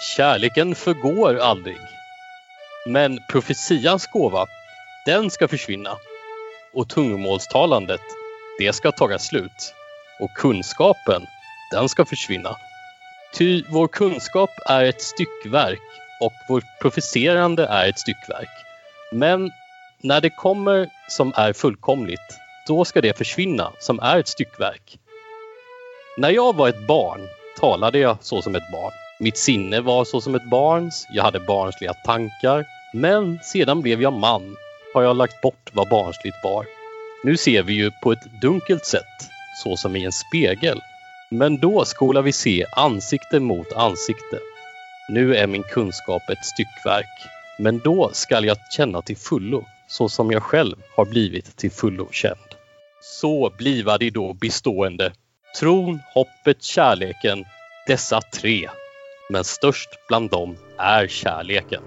[0.00, 1.78] Kärleken förgår aldrig.
[2.86, 4.46] Men profetians gåva,
[5.06, 5.96] den ska försvinna.
[6.74, 8.00] Och tungomålstalandet,
[8.58, 9.74] det ska taga slut.
[10.20, 11.26] Och kunskapen,
[11.72, 12.56] den ska försvinna.
[13.34, 15.80] Ty vår kunskap är ett styckverk
[16.20, 18.50] och vårt profeterande är ett styckverk.
[19.12, 19.50] Men
[20.00, 24.98] när det kommer som är fullkomligt, då ska det försvinna som är ett styckverk.
[26.18, 27.28] När jag var ett barn
[27.60, 29.05] talade jag så som ett barn.
[29.18, 32.66] Mitt sinne var så som ett barns, jag hade barnsliga tankar.
[32.92, 34.56] Men sedan blev jag man,
[34.94, 36.66] har jag lagt bort vad barnsligt var.
[37.24, 39.28] Nu ser vi ju på ett dunkelt sätt,
[39.62, 40.80] så som i en spegel.
[41.30, 44.38] Men då skola vi se ansikte mot ansikte.
[45.08, 50.30] Nu är min kunskap ett styckverk, men då skall jag känna till fullo, så som
[50.30, 52.54] jag själv har blivit till fullo känd.
[53.02, 55.12] Så bliva de då bestående,
[55.60, 57.44] tron, hoppet, kärleken,
[57.86, 58.68] dessa tre.
[59.28, 61.82] Men störst bland dem är kärleken.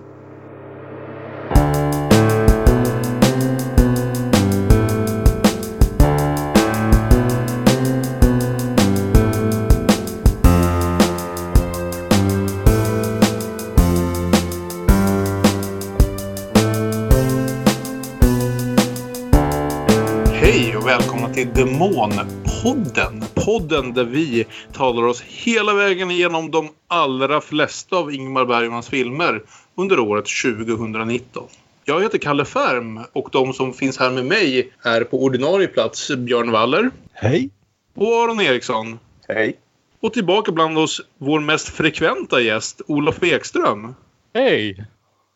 [20.33, 23.18] Hej och välkomna till Demonpodden.
[23.49, 29.43] Podden där vi talar oss hela vägen igenom de allra flesta av Ingmar Bergmans filmer
[29.75, 31.47] under året 2019.
[31.85, 36.11] Jag heter Kalle Färm och de som finns här med mig är på ordinarie plats
[36.17, 37.49] Björn Waller Hej!
[37.95, 38.99] och Aron Eriksson.
[39.27, 39.57] Hej.
[39.99, 43.95] Och tillbaka bland oss vår mest frekventa gäst Olof Ekström.
[44.33, 44.85] Hej!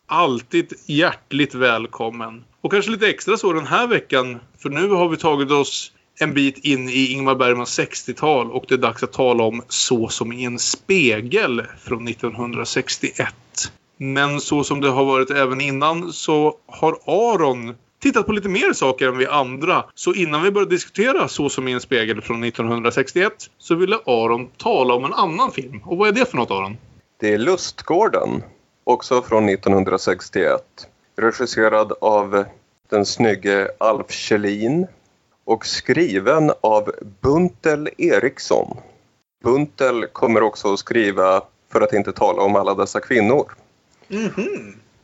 [0.08, 2.44] Alltid hjärtligt välkommen.
[2.61, 4.39] Och kanske lite extra så den här veckan.
[4.58, 8.73] För nu har vi tagit oss en bit in i Ingmar Bergmans 60-tal och det
[8.73, 13.33] är dags att tala om Så som i en spegel från 1961.
[13.97, 18.73] Men så som det har varit även innan så har Aron tittat på lite mer
[18.73, 19.85] saker än vi andra.
[19.96, 24.50] Så innan vi börjar diskutera Så som i en spegel från 1961 så ville Aron
[24.57, 25.81] tala om en annan film.
[25.85, 26.78] Och vad är det för något Aron?
[27.19, 28.44] Det är Lustgården,
[28.84, 30.62] också från 1961.
[31.18, 32.46] Regisserad av
[32.90, 34.88] den snygge Alf Kjellin
[35.45, 38.77] och skriven av Buntel Eriksson.
[39.43, 43.51] Buntel kommer också att skriva För att inte tala om alla dessa kvinnor.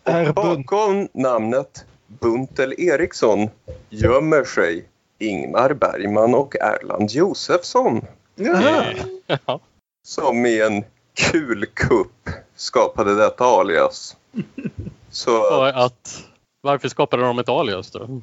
[0.04, 3.50] Är Och bakom namnet Buntel Eriksson
[3.90, 4.86] gömmer sig
[5.18, 8.02] Ingmar Bergman och Erland Josefsson
[8.36, 9.60] Jaha.
[10.08, 10.84] Som i en
[11.14, 14.18] kul kupp skapade detta alias.
[15.10, 16.24] Så att,
[16.62, 18.22] varför skapade de ett alias då?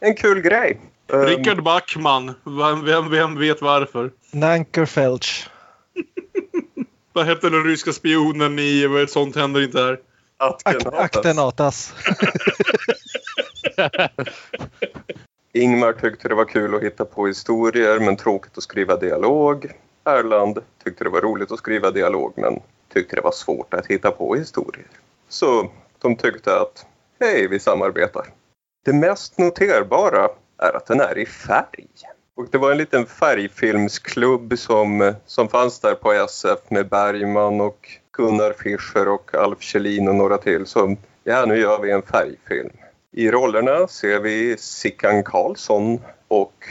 [0.00, 0.80] en kul grej.
[1.12, 2.34] Ehm, Rickard Backman.
[2.44, 4.12] Vem, vem, vem vet varför?
[4.30, 5.48] Nankerfelch.
[7.12, 10.00] Vad hette den ryska spionen i sånt händer inte här?
[10.38, 11.00] Ak Aktenatas.
[11.00, 11.94] Aktenatas.
[15.52, 19.72] Ingmar tyckte det var kul att hitta på historier men tråkigt att skriva dialog.
[20.04, 22.60] Erland tyckte det var roligt att skriva dialog men
[22.92, 24.86] tyckte det var svårt att hitta på historier.
[25.28, 26.86] Så de tyckte att
[27.20, 28.26] hej, vi samarbetar.
[28.84, 30.28] Det mest noterbara
[30.58, 31.86] är att den är i färg.
[32.34, 37.88] Och det var en liten färgfilmsklubb som, som fanns där på SF med Bergman och
[38.12, 40.66] Gunnar Fischer och Alf Kjellin och några till.
[40.66, 42.70] Så ja, nu gör vi en färgfilm.
[43.12, 46.64] I rollerna ser vi Sickan Karlsson och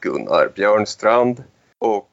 [0.00, 1.44] Gunnar Björnstrand.
[1.78, 2.10] Och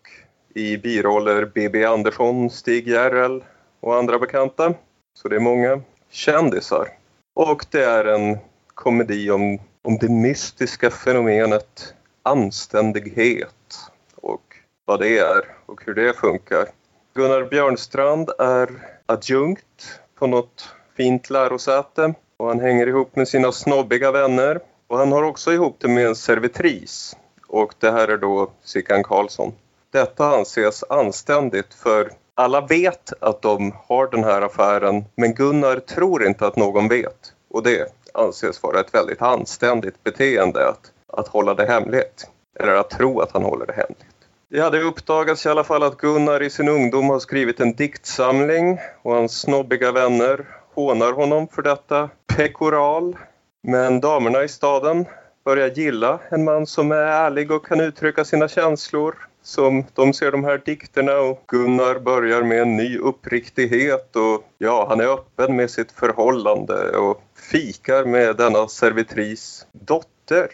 [0.56, 3.44] i biroller Bibi Andersson, Stig Järrel
[3.80, 4.74] och andra bekanta.
[5.14, 6.88] Så det är många kändisar.
[7.34, 8.38] Och det är en
[8.74, 13.80] komedi om, om det mystiska fenomenet anständighet
[14.16, 14.56] och
[14.86, 16.68] vad det är och hur det funkar.
[17.14, 18.70] Gunnar Björnstrand är
[19.06, 24.60] adjunkt på något fint lärosäte och han hänger ihop med sina snobbiga vänner.
[24.88, 27.18] Och han har också ihop det med en servitris
[27.48, 29.54] och det här är då Sickan Karlsson.
[29.92, 36.28] Detta anses anständigt för alla vet att de har den här affären men Gunnar tror
[36.28, 37.34] inte att någon vet.
[37.50, 42.28] Och det anses vara ett väldigt anständigt beteende att, att hålla det hemligt.
[42.60, 44.06] Eller att tro att han håller det hemligt.
[44.50, 48.80] Det hade uppdagats i alla fall att Gunnar i sin ungdom har skrivit en diktsamling
[49.02, 53.18] och hans snobbiga vänner hånar honom för detta pekoral.
[53.64, 55.06] Men damerna i staden
[55.46, 59.16] börjar gilla en man som är ärlig och kan uttrycka sina känslor.
[59.44, 64.86] Som de ser de här dikterna och Gunnar börjar med en ny uppriktighet och ja,
[64.90, 67.22] han är öppen med sitt förhållande och
[67.54, 70.48] fikar med denna servitris dotter,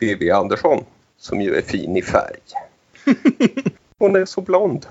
[0.00, 0.84] Bibi Andersson,
[1.16, 2.40] som ju är fin i färg.
[3.98, 4.86] Hon är så blond.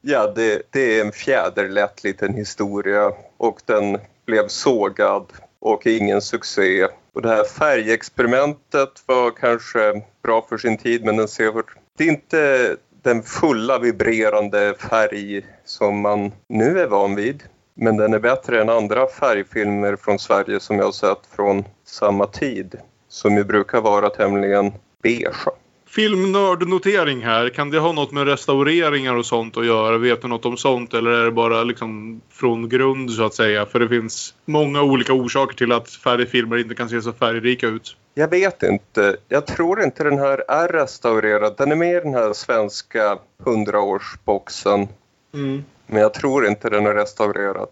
[0.00, 6.88] Ja, det, det är en fjäderlätt liten historia och den blev sågad och ingen succé.
[7.12, 11.62] Och det här färgexperimentet var kanske bra för sin tid men den ser
[11.98, 17.42] det är inte den fulla vibrerande färg som man nu är van vid.
[17.78, 22.26] Men den är bättre än andra färgfilmer från Sverige som jag har sett från samma
[22.26, 22.74] tid.
[23.08, 25.48] Som ju brukar vara tämligen beige.
[25.86, 27.48] Filmnördnotering här.
[27.48, 29.98] Kan det ha något med restaureringar och sånt att göra?
[29.98, 33.66] Vet du något om sånt eller är det bara liksom från grund så att säga?
[33.66, 37.96] För det finns många olika orsaker till att färgfilmer inte kan se så färgrika ut.
[38.14, 39.16] Jag vet inte.
[39.28, 41.54] Jag tror inte den här är restaurerad.
[41.58, 44.88] Den är med i den här svenska 100-årsboxen.
[45.34, 45.64] Mm.
[45.86, 47.68] Men jag tror inte den är restaurerad.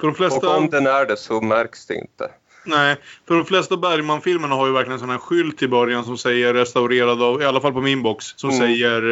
[0.00, 0.48] För de flesta...
[0.48, 2.30] Och om den är det så märks det inte.
[2.64, 2.96] Nej,
[3.28, 6.54] för de flesta Bergman-filmerna har ju verkligen en sån här skylt i början som säger
[6.54, 8.60] restaurerad av, i alla fall på min box, som Mm.
[8.60, 9.02] säger,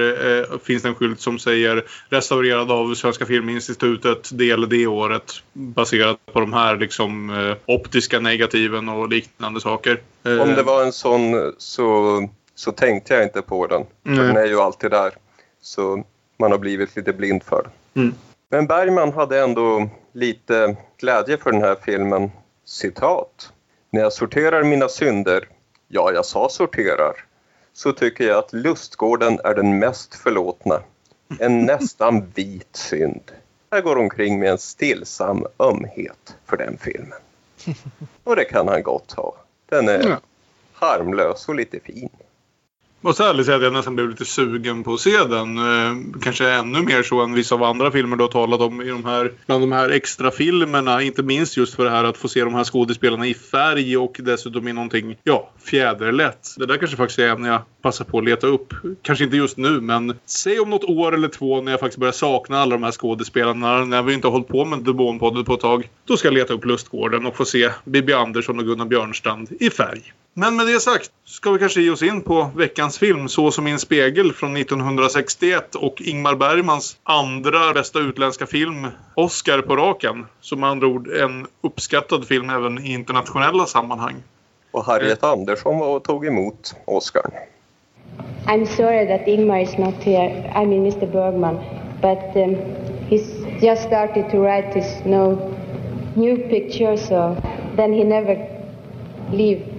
[0.53, 5.33] eh, finns det en skylt som säger restaurerad av Svenska Filminstitutet del det året.
[5.53, 10.01] Baserat på de här liksom eh, optiska negativen och liknande saker.
[10.25, 13.83] Eh, Om det var en sån så, så tänkte jag inte på den.
[14.03, 14.19] Nej.
[14.19, 15.13] den är ju alltid där.
[15.63, 16.05] Så
[16.39, 18.03] man har blivit lite blind för den.
[18.05, 18.15] Mm.
[18.49, 22.31] Men Bergman hade ändå lite glädje för den här filmen.
[22.65, 23.53] Citat.
[23.91, 25.49] När jag sorterar mina synder,
[25.89, 27.25] ja jag sa sorterar,
[27.73, 30.83] så tycker jag att lustgården är den mest förlåtna.
[31.41, 33.33] En nästan vit synd.
[33.71, 37.19] Jag går omkring med en stillsam ömhet för den filmen.
[38.25, 39.37] Och det kan han gott ha.
[39.69, 40.19] Den är
[40.73, 42.11] harmlös och lite fin
[43.07, 45.59] måste ärligt säga att jag nästan blev lite sugen på att se den.
[45.59, 48.89] Eh, kanske ännu mer så än vissa av andra filmer du har talat om i
[48.89, 51.03] de här, bland de här extra filmerna.
[51.03, 54.17] Inte minst just för det här att få se de här skådespelarna i färg och
[54.19, 56.55] dessutom i någonting, ja, fjäderlätt.
[56.57, 58.75] Det där kanske faktiskt är en jag passar på att leta upp.
[59.03, 62.13] Kanske inte just nu, men säg om något år eller två när jag faktiskt börjar
[62.13, 63.85] sakna alla de här skådespelarna.
[63.85, 65.91] När vi inte har hållit på med Demonpodden på ett tag.
[66.05, 69.71] Då ska jag leta upp Lustgården och få se Bibi Andersson och Gunnar Björnstrand i
[69.71, 70.13] färg.
[70.39, 73.67] Men med det sagt ska vi kanske ge oss in på veckans film Så som
[73.67, 80.27] i en spegel från 1961 och Ingmar Bergmans andra bästa utländska film Oscar på raken.
[80.41, 84.15] Som med andra ord en uppskattad film även i internationella sammanhang.
[84.71, 87.23] Och Harriet Andersson var och tog emot Oscar.
[88.47, 90.53] I'm sorry that Ingmar is not here.
[90.63, 91.13] I mean, Mr.
[91.13, 91.57] Bergman,
[92.03, 92.57] but um,
[93.09, 95.55] he's just started to write his no
[96.15, 97.37] new picture, so
[97.77, 98.37] then he never
[99.33, 99.76] leave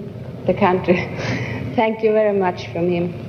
[0.47, 0.97] the country.
[1.75, 3.26] Thank you very much from him.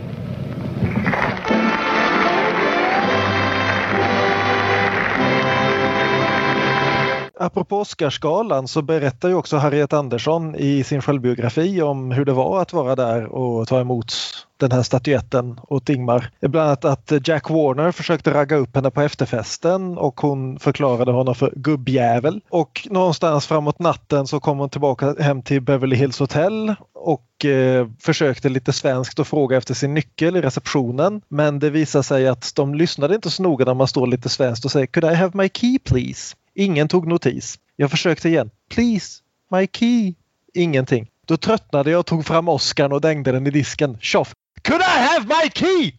[7.49, 12.63] Apropå Oscarsgalan så berättar ju också Harriet Andersson i sin självbiografi om hur det var
[12.63, 14.15] att vara där och ta emot
[14.57, 16.31] den här statyetten åt Ingmar.
[16.41, 21.35] Bland annat att Jack Warner försökte ragga upp henne på efterfesten och hon förklarade honom
[21.35, 22.41] för gubbjävel.
[22.51, 27.89] Och någonstans framåt natten så kom hon tillbaka hem till Beverly Hills Hotel och eh,
[28.01, 31.21] försökte lite svenskt att fråga efter sin nyckel i receptionen.
[31.29, 34.65] Men det visade sig att de lyssnade inte så noga när man står lite svenskt
[34.65, 36.35] och säger Could I have my key please?
[36.59, 37.59] Ingen tog notis.
[37.77, 38.51] Jag försökte igen.
[38.69, 40.15] Please, my key.
[40.55, 41.11] Ingenting.
[41.27, 43.99] Då tröttnade jag och tog fram Oscarn och dängde den i disken.
[44.01, 44.35] Tjoff!
[44.63, 45.93] Could I have my key?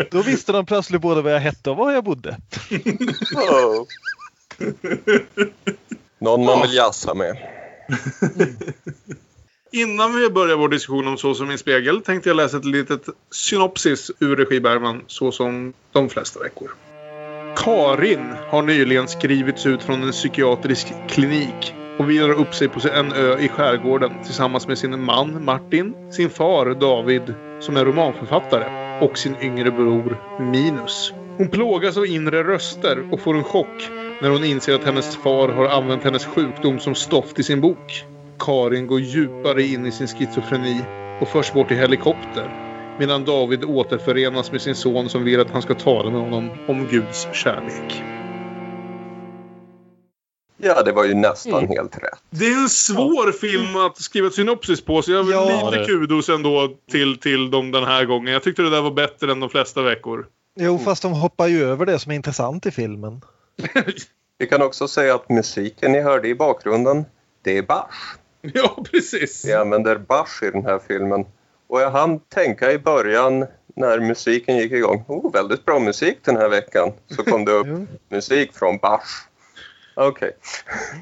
[0.10, 2.36] Då visste de plötsligt både vad jag hette och var jag bodde.
[3.34, 3.86] Oh.
[6.18, 7.36] Någon man vill jassa med.
[9.72, 12.64] Innan vi börjar vår diskussion om Så som i en spegel tänkte jag läsa ett
[12.64, 16.70] litet synopsis ur regi Bergman så som de flesta veckor.
[17.54, 23.12] Karin har nyligen skrivits ut från en psykiatrisk klinik och vilar upp sig på en
[23.12, 29.18] ö i skärgården tillsammans med sin man Martin, sin far David som är romanförfattare och
[29.18, 31.10] sin yngre bror Minus.
[31.38, 33.90] Hon plågas av inre röster och får en chock
[34.20, 38.04] när hon inser att hennes far har använt hennes sjukdom som stoft i sin bok.
[38.38, 40.84] Karin går djupare in i sin schizofreni
[41.20, 45.62] och förs bort i helikopter medan David återförenas med sin son som vill att han
[45.62, 48.02] ska tala med honom om Guds kärlek.
[50.62, 52.18] Ja, det var ju nästan helt rätt.
[52.30, 55.80] Det är en svår film att skriva ett synopsis på så jag vill Ja, lite
[55.80, 58.32] det- kudos ändå till, till dem den här gången.
[58.32, 60.26] Jag tyckte det där var bättre än de flesta veckor.
[60.60, 63.20] Jo, fast de hoppar ju över det som är intressant i filmen.
[64.38, 67.04] Vi kan också säga att musiken ni hörde i bakgrunden,
[67.42, 68.16] det är Bach.
[68.42, 69.44] Ja, precis.
[69.44, 71.24] Vi använder Bach i den här filmen.
[71.70, 73.46] Och jag hann tänka i början
[73.76, 76.92] när musiken gick igång, oh, väldigt bra musik den här veckan.
[77.16, 79.26] Så kom det upp musik från Bach.
[79.94, 80.36] Okej.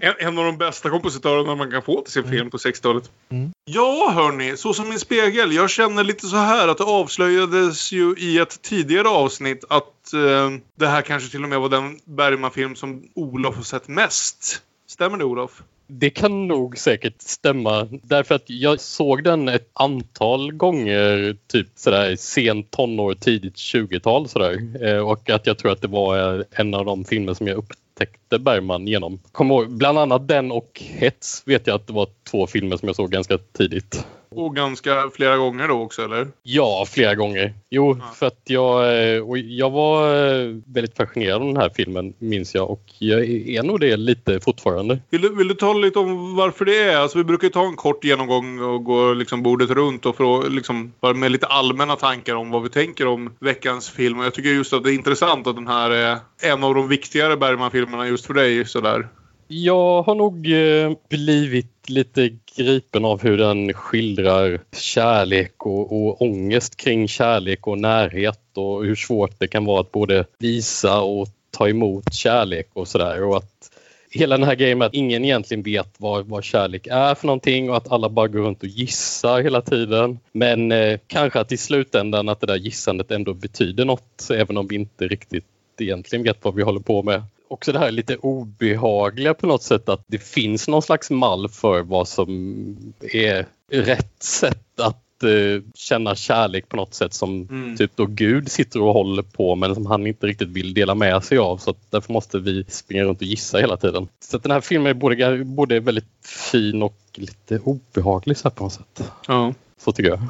[0.00, 3.10] En, en av de bästa kompositörerna man kan få till sin film på 60-talet.
[3.28, 3.52] Mm.
[3.64, 4.56] Ja, hörni.
[4.56, 5.52] Så som min spegel.
[5.52, 10.50] Jag känner lite så här att det avslöjades ju i ett tidigare avsnitt att eh,
[10.75, 14.62] det här kanske till och med var den Bergman-film som Olof har sett mest.
[14.87, 15.62] Stämmer det, Olof?
[15.90, 17.88] Det kan nog säkert stämma.
[18.02, 24.85] Därför att jag såg den ett antal gånger, typ sådär sent tonår, tidigt 20-tal sådär.
[24.87, 27.57] Eh, Och att jag tror att det var eh, en av de filmer som jag
[27.57, 29.21] upptäckte Bergman genom.
[29.33, 32.88] Kom ihåg, bland annat den och Hets vet jag att det var två filmer som
[32.88, 34.07] jag såg ganska tidigt.
[34.30, 36.28] Och ganska flera gånger då också, eller?
[36.42, 37.54] Ja, flera gånger.
[37.70, 38.04] Jo, Ja.
[38.14, 42.54] för att jag, eh, och jag var eh, väldigt fascinerad av den här filmen, minns
[42.54, 42.70] jag.
[42.70, 44.99] Och jag är nog det lite fortfarande.
[45.11, 46.97] Vill du, vill du tala lite om varför det är?
[46.97, 50.50] Alltså, vi brukar ju ta en kort genomgång och gå liksom bordet runt och för
[50.50, 54.18] liksom, med lite allmänna tankar om vad vi tänker om veckans film.
[54.18, 56.88] Och jag tycker just att det är intressant att den här är en av de
[56.88, 58.64] viktigare Bergman-filmerna just för dig.
[58.66, 59.08] Sådär.
[59.50, 66.76] Jag har nog eh, blivit lite gripen av hur den skildrar kärlek och, och ångest
[66.76, 71.68] kring kärlek och närhet och hur svårt det kan vara att både visa och ta
[71.68, 73.23] emot kärlek och sådär.
[73.23, 73.71] Och att
[74.11, 77.71] hela den här grejen med att ingen egentligen vet vad, vad kärlek är för någonting
[77.71, 80.18] och att alla bara går runt och gissar hela tiden.
[80.33, 84.66] Men eh, kanske att i slutändan att det där gissandet ändå betyder något även om
[84.66, 85.45] vi inte riktigt
[85.80, 89.88] egentligen vet vad vi håller på med också det här lite obehagliga på något sätt
[89.88, 96.14] att det finns någon slags mall för vad som är rätt sätt att eh, känna
[96.14, 97.76] kärlek på något sätt som Mm.
[97.76, 101.25] typ då Gud sitter och håller på men som han inte riktigt vill dela med
[101.25, 104.09] sig av så därför måste vi springa runt och gissa hela tiden.
[104.21, 108.73] Så den här filmen är både, både väldigt fin och lite obehaglig så på något
[108.73, 109.12] sätt.
[109.26, 109.55] Ja.
[109.78, 110.21] Så tycker jag.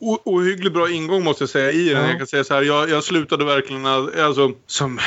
[0.00, 2.02] O- Ohyggligt bra ingång måste jag säga i den.
[2.02, 2.08] Ja.
[2.08, 4.98] Jag kan säga så här, jag, jag slutade verkligen, alltså, som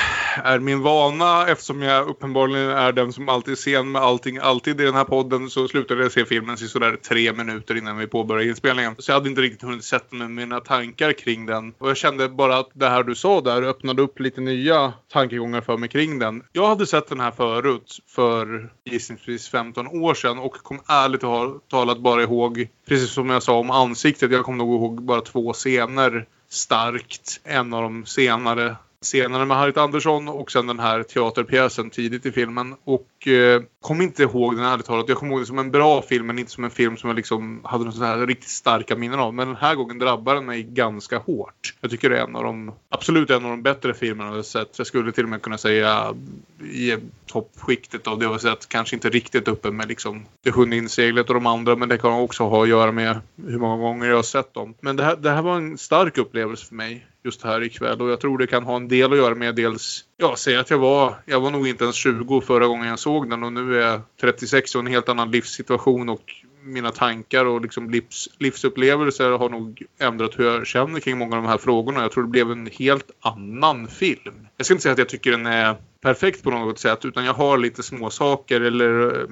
[0.44, 4.82] är min vana eftersom jag uppenbarligen är den som alltid är sen med allting, alltid
[4.82, 8.08] i den här podden så slutade jag se filmen i sådär tre minuter innan vi
[8.08, 8.96] påbörjade inspelningen.
[8.98, 11.74] Så jag hade inte riktigt hunnit sätta mig med mina tankar kring den.
[11.78, 15.62] Och jag kände bara att det här du sa där öppnade upp lite nya tankegångar
[15.62, 16.44] för mig kring den.
[16.52, 21.22] Jag hade sett den här förut för gissningsvis 15 år sedan och kom ärligt
[21.70, 25.54] talat bara ihåg, precis som jag sa om ansiktet, jag kommer nog ihåg bara två
[25.54, 27.42] scener starkt.
[27.44, 32.32] En av de senare scenerna med Harriet Andersson och sen den här teaterpjäsen tidigt i
[32.32, 32.76] filmen.
[32.84, 35.10] Och eh, kom inte ihåg den ärligt talat.
[35.10, 37.16] Jag kommer ihåg det som en bra film men inte som en film som jag
[37.16, 39.34] liksom hade några så här riktigt starka minnen av.
[39.34, 41.74] Men den här gången drabbar den mig ganska hårt.
[41.82, 44.44] Jag tycker det är en av de, absolut en av de bättre filmerna jag har
[44.44, 44.78] sett.
[44.78, 46.16] Jag skulle till och med kunna säga
[46.60, 46.96] i
[47.26, 48.70] toppskiktet av det jag har sett.
[48.70, 52.14] Kanske inte riktigt uppe med liksom Det sjunde inseglet och de andra men det kan
[52.14, 54.74] också ha att göra med hur många gånger jag har sett dem.
[54.80, 58.10] Men det här, det här var en stark upplevelse för mig just här ikväll och
[58.10, 60.78] jag tror det kan ha en del att göra med dels, ja säg att jag
[60.78, 63.82] var, jag var nog inte ens 20 förra gången jag såg den och nu är
[63.92, 66.24] jag 36 och en helt annan livssituation och
[66.64, 71.44] mina tankar och liksom livs, livsupplevelser har nog ändrat hur jag känner kring många av
[71.44, 72.02] de här frågorna.
[72.02, 74.48] Jag tror det blev en helt annan film.
[74.58, 77.34] Jag ska inte säga att jag tycker den är perfekt på något sätt utan jag
[77.34, 79.28] har lite små saker eller eh,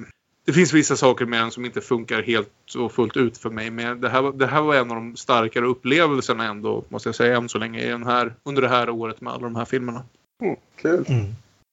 [0.46, 3.70] det finns vissa saker med den som inte funkar helt och fullt ut för mig.
[3.70, 7.16] Men det här, var- det här var en av de starkare upplevelserna ändå, måste jag
[7.16, 9.64] säga, än så länge i den här, under det här året med alla de här
[9.64, 10.02] filmerna.
[10.42, 11.04] Mm, kul.
[11.08, 11.24] Mm.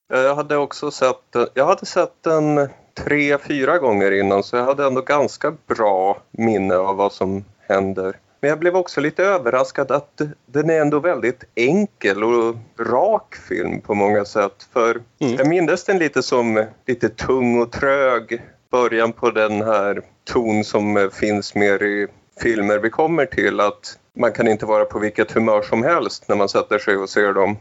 [0.10, 2.70] Jag hade också sett jag hade sett den
[3.06, 8.18] tre, fyra gånger innan så jag hade ändå ganska bra minne av vad som händer.
[8.42, 13.82] Men jag blev också lite överraskad att den är ändå väldigt enkel och rak film
[13.82, 14.68] på många sätt.
[14.74, 15.34] För Mm.
[15.36, 21.10] jag minns den lite som lite tung och trög början på den här ton som
[21.14, 22.08] finns mer i
[22.40, 23.60] filmer vi kommer till.
[23.60, 27.10] Att man kan inte vara på vilket humör som helst när man sätter sig och
[27.10, 27.58] ser dem.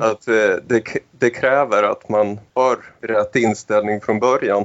[0.00, 4.64] Att eh, det, det kräver att man har rätt inställning från början.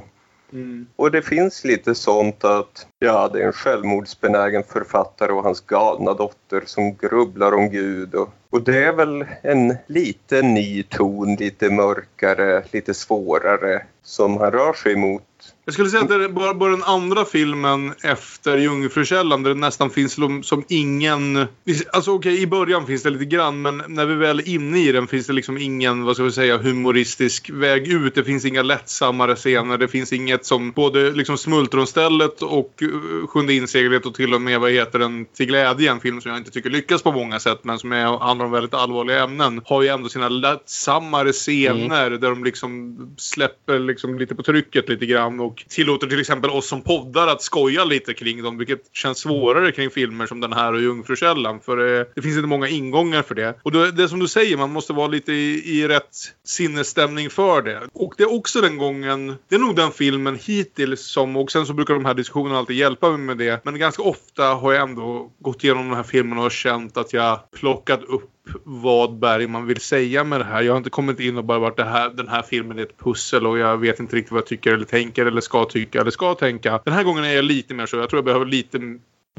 [0.53, 0.87] Mm.
[0.95, 6.13] Och det finns lite sånt att ja, det är en självmordsbenägen författare och hans galna
[6.13, 8.15] dotter som grubblar om Gud.
[8.15, 14.51] Och, och det är väl en lite ny ton, lite mörkare, lite svårare som han
[14.51, 15.23] rör sig mot.
[15.69, 19.59] Jag skulle säga att det är bara, bara den andra filmen efter Jungfrukällan där det
[19.59, 21.47] nästan finns som, som ingen...
[21.93, 24.91] Alltså okej, i början finns det lite grann men när vi väl är inne i
[24.91, 28.15] den finns det liksom ingen, vad ska vi säga, humoristisk väg ut.
[28.15, 29.77] Det finns inga lättsammare scener.
[29.77, 34.59] Det finns inget som både liksom Smultronstället och uh, Sjunde inseglet och till och med,
[34.59, 37.59] vad heter den, Till glädje, en film som jag inte tycker lyckas på många sätt
[37.63, 42.29] men som är, handlar om väldigt allvarliga ämnen, har ju ändå sina lättsammare scener där
[42.29, 46.67] de liksom släpper liksom lite på trycket lite grann grann och tillåter till exempel oss
[46.67, 50.73] som poddar att skoja lite kring dem vilket känns svårare kring filmer som den här
[50.73, 53.59] och Jungfrukällan för eh, det finns inte många ingångar för det.
[53.63, 57.61] Och det, det som du säger, man måste vara lite i, i rätt sinnesstämning för
[57.61, 57.81] det.
[57.93, 61.65] Och det är också den gången, det är nog den filmen hittills som, och sen
[61.65, 64.89] så brukar de här diskussionerna alltid hjälpa mig med det, men ganska ofta har jag
[64.89, 68.29] ändå gått igenom de här filmerna och känt att jag plockat upp
[68.63, 70.61] vad Bergman vill säga med det här.
[70.61, 72.97] Jag har inte kommit in och bara varit det här, den här filmen är ett
[72.97, 76.11] pussel och jag vet inte riktigt vad jag tycker eller tänker eller ska tycka eller
[76.11, 76.81] ska tänka.
[76.85, 77.97] Den här gången är jag lite mer så.
[77.97, 78.79] Jag tror jag behöver lite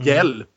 [0.01, 0.49] hjälp.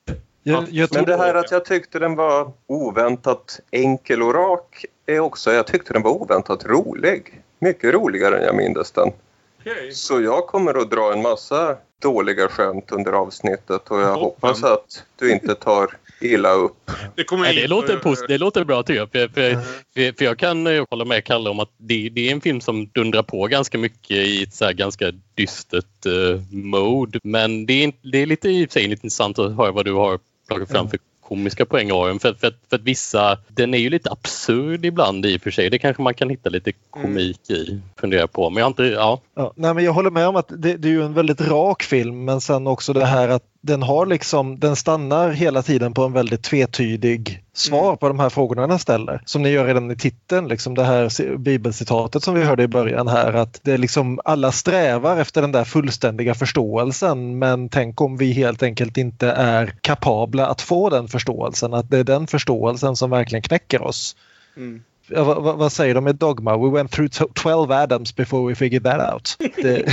[0.43, 5.19] Jag, jag Men det här att jag tyckte den var oväntat enkel och rak är
[5.19, 7.41] också, jag tyckte den var oväntat rolig.
[7.59, 9.11] Mycket roligare än jag mindes den.
[9.59, 9.91] Okej.
[9.91, 15.03] Så jag kommer att dra en massa dåliga skämt under avsnittet och jag hoppas att
[15.15, 16.91] du inte tar illa upp.
[17.15, 18.27] Det kommer Nej, jag det, låter att pos- göra.
[18.27, 19.11] det låter bra tycker jag.
[19.11, 19.53] För, för,
[19.93, 22.61] för, för jag kan eh, hålla med Kalle om att det, det är en film
[22.61, 27.19] som dundrar på ganska mycket i ett så här ganska dystert uh, mode.
[27.23, 30.19] Men det är, det är lite i sig lite intressant att höra vad du har
[30.47, 32.19] plockat fram för komiska poäng Aron.
[32.19, 35.69] För, för, för att vissa, den är ju lite absurd ibland i och för sig.
[35.69, 37.79] Det kanske man kan hitta lite komik i.
[37.99, 38.49] Fundera på.
[38.49, 39.21] Men jag har inte, ja.
[39.35, 41.83] ja, nej, men jag håller med om att det, det är ju en väldigt rak
[41.83, 46.03] film men sen också det här att den har liksom, den stannar hela tiden på
[46.03, 49.21] en väldigt tvetydig svar på de här frågorna den ställer.
[49.25, 52.67] Som ni gör redan i titeln, liksom det här ci- bibelcitatet som vi hörde i
[52.67, 58.01] början här att det är liksom alla strävar efter den där fullständiga förståelsen men tänk
[58.01, 62.27] om vi helt enkelt inte är kapabla att få den förståelsen, att det är den
[62.27, 64.15] förståelsen som verkligen knäcker oss.
[64.57, 64.81] Mm.
[65.07, 66.57] Ja, vad, vad- säger de i Dogma?
[66.57, 69.35] We went through to- 12 Adams before we figured that out.
[69.55, 69.85] Det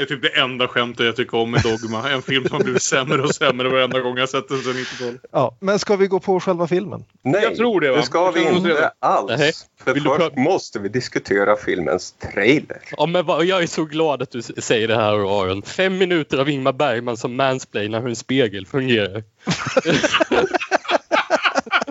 [0.00, 2.10] är typ det enda skämtet jag tycker om med Dogma.
[2.10, 5.20] En film som har blivit sämre och sämre varenda gång jag sett den sedan 90-talet.
[5.32, 7.04] ja, men ska vi gå på själva filmen?
[7.22, 7.96] Nej, Jag tror det, va?
[7.96, 9.32] det ska vi inte alls.
[9.38, 9.52] Nej.
[9.84, 12.78] För Vill du först prata- måste vi diskutera filmens trailer.
[12.96, 15.62] Ja, men jag är så glad att du säger det här Aron.
[15.62, 19.22] Fem minuter av Ingmar Bergman som mansplainar hur en spegel fungerar.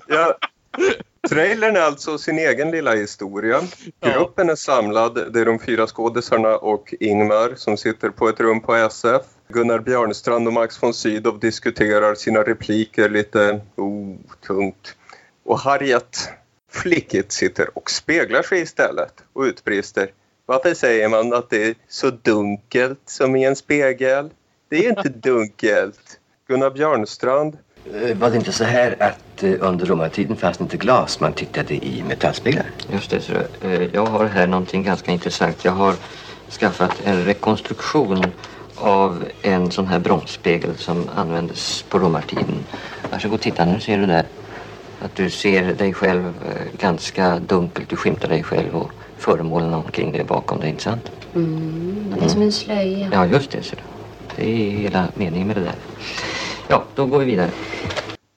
[0.08, 0.34] Ja,
[1.30, 3.62] trailern är alltså sin egen lilla historia.
[4.02, 5.34] Gruppen är samlad.
[5.34, 9.22] Det är de fyra skådisarna och Ingmar som sitter på ett rum på SF.
[9.48, 14.16] Gunnar Björnstrand och Max von Sydow diskuterar sina repliker lite oh,
[14.48, 14.96] tungt.
[15.44, 16.30] Och Harriet
[16.72, 20.12] flickigt sitter och speglar sig istället och utbrister.
[20.46, 24.30] Varför säger man att det är så dunkelt som i en spegel?
[24.70, 26.20] Det är inte dunkelt.
[26.48, 27.58] Gunnar Björnstrand
[28.16, 31.74] Var det inte så här att eh, under romartiden fanns det inte glas man tittade
[31.74, 32.66] i metallspeglar?
[32.94, 35.66] Just det, så eh, jag har här någonting ganska intressant.
[35.66, 35.96] Jag har
[36.50, 38.26] skaffat en rekonstruktion
[38.76, 42.66] av en sån här bromsspegel som användes på romartiden.
[43.12, 44.26] Varsågod titta, nu ser du där.
[45.02, 47.90] Att du ser dig själv eh, ganska dunkelt.
[47.90, 51.12] Du skymtar dig själv och föremålen omkring dig bakom dig, inte sant?
[51.36, 53.10] Mm, det är som en slöja.
[53.14, 53.84] Ja, just det, ser du.
[54.36, 55.76] Det är hela meningen med det där.
[56.70, 57.52] Ja, då går vi vidare.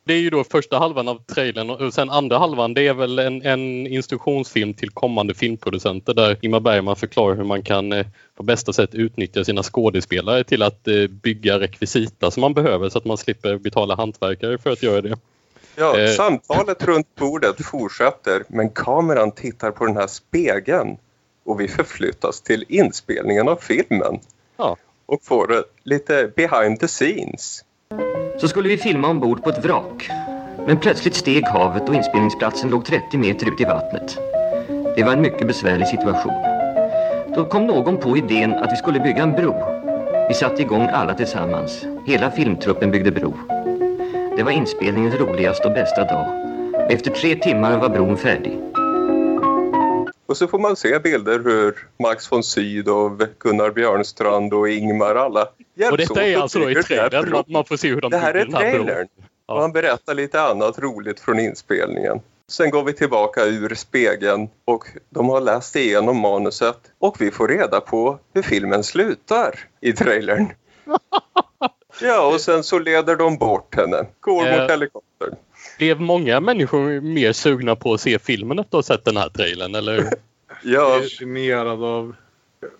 [0.04, 3.18] Det är ju då första halvan av trailern och sen andra halvan det är väl
[3.18, 8.42] en, en instruktionsfilm till kommande filmproducenter där Ingmar Bergman förklarar hur man kan eh, på
[8.42, 13.04] bästa sätt utnyttja sina skådespelare till att eh, bygga rekvisita som man behöver så att
[13.04, 15.18] man slipper betala hantverkare för att göra det.
[15.76, 16.10] Ja, Eh.
[16.10, 20.96] samtalet runt bordet fortsätter men kameran tittar på den här spegeln
[21.44, 24.20] och vi förflyttas till inspelningen av filmen
[24.56, 24.76] Ja.
[25.06, 27.64] och får lite behind the scenes.
[28.38, 30.08] Så skulle vi filma ombord på ett vrak.
[30.66, 34.18] Men plötsligt steg havet och inspelningsplatsen låg 30 meter ut i vattnet.
[34.96, 36.32] Det var en mycket besvärlig situation.
[37.36, 39.54] Då kom någon på idén att vi skulle bygga en bro.
[40.28, 41.84] Vi satte igång alla tillsammans.
[42.06, 43.34] Hela filmtruppen byggde bro.
[44.36, 46.26] Det var inspelningens roligaste och bästa dag.
[46.90, 48.71] Efter tre timmar var bron färdig.
[50.32, 55.48] Och så får man se bilder hur Max von Sydow, Gunnar Björnstrand och Ingmar alla
[55.74, 57.30] hjälps Och detta är alltså då i trailern.
[57.30, 59.08] Man, man får se hur de Det här är trailern.
[59.46, 59.54] Ja.
[59.54, 62.20] Och han berättar lite annat roligt från inspelningen.
[62.48, 67.48] Sen går vi tillbaka ur spegeln och de har läst igenom manuset och vi får
[67.48, 70.46] reda på hur filmen slutar i trailern.
[72.00, 74.06] Ja, och sen så leder de bort henne.
[74.20, 74.60] Går Eh.
[74.60, 75.34] mot helikoptern.
[75.82, 79.28] Blev många människor mer sugna på att se filmen efter att ha sett den här
[79.28, 79.74] trailern?
[79.74, 79.96] Eller?
[80.48, 82.14] Ja, Jag är generad av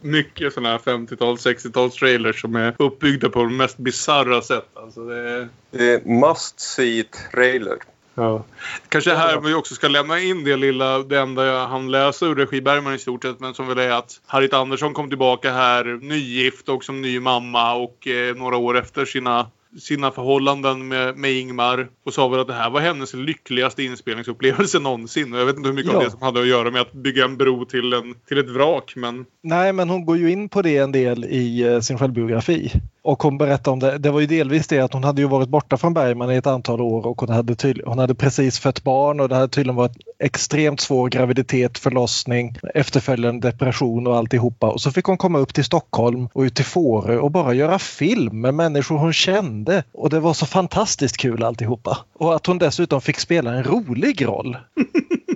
[0.01, 4.69] mycket sådana här 50-tals, 60-tals trailers som är uppbyggda på de mest bisarra sätt.
[4.75, 5.49] Alltså det är...
[5.71, 7.77] det är must see trailer.
[8.15, 8.45] Ja.
[8.89, 12.35] Kanske här vi också ska lämna in det lilla, det enda jag hann läsa ur
[12.35, 15.85] regi Bergman i stort sett, men som väl är att Harriet Andersson kom tillbaka här
[15.85, 19.47] nygift och som ny mamma och eh, några år efter sina
[19.81, 24.79] sina förhållanden med, med Ingmar och sa väl att det här var hennes lyckligaste inspelningsupplevelse
[24.79, 25.33] någonsin.
[25.35, 25.99] Och jag vet inte hur mycket Ja.
[25.99, 28.49] av det som hade att göra med att bygga en bro till, en, till ett
[28.49, 28.93] vrak.
[28.97, 32.73] Men Nej, men hon går ju in på det en del i eh, sin självbiografi.
[33.05, 33.99] Och hon berättar om det.
[33.99, 36.47] Det var ju delvis det att hon hade ju varit borta från Bergman i ett
[36.47, 39.77] antal år och hon hade, tydlig, hon hade precis fött barn och det hade tydligen
[39.77, 44.71] varit extremt svår graviditet, förlossning, efterföljande depression och alltihopa.
[44.71, 47.79] Och så fick hon komma upp till Stockholm och ut till Fårö och bara göra
[47.79, 49.85] film med människor hon kände.
[49.93, 51.99] Och det var så fantastiskt kul alltihopa.
[52.15, 54.57] Och att hon dessutom fick spela en rolig roll.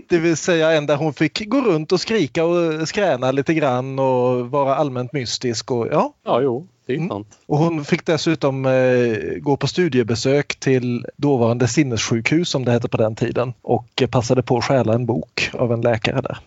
[0.09, 3.99] Det vill säga en där hon fick gå runt och skrika och skräna lite grann
[3.99, 5.71] och vara allmänt mystisk.
[5.71, 6.13] Och, ja.
[6.25, 7.09] Ja, jo, det är Mm.
[7.09, 7.29] sant.
[7.47, 12.97] och hon fick dessutom eh, gå på studiebesök till dåvarande sinnessjukhus som det hette på
[12.97, 16.39] den tiden och eh, passade på att stjäla en bok av en läkare där.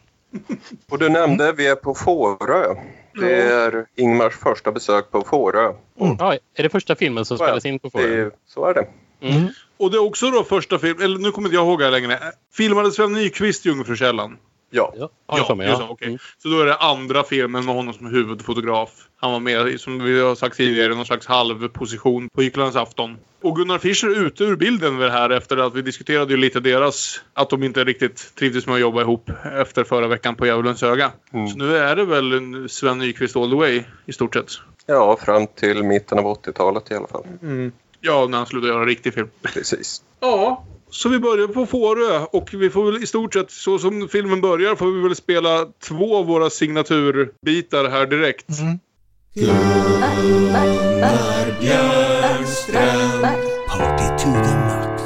[0.92, 2.76] Och du nämnde vi är på Fårö.
[3.20, 5.74] Det är Ingmars första besök på Fårö.
[6.20, 7.92] Ja, är det första filmen som spelas in på det.
[7.92, 8.26] Fårö?
[8.26, 8.88] är- Så är det.
[9.22, 9.48] Mm.
[9.78, 12.20] Och det är också då första film, eller nu kommer inte jag ihåg här längre.
[12.54, 14.38] Filmade Sven Nykvist Jungfrukällan?
[14.70, 14.94] Ja.
[15.28, 15.68] Ja, för mig.
[15.68, 15.76] Ja.
[15.76, 16.08] så, okej.
[16.08, 16.20] Mm.
[16.38, 18.90] Så då är det andra filmen med honom som huvudfotograf.
[19.18, 22.42] Han var med, som vi har sagt tidigare, i någon slags halvposition på
[22.76, 23.18] afton.
[23.42, 26.38] Och Gunnar Fischer är ute ur bilden med det här efter att vi diskuterade ju
[26.38, 27.22] lite deras...
[27.34, 29.30] Att de inte riktigt trivdes med att jobba ihop
[29.60, 31.12] efter förra veckan på Djävulens öga.
[31.34, 31.48] Mm.
[31.48, 34.52] Så nu är det väl en Sven Nykvist all the way i stort sett.
[34.86, 37.24] Ja, fram till mitten av 80-talet i alla fall.
[38.02, 39.30] Ja, när han slutade göra riktig film.
[39.42, 40.02] Precis.
[40.20, 44.08] Ja, så vi börjar på Fårö och vi får väl i stort sett så som
[44.08, 48.46] filmen börjar får vi väl spela två av våra signaturbitar här direkt.
[53.68, 55.04] Party to the max.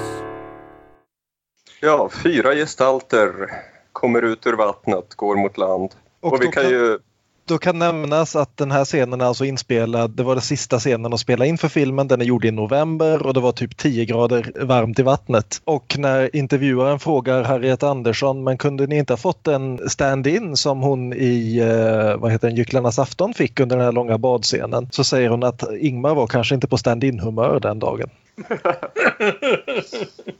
[1.81, 3.49] Ja, fyra gestalter
[3.91, 5.89] kommer ut ur vattnet, går mot land.
[6.19, 6.99] Och Och, vi kan- ju...
[7.45, 11.13] Då kan nämnas att den här scenen är alltså inspelad, det var den sista scenen
[11.13, 14.05] att spela in för filmen, den är gjord i november och det var typ 10
[14.05, 15.61] grader varmt i vattnet.
[15.63, 20.81] Och när intervjuaren frågar Harriet Andersson, men kunde ni inte ha fått en stand-in som
[20.81, 24.87] hon i eh, vad heter den, Gycklarnas afton fick under den här långa badscenen?
[24.91, 28.09] Så säger hon att Ingmar var kanske inte på stand-in humör den dagen.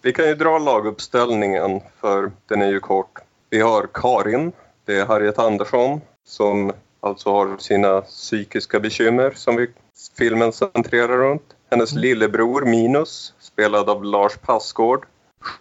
[0.02, 3.20] Vi kan ju dra laguppställningen för den är ju kort.
[3.50, 4.52] Vi har Karin,
[4.86, 6.72] det är Harriet Andersson som
[7.04, 9.68] alltså har sina psykiska bekymmer som vi,
[10.18, 11.44] filmen centrerar runt.
[11.72, 15.06] Hennes lillebror Minus, spelad av Lars Passgård.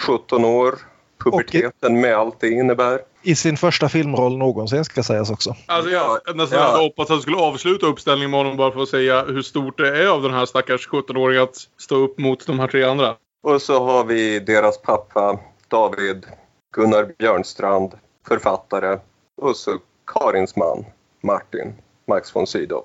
[0.06, 0.78] 17 år,
[1.24, 3.00] puberteten med allt det innebär.
[3.22, 5.56] I sin första filmroll någonsin ska sägas också.
[5.66, 6.64] Alltså jag Ja, nästan ja.
[6.64, 9.78] hade hoppats att jag skulle avsluta uppställningen med honom bara för att säga hur stort
[9.78, 13.16] det är av den här stackars 17-åringen att stå upp mot de här tre andra.
[13.42, 16.26] Och så har vi deras pappa David,
[16.76, 17.92] Gunnar Björnstrand,
[18.28, 18.98] författare.
[19.42, 20.84] Och så Karins man
[21.22, 21.74] Martin,
[22.06, 22.84] Max von Sydow,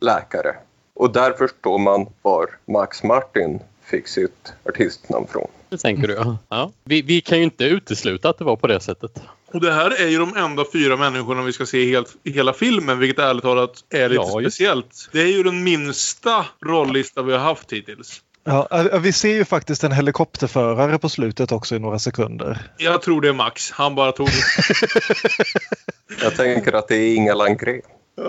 [0.00, 0.56] läkare.
[0.94, 5.48] Och där förstår man var Max Martin fick sitt artistnamn från.
[5.68, 6.38] Det tänker du, ja.
[6.48, 6.72] ja.
[6.84, 9.22] Vi, vi kan ju inte utesluta att det var på det sättet.
[9.46, 12.52] Och det här är ju de enda fyra människorna vi ska se helt, i hela
[12.52, 15.08] filmen, vilket ärligt talat är lite Ja, just- speciellt.
[15.12, 18.22] Det är ju den minsta rollista vi har haft hittills.
[18.44, 18.68] Ja,
[19.02, 22.58] vi ser ju faktiskt en helikopterförare på slutet också i några sekunder.
[22.78, 23.70] Jag tror det är Max.
[23.70, 24.28] Han bara tog...
[26.22, 27.80] Jag tänker att det är Inga Landgren.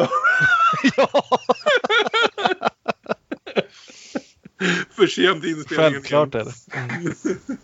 [4.96, 5.94] för sent i inspelningen.
[5.94, 6.54] Självklart är det.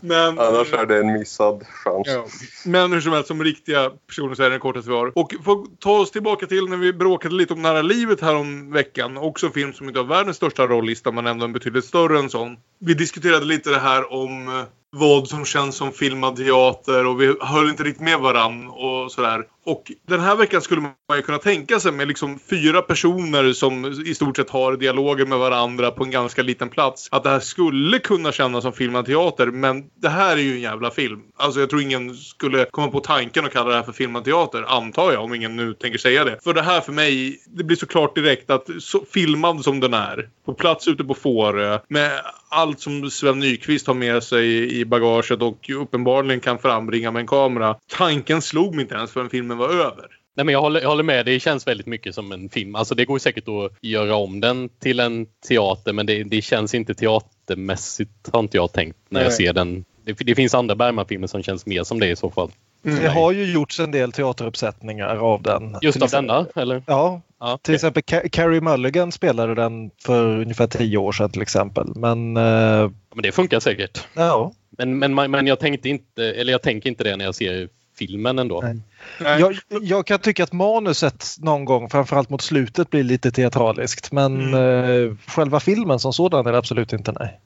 [0.00, 2.08] Men, Annars är det en missad chans.
[2.08, 2.26] Ja.
[2.64, 5.18] Men hur som helst, som riktiga personer så är det den kortaste vi har.
[5.18, 8.34] Och för att ta oss tillbaka till när vi bråkade lite om Nära livet här
[8.34, 9.16] om veckan.
[9.16, 12.30] Också en film som inte har världens största rollista men ändå en betydligt större än
[12.30, 12.56] sån.
[12.78, 17.34] Vi diskuterade lite det här om eh, vad som känns som filmad teater och vi
[17.40, 19.44] höll inte riktigt med varann och sådär.
[19.64, 23.84] Och den här veckan skulle man ju kunna tänka sig med liksom fyra personer som
[24.06, 27.08] i stort sett har dialoger med varandra på en ganska liten plats.
[27.10, 30.60] Att det här skulle kunna kännas som filmad teater men det här är ju en
[30.60, 31.22] jävla film.
[31.36, 34.64] Alltså jag tror ingen skulle komma på tanken att kalla det här för filmad teater,
[34.68, 36.38] antar jag om ingen nu tänker säga det.
[36.44, 40.28] För det här för mig, det blir såklart direkt att så filmad som den är,
[40.46, 42.20] på plats ute på Fårö, med
[42.50, 47.26] allt som Sven Nykvist har med sig i bagaget och uppenbarligen kan frambringa med en
[47.26, 47.76] kamera.
[47.98, 50.06] Tanken slog mig inte ens förrän filmen var över.
[50.36, 51.26] Nej, men jag, håller, jag håller med.
[51.26, 52.74] Det känns väldigt mycket som en film.
[52.74, 56.74] Alltså, det går säkert att göra om den till en teater men det, det känns
[56.74, 59.36] inte teatermässigt har inte jag tänkt när jag Nej.
[59.36, 59.84] ser den.
[60.04, 62.50] Det, det finns andra Bergman-filmer som känns mer som det i så fall.
[62.82, 65.76] Det har ju gjorts en del teateruppsättningar av den.
[65.82, 66.82] Just Till av exempel- denna, eller?
[66.86, 71.42] Ja, Ja, till exempel Ca- Carrie Mulligan spelade den för ungefär tio år sedan till
[71.42, 71.92] exempel.
[71.96, 74.06] Men eh, Men det funkar säkert.
[74.14, 77.68] ja, Men, men, men jag tänkte inte, eller jag tänker inte det när jag ser
[77.98, 78.60] filmen ändå.
[78.60, 78.80] Nej.
[79.40, 84.12] Jag, jag kan tycka att manuset någon gång, framförallt mot slutet, blir lite teatraliskt.
[84.12, 87.40] Men eh, själva filmen som sådan är det absolut inte nej.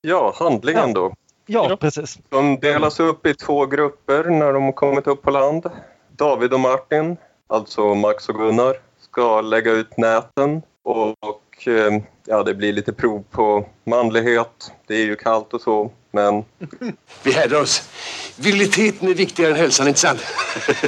[0.00, 1.14] Ja, handlingen då.
[1.50, 2.18] Ja, precis.
[2.28, 5.70] De delas upp i två grupper när de har kommit upp på land.
[6.16, 12.42] David och Martin, alltså Max och Gunnar, ska lägga ut näten och, och eh, ja,
[12.42, 14.72] det blir lite prov på manlighet.
[14.86, 16.44] Det är ju kallt och så, men
[17.22, 17.88] Vi härdar oss.
[18.36, 20.20] Viriliteten är viktigare än hälsan, inte sant?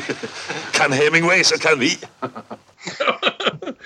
[0.73, 1.99] kan Hemingway så kan vi.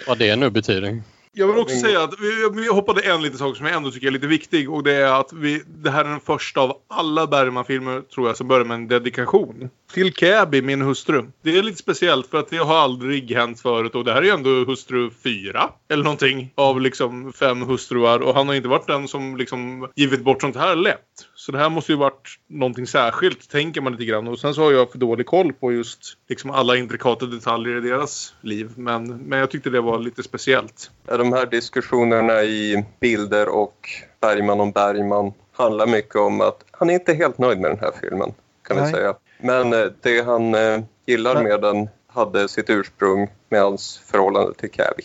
[0.07, 1.03] Vad det nu betyder.
[1.37, 4.07] Jag vill också säga att vi, vi hoppade en liten sak som jag ändå tycker
[4.07, 7.27] är lite viktig och det är att vi, det här är den första av alla
[7.27, 9.71] Bergman-filmer tror jag som börjar med en dedikation.
[9.93, 11.27] Till Käbi, min hustru.
[11.43, 14.27] Det är lite speciellt för att det har aldrig hänt förut och det här är
[14.27, 18.87] ju ändå hustru fyra eller någonting av liksom fem hustruar och han har inte varit
[18.87, 21.01] den som liksom givit bort sånt här lätt.
[21.45, 24.29] Så det här måste ju varit någonting särskilt, tänker man lite grann.
[24.29, 27.89] Och sen så har jag för dålig koll på just liksom alla intrikata detaljer i
[27.89, 28.71] deras liv.
[28.77, 30.91] Men, men jag tyckte det var lite speciellt.
[31.07, 33.89] Ja, de här diskussionerna i bilder och
[34.21, 37.93] Bergman om Bergman handlar mycket om att han är inte helt nöjd med den här
[38.01, 38.93] filmen, kan vi Nej.
[38.93, 39.15] säga.
[39.41, 44.71] Men eh, det han eh, gillar med den hade sitt ursprung med hans förhållande till
[44.71, 45.05] Käbi.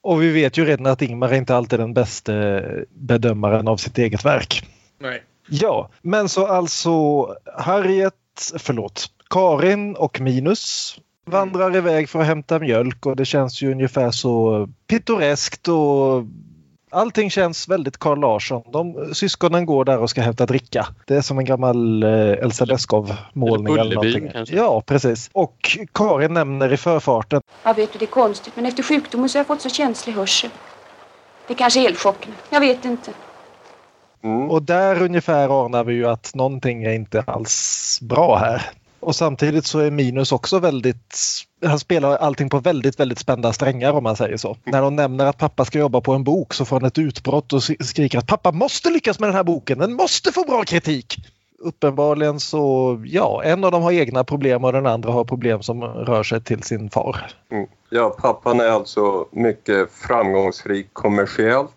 [0.00, 2.32] Och vi vet ju redan att Ingmar inte alltid är den bästa
[2.88, 4.66] bedömaren av sitt eget verk.
[4.98, 5.22] Nej.
[5.50, 6.90] Ja, men så alltså
[7.58, 8.14] Harriet,
[8.58, 14.10] förlåt, Karin och Minus vandrar iväg för att hämta mjölk och det känns ju ungefär
[14.10, 16.24] så pittoreskt och
[16.90, 18.62] allting känns väldigt Carl Larsson.
[18.72, 20.86] De, syskonen går där och ska hämta dricka.
[21.06, 23.74] Det är som en gammal eh, Elsa Beskow-målning.
[23.74, 24.30] Eller Eller någonting.
[24.32, 24.56] kanske.
[24.56, 25.30] Ja, precis.
[25.32, 29.38] Och Karin nämner i förfarten Ja, vet du, det är konstigt, men efter sjukdomen så
[29.38, 30.50] har jag fått så känslig hörsel.
[31.46, 32.32] Det är kanske elchocken.
[32.50, 33.12] Jag vet inte.
[34.24, 34.50] Mm.
[34.50, 38.70] Och där ungefär anar vi ju att någonting är inte alls bra här.
[39.00, 41.16] Och samtidigt så är Minus också väldigt...
[41.64, 44.56] Han spelar allting på väldigt, väldigt spända strängar om man säger så.
[44.64, 47.52] När de nämner att pappa ska jobba på en bok så får han ett utbrott
[47.52, 49.78] och skriker att pappa måste lyckas med den här boken.
[49.78, 51.16] Den måste få bra kritik!
[51.62, 55.82] Uppenbarligen så, ja, en av dem har egna problem och den andra har problem som
[55.82, 57.32] rör sig till sin far.
[57.50, 57.66] Mm.
[57.90, 61.70] Ja, pappan är alltså mycket framgångsrik kommersiellt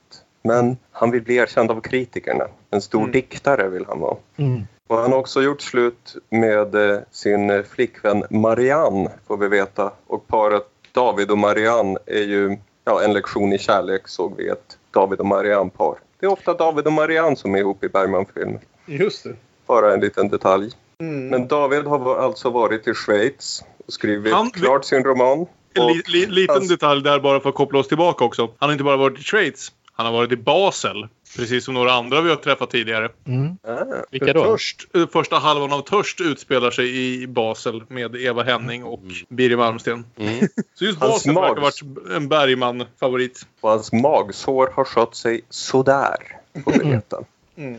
[0.44, 2.48] men han vill bli erkänd av kritikerna.
[2.70, 4.18] En stor diktare vill han vara.
[4.38, 4.62] Mm.
[4.88, 9.92] Och han har också gjort slut med eh, sin eh, flickvän Marianne, får vi veta.
[10.08, 14.78] Och paret David och Marianne är ju, ja, en lektion i kärlek såg vi ett
[14.92, 15.96] David och Marianne-par.
[16.20, 18.60] Det är ofta David och Marianne som är ihop i Bergman-filmer.
[18.86, 19.36] Just det.
[19.68, 20.72] Bara en liten detalj.
[21.02, 21.28] Mm.
[21.28, 25.46] Men David har alltså varit i Schweiz och skrivit Han- klart sin roman.
[25.76, 28.42] Li, li, liten hans- detalj där bara för att koppla oss tillbaka också.
[28.58, 29.72] Han har inte bara varit i Schweiz.
[29.96, 31.08] Han har varit i Basel.
[31.38, 33.10] Precis som några andra vi har träffat tidigare.
[33.28, 33.58] Mm.
[33.68, 34.44] Ah, Vilka då?
[34.44, 40.06] Törst, första halvan av Törst utspelar sig i Basel med Eva Henning och Birger Malmsten.
[40.18, 40.40] Mm.
[40.74, 43.46] Så just Hans Basel verkar ha mags- varit en Bergman-favorit.
[43.62, 46.16] och hans magsår har skött sig sådär,
[46.64, 47.18] får vi veta.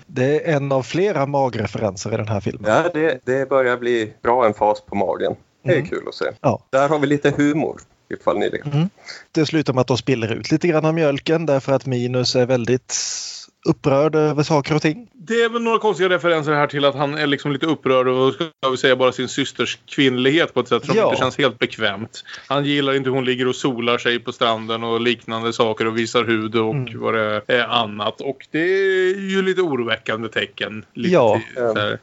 [0.07, 2.71] Det är en av flera magreferenser i den här filmen.
[2.71, 5.35] Ja, det, det börjar bli bra en fas på magen.
[5.63, 5.89] Det är Mm.
[5.89, 6.25] kul att se.
[6.41, 6.61] Ja.
[6.71, 7.81] Där har vi lite humor,
[8.21, 8.63] ifall ni vet.
[9.33, 12.47] Det slutar med att de spiller ut lite grann av mjölken därför att Minus är
[12.47, 12.95] väldigt
[13.67, 15.09] upprörd över saker och ting.
[15.13, 18.35] Det är väl några konstiga referenser här till att han är liksom lite upprörd och
[18.35, 21.05] ska vi säga bara sin systers kvinnlighet på ett sätt som Ja.
[21.09, 22.25] inte känns helt bekvämt.
[22.49, 25.99] Han gillar inte hur hon ligger och solar sig på stranden och liknande saker och
[25.99, 27.01] visar hud och Mm.
[27.01, 28.21] vad det är annat.
[28.21, 30.85] Och det är ju lite oroväckande tecken.
[30.95, 31.41] Lite Ja.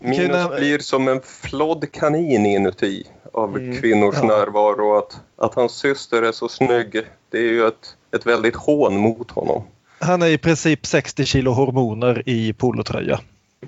[0.00, 3.80] Minus blir som en flodd kanin inuti av Mm.
[3.80, 4.24] kvinnors Ja.
[4.26, 4.98] närvaro.
[4.98, 9.30] Att, att hans syster är så snygg, det är ju ett, ett väldigt hån mot
[9.30, 9.62] honom.
[9.98, 13.20] Han är i princip 60 kilo hormoner i polotröja.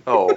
[0.05, 0.31] Ja.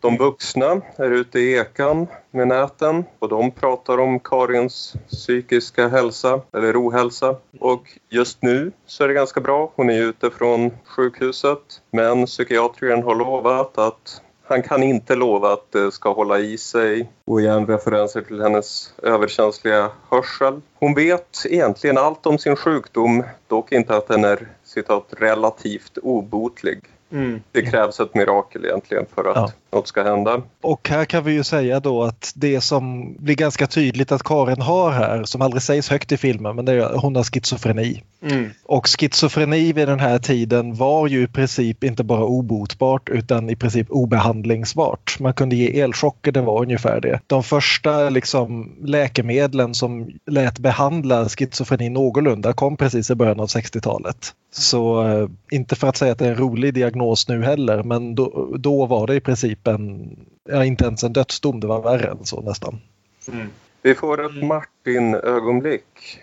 [0.00, 6.40] De vuxna är ute i ekan med näten och de pratar om Karins psykiska hälsa
[6.52, 7.36] eller ohälsa.
[7.60, 9.72] Och just nu så är det ganska bra.
[9.74, 15.72] Hon är ute från sjukhuset men psykiatrien har lovat att han kan inte lova att
[15.72, 20.60] det ska hålla i sig och igen referenser till hennes överkänsliga hörsel.
[20.74, 26.80] Hon vet egentligen allt om sin sjukdom, dock inte att den är citat relativt obotlig.
[27.12, 27.42] Mm.
[27.52, 29.50] Det krävs ett mirakel egentligen för att Ja.
[29.74, 30.42] Något ska hända.
[30.60, 34.62] Och här kan vi ju säga då att det som blir ganska tydligt att Karin
[34.62, 38.02] har här, som aldrig sägs högt i filmen, men det är att hon har schizofreni.
[38.22, 38.50] Mm.
[38.64, 43.56] Och schizofreni vid den här tiden var ju i princip inte bara obotbart utan i
[43.56, 45.16] princip obehandlingsbart.
[45.20, 47.20] Man kunde ge elchocker, det var ungefär det.
[47.26, 54.34] De första liksom, läkemedlen som lät behandla schizofreni någorlunda kom precis i början av 60-talet.
[54.56, 58.14] Så eh, inte för att säga att det är en rolig diagnos nu heller men
[58.14, 62.10] då, då var det i princip en, ja, inte ens en dödsdom, det var värre
[62.10, 62.80] än så nästan.
[63.28, 63.48] Mm.
[63.82, 66.18] Vi får ett Martin-ögonblick.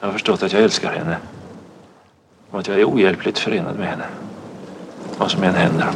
[0.00, 1.16] Jag har förstått att jag älskar henne.
[2.50, 4.04] Och att jag är ohjälpligt förenad med henne.
[5.18, 5.88] Vad som än händer.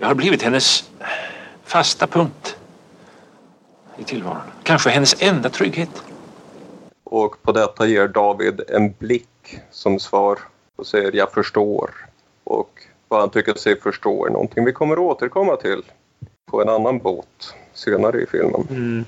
[0.00, 0.90] Jag har blivit hennes
[1.64, 2.56] fasta punkt
[3.98, 4.42] i tillvaron.
[4.62, 6.02] Kanske hennes enda trygghet.
[7.04, 10.38] Och på detta ger David en blick som svar
[10.76, 11.90] och säger jag förstår.
[13.08, 15.82] Vad han tycker sig förstå är någonting vi kommer återkomma till
[16.50, 18.66] på en annan båt senare i filmen.
[18.70, 19.04] Mm.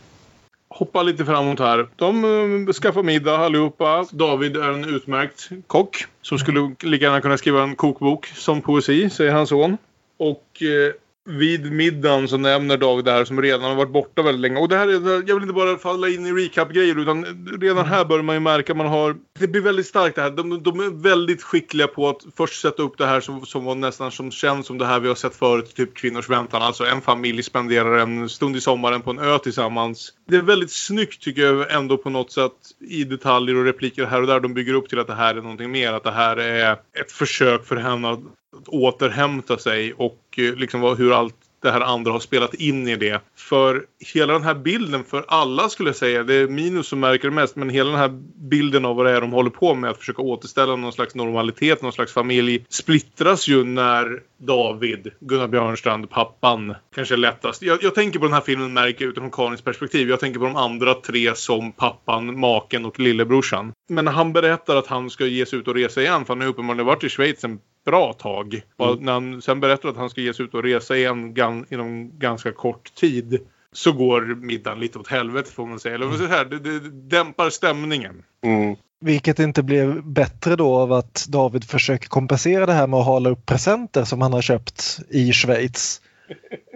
[0.69, 1.89] Hoppa lite framåt här.
[1.97, 2.25] De
[2.69, 4.07] eh, skaffar middag allihopa.
[4.11, 9.11] David är en utmärkt kock som skulle lika gärna kunna skriva en kokbok som poesi,
[9.11, 9.79] säger hans son.
[10.19, 10.93] Och eh,
[11.27, 14.61] vid middagen så nämner David det här som redan har varit borta väldigt länge.
[14.61, 17.25] Och det här är, jag vill inte bara falla in i recap-grejer utan
[17.61, 19.17] redan här börjar man ju märka man har...
[19.39, 20.31] Det blir väldigt starkt det här.
[20.31, 23.75] De, de är väldigt skickliga på att först sätta upp det här som, som var
[23.75, 26.63] nästan som känns som det här vi har sett förut, typ Kvinnors väntan.
[26.63, 30.13] Alltså en familj spenderar en stund i sommaren på en ö tillsammans.
[30.29, 34.21] Det är väldigt snyggt tycker jag ändå på något sätt i detaljer och repliker här
[34.21, 34.41] och där.
[34.41, 35.93] De bygger upp till att det här är någonting mer.
[35.93, 38.21] Att det här är ett försök för henne att
[38.67, 41.35] återhämta sig och eh, liksom hur allt
[41.67, 43.21] det här andra har spelat in i det.
[43.37, 47.29] För hela den här bilden för alla skulle jag säga, det är Minus som märker
[47.29, 49.91] det mest, men hela den här bilden av vad det är de håller på med
[49.91, 56.11] att försöka återställa någon slags normalitet, någon slags familj splittras ju när David, Gunnar Björnstrand,
[56.11, 57.63] pappan, kanske lättast.
[57.63, 60.09] Jag, jag tänker på den här filmen märker jag utifrån Karins perspektiv.
[60.09, 63.73] Jag tänker på de andra tre som pappan, maken och lillebrorsan.
[63.89, 66.41] Men när han berättar att han ska ge sig ut och resa igen, för han
[66.41, 68.61] har uppenbarligen varit i Schweiz en bra tag.
[68.77, 71.67] Och när han sen berättar att han ska ge sig ut och resa igen gan,
[71.69, 73.39] inom ganska kort tid
[73.73, 75.95] så går middagen lite åt helvete får man säga.
[75.95, 78.23] Eller jag säga, det, det dämpar stämningen.
[78.45, 78.77] Mm.
[79.01, 83.31] Vilket inte blev bättre då av att David försöker kompensera det här med att hala
[83.31, 86.01] upp presenter som han har köpt i Schweiz.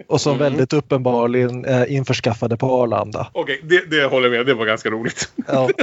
[0.07, 0.43] Och som Mm.
[0.43, 3.27] väldigt uppenbarligen är införskaffade på Arlanda.
[3.33, 4.45] Okej, det, det håller jag med.
[4.45, 5.31] Det var ganska roligt.
[5.47, 5.69] Ja,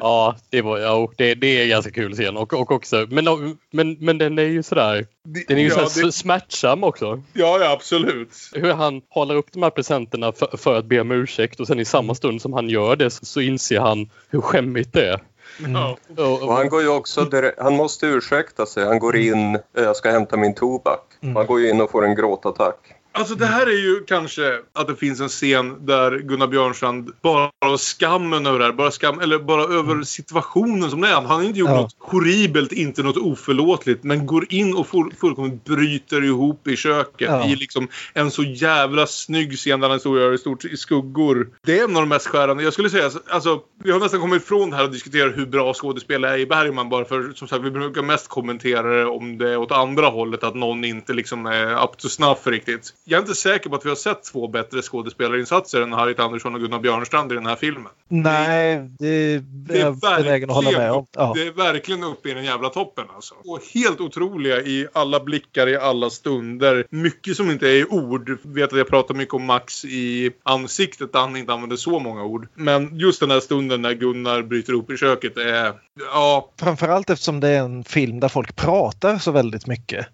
[0.00, 2.36] Ja, det, var, ja, det, det är ganska kul scen.
[2.36, 3.24] Och, och också, men,
[3.72, 5.06] men, men den är ju sådär...
[5.48, 7.22] Den är ju ja, så det, smärtsam också.
[7.32, 8.28] ja, ja, absolut.
[8.52, 11.80] Hur han håller upp de här presenterna för, för att be om ursäkt och sen
[11.80, 15.20] i samma stund som han gör det så, så inser han hur skämmigt det är.
[15.58, 15.96] Ja.
[16.42, 18.84] Och, han går ju också direkt, han måste ursäkta sig.
[18.84, 21.00] Han går in, eh, jag ska hämta min tobak.
[21.34, 22.93] Han går ju in och får en gråtattack.
[23.16, 27.50] Alltså det här är ju kanske att det finns en scen där Gunnar Björnstrand bara
[27.60, 28.72] har skammen över det här.
[28.72, 31.14] Bara skam, eller bara över situationen som det är.
[31.14, 31.76] Han har inte gjort Ja.
[31.80, 34.04] något horribelt, inte något oförlåtligt.
[34.04, 37.28] Men går in och full, fullkomligt bryter ihop i köket.
[37.30, 37.46] Ja.
[37.46, 40.76] I liksom en så jävla snygg scen där han står och gör i stort i
[40.76, 41.48] skuggor.
[41.66, 42.62] Det är en av de mest skärande.
[42.62, 45.74] Jag skulle säga, alltså, vi har nästan kommit ifrån det här och diskuterar hur bra
[45.74, 46.88] skådespelare är i Bergman.
[46.88, 50.44] Bara för, som sagt, vi brukar mest kommentera det om det är åt andra hållet.
[50.44, 52.94] Att någon inte liksom är up to snuff riktigt.
[53.06, 56.54] Jag är inte säker på att vi har sett två bättre skådespelarinsatser än Harriet Andersson
[56.54, 57.92] och Gunnar Björnstrand i den här filmen.
[58.08, 61.06] nej, det är Det är jag benägen att hålla med om.
[61.12, 61.32] Ja.
[61.36, 63.34] det är verkligen uppe i den jävla toppen alltså.
[63.44, 66.86] Och helt otroliga i alla blickar, i alla stunder.
[66.90, 68.28] Mycket som inte är i ord.
[68.28, 71.98] Jag vet att jag pratar mycket om Max i ansiktet där han inte använder så
[71.98, 72.48] många ord.
[72.54, 75.72] Men just den här stunden när Gunnar bryter upp i köket är...
[76.00, 76.50] Ja.
[76.60, 80.06] Framförallt eftersom det är en film där folk pratar så väldigt mycket.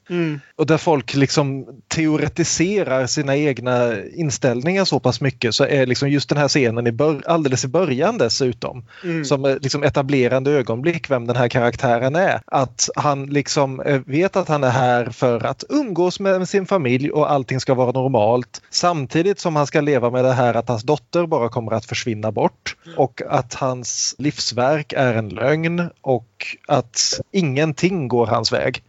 [0.57, 6.29] Och där folk liksom teoretiserar sina egna inställningar så pass mycket så är liksom just
[6.29, 9.25] den här scenen i alldeles i början dessutom Mm.
[9.25, 12.41] som liksom etablerande ögonblick vem den här karaktären är.
[12.47, 17.11] Att han liksom eh, vet att han är här för att umgås med sin familj
[17.11, 20.83] och allting ska vara normalt samtidigt som han ska leva med det här att hans
[20.83, 27.21] dotter bara kommer att försvinna bort och att hans livsverk är en lögn och att
[27.33, 28.83] ingenting går hans väg.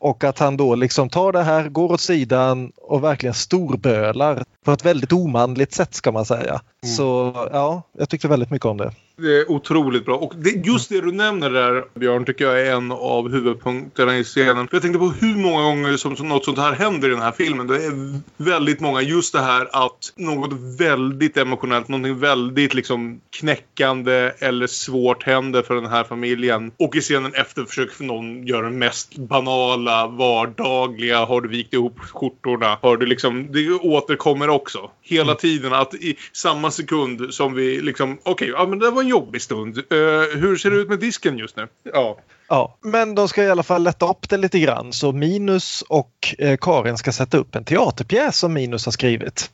[0.00, 4.72] Och att han då liksom tar det här, går åt sidan och verkligen storbölar på
[4.72, 6.60] ett väldigt omanligt sätt ska man säga.
[6.96, 8.92] Så ja, jag tyckte väldigt mycket om det.
[9.18, 10.16] Det är otroligt bra.
[10.16, 14.24] Och det, just det du nämner där, Björn, tycker jag är en av huvudpunkterna i
[14.24, 14.68] scenen.
[14.68, 17.22] För jag tänkte på hur många gånger som, som något sånt här händer i den
[17.22, 17.66] här filmen.
[17.66, 19.00] Det är väldigt många.
[19.00, 25.74] Just det här att något väldigt emotionellt, någonting väldigt liksom knäckande eller svårt händer för
[25.74, 26.72] den här familjen.
[26.76, 32.00] Och i scenen efter försöker någon göra den mest banala, vardagliga, har du vikt ihop
[32.00, 32.78] skjortorna?
[32.82, 34.90] Har du liksom, det återkommer också.
[35.08, 39.08] Hela tiden att i samma sekund som vi liksom, okej, ja men det var en
[39.08, 39.78] jobbig stund.
[39.78, 41.68] Eh, hur ser det ut med disken just nu?
[41.82, 42.18] Ja.
[42.48, 46.34] Ja, men de ska i alla fall lätta upp det lite grann så Minus och
[46.38, 49.50] eh, Karin ska sätta upp en teaterpjäs som Minus har skrivit.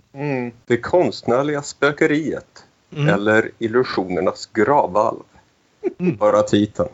[0.67, 2.65] Det konstnärliga spökeriet.
[2.97, 3.09] Mm.
[3.09, 5.23] Eller illusionernas gravvalv.
[5.99, 6.89] Bara titeln.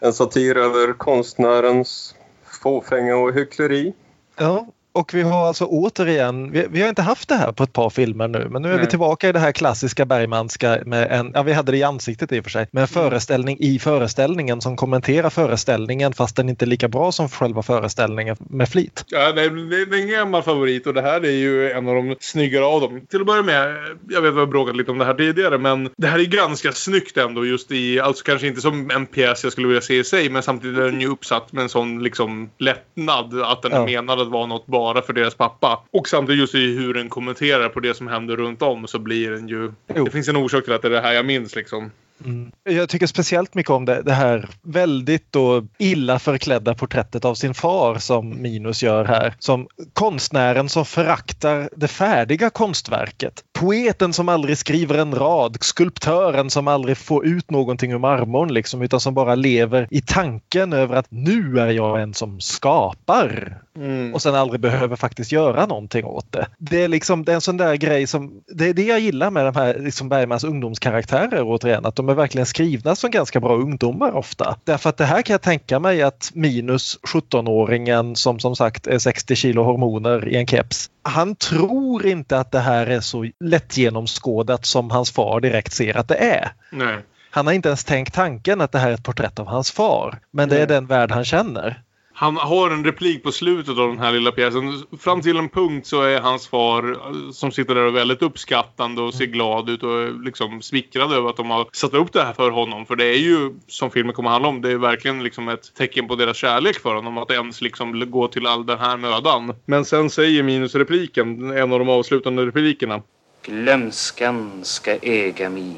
[0.00, 2.14] En satir över konstnärens
[2.62, 3.92] fåfänga och hyckleri.
[4.36, 4.66] Ja,
[4.98, 7.90] Och vi har alltså återigen, vi, vi, har inte haft det här på ett par
[7.90, 8.84] filmer nu, men nu är Nej.
[8.84, 12.32] vi tillbaka i det här klassiska Bergmanska med en, ja vi hade det i ansiktet
[12.32, 16.64] i och för sig, med en föreställning i föreställningen som kommenterar föreställningen fast den inte
[16.64, 19.04] är lika bra som själva föreställningen med flit.
[19.06, 22.64] Ja, det, är en gammal favorit och det här är ju en av de snyggare
[22.64, 23.00] av dem.
[23.10, 23.76] Till att börja med,
[24.08, 26.24] jag vet att vi har bråkat lite om det här tidigare, men det här är
[26.24, 29.98] ganska snyggt ändå just i, alltså kanske inte som en pjäs jag skulle vilja se
[29.98, 33.72] i sig, men samtidigt är den ju uppsatt med en sån liksom lättnad att den
[33.72, 33.82] ja.
[33.82, 35.84] är menad att vara något bara för deras pappa.
[35.90, 39.30] Och samtidigt just i hur den kommenterar på det som händer runt om så blir
[39.30, 39.72] den ju...
[39.94, 40.04] Jo.
[40.04, 41.90] Det finns en orsak till att det är det här jag minns liksom.
[42.24, 42.52] Mm.
[42.64, 47.54] Jag tycker speciellt mycket om det, det här väldigt då illa förklädda porträttet av sin
[47.54, 49.34] far som Minus gör här.
[49.38, 53.44] Som konstnären som föraktar det färdiga konstverket.
[53.58, 58.82] Poeten som aldrig skriver en rad, skulptören som aldrig får ut någonting ur marmorn liksom,
[58.82, 63.58] utan som bara lever i tanken över att nu är jag en som skapar.
[63.76, 64.14] Mm.
[64.14, 66.46] Och sen aldrig behöver faktiskt göra någonting åt det.
[66.58, 69.30] Det är liksom det är en sån där grej som, det är det jag gillar
[69.30, 73.56] med de här liksom Bergmans ungdomskaraktärer återigen, att de är verkligen skrivna som ganska bra
[73.56, 74.56] ungdomar ofta.
[74.64, 78.98] Därför att det här kan jag tänka mig att minus 17-åringen som som sagt är
[78.98, 80.90] 60 kilo hormoner i en keps.
[81.08, 86.08] Han tror inte att det här är så lättgenomskådat som hans far direkt ser att
[86.08, 86.52] det är.
[86.72, 86.98] Nej.
[87.30, 90.18] Han har inte ens tänkt tanken att det här är ett porträtt av hans far.
[90.30, 91.82] Men det är den värld han känner
[92.18, 94.82] han har en replik på slutet av den här lilla pjäsen.
[95.00, 96.98] Fram till en punkt så är hans far
[97.32, 101.36] som sitter där och väldigt uppskattande och ser glad ut och liksom smickrad över att
[101.36, 102.86] de har satt upp det här för honom.
[102.86, 106.08] För det är ju, som filmen kommer handla om, det är verkligen liksom ett tecken
[106.08, 107.18] på deras kärlek för honom.
[107.18, 109.54] Att ens liksom gå till all den här mödan.
[109.64, 113.02] Men sen säger Minus-repliken, en av de avslutande replikerna.
[113.42, 115.76] Glömskan ska äga mig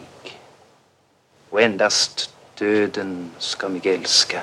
[1.50, 4.40] och endast döden ska mig älska.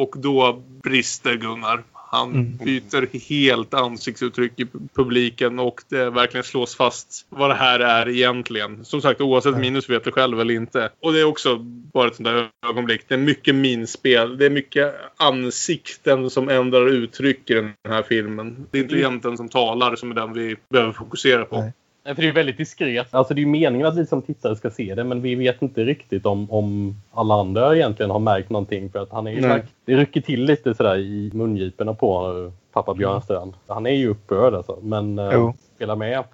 [0.00, 1.82] Och då brister Gunnar.
[1.92, 2.56] Han mm.
[2.56, 8.84] byter helt ansiktsuttryck i publiken och det verkligen slås fast vad det här är egentligen.
[8.84, 10.90] Som sagt, oavsett minus vet du själv eller inte.
[11.00, 11.56] Och det är också
[11.92, 13.04] bara ett sånt där ögonblick.
[13.08, 14.38] Det är mycket minspel.
[14.38, 18.66] Det är mycket ansikten som ändrar uttryck i den här filmen.
[18.70, 21.60] Det är inte egentligen som talar som är den vi behöver fokusera på.
[21.60, 21.72] Nej.
[22.04, 23.14] För det är väldigt diskret.
[23.14, 25.84] Alltså det är meningen att vi som tittare ska se det men vi vet inte
[25.84, 28.90] riktigt om, om alla andra egentligen har märkt någonting.
[28.90, 32.94] För att han är ju sagt, det rycker till lite sådär i mungiporna på pappa
[32.94, 33.54] Björnstrand.
[33.66, 36.24] Han är ju upprörd alltså men uh, spelar med.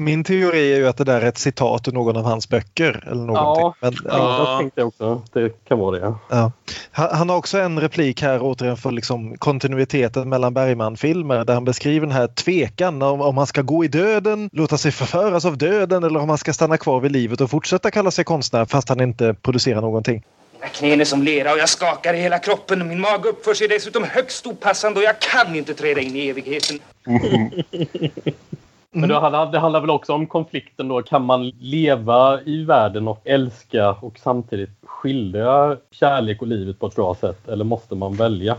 [0.00, 3.04] Min teori är ju att det där är ett citat ur någon av hans böcker.
[3.06, 3.64] Eller någonting.
[3.64, 4.48] Ja, Men, ja.
[4.48, 6.14] jag tänkte också det kan vara det.
[6.28, 6.52] Ja.
[6.90, 12.06] Han har också en replik här återigen för liksom kontinuiteten mellan Bergman-filmer där han beskriver
[12.06, 16.04] den här tvekan om, om han ska gå i döden, låta sig förföras av döden
[16.04, 19.00] eller om han ska stanna kvar vid livet och fortsätta kalla sig konstnär fast han
[19.00, 20.22] inte producerar någonting.
[20.52, 22.88] Mina knän är som lera och jag skakar i hela kroppen.
[22.88, 26.78] Min mage uppför sig dessutom högst opassande och jag kan inte träda in i evigheten.
[28.92, 31.02] Men det handlar, det handlar väl också om konflikten då.
[31.02, 36.94] Kan man leva i världen och älska och samtidigt skildra kärlek och livet på ett
[36.94, 37.48] bra sätt?
[37.48, 38.56] Eller måste man välja?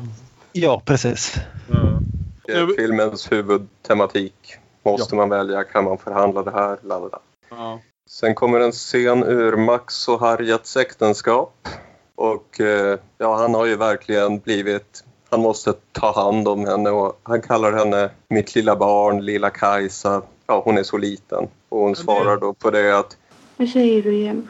[0.52, 1.36] Ja, precis.
[1.74, 2.76] Mm.
[2.78, 4.34] Filmens huvudtematik.
[4.84, 5.18] Måste ja.
[5.18, 5.64] man välja?
[5.64, 6.78] Kan man förhandla det här?
[6.84, 7.20] Lalala.
[7.50, 7.80] Ja.
[8.10, 11.68] Sen kommer en scen ur Max och Harriets äktenskap.
[12.16, 17.20] Och eh, ja, han har ju verkligen blivit han måste ta hand om henne och
[17.24, 20.22] han kallar henne mitt lilla barn, lilla Kajsa.
[20.48, 21.48] Ja, hon är så liten.
[21.70, 23.18] Och hon svarar då på det att...
[23.58, 24.50] Vad säger du jämt?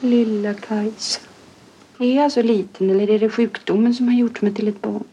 [0.00, 1.20] Lilla Kajsa.
[1.98, 5.04] Är jag så liten eller är det sjukdomen som har gjort mig till ett barn?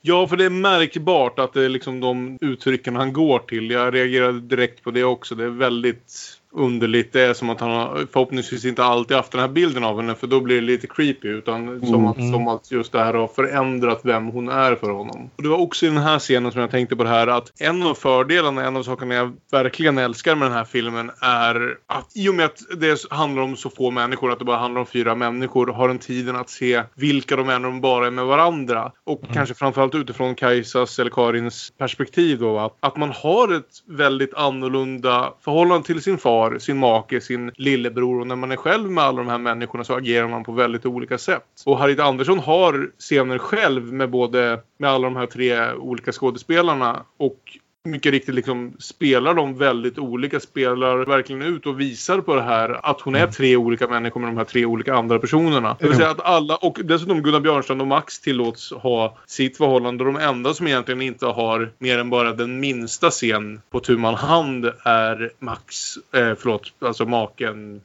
[0.00, 3.70] Ja, för det är märkbart att det är liksom de uttrycken han går till.
[3.70, 5.34] Jag reagerade direkt på det också.
[5.34, 7.12] Det är väldigt underligt.
[7.12, 10.14] Det är som att han har förhoppningsvis inte alltid haft den här bilden av henne
[10.14, 11.28] för då blir det lite creepy.
[11.28, 11.86] Utan mm.
[11.86, 15.30] som, att, som att just det här har förändrat vem hon är för honom.
[15.36, 17.60] Och det var också i den här scenen som jag tänkte på det här att
[17.60, 22.16] en av fördelarna, en av sakerna jag verkligen älskar med den här filmen är att
[22.16, 24.86] i och med att det handlar om så få människor, att det bara handlar om
[24.86, 28.24] fyra människor, har den tiden att se vilka de är när de bara är med
[28.24, 28.92] varandra.
[29.04, 29.34] Och mm.
[29.34, 32.58] kanske framförallt utifrån Kajsas eller Karins perspektiv då.
[32.58, 37.50] Att, att man har ett väldigt annorlunda förhållande till sin far far, sin make, sin
[37.56, 40.52] lillebror och när man är själv med alla de här människorna så agerar man på
[40.52, 41.62] väldigt olika sätt.
[41.66, 47.04] Och Harriet Andersson har scener själv med både med alla de här tre olika skådespelarna
[47.16, 47.38] och
[47.84, 52.86] mycket riktigt liksom spelar de väldigt olika, spelar verkligen ut och visar på det här
[52.90, 55.76] att hon är tre olika människor med de här tre olika andra personerna.
[55.80, 60.04] Det vill säga att alla, och dessutom Gunnar Björnstrand och Max tillåts ha sitt förhållande.
[60.04, 64.64] De enda som egentligen inte har mer än bara den minsta scen på tu hand
[64.84, 67.80] är Max, eh, förlåt, alltså maken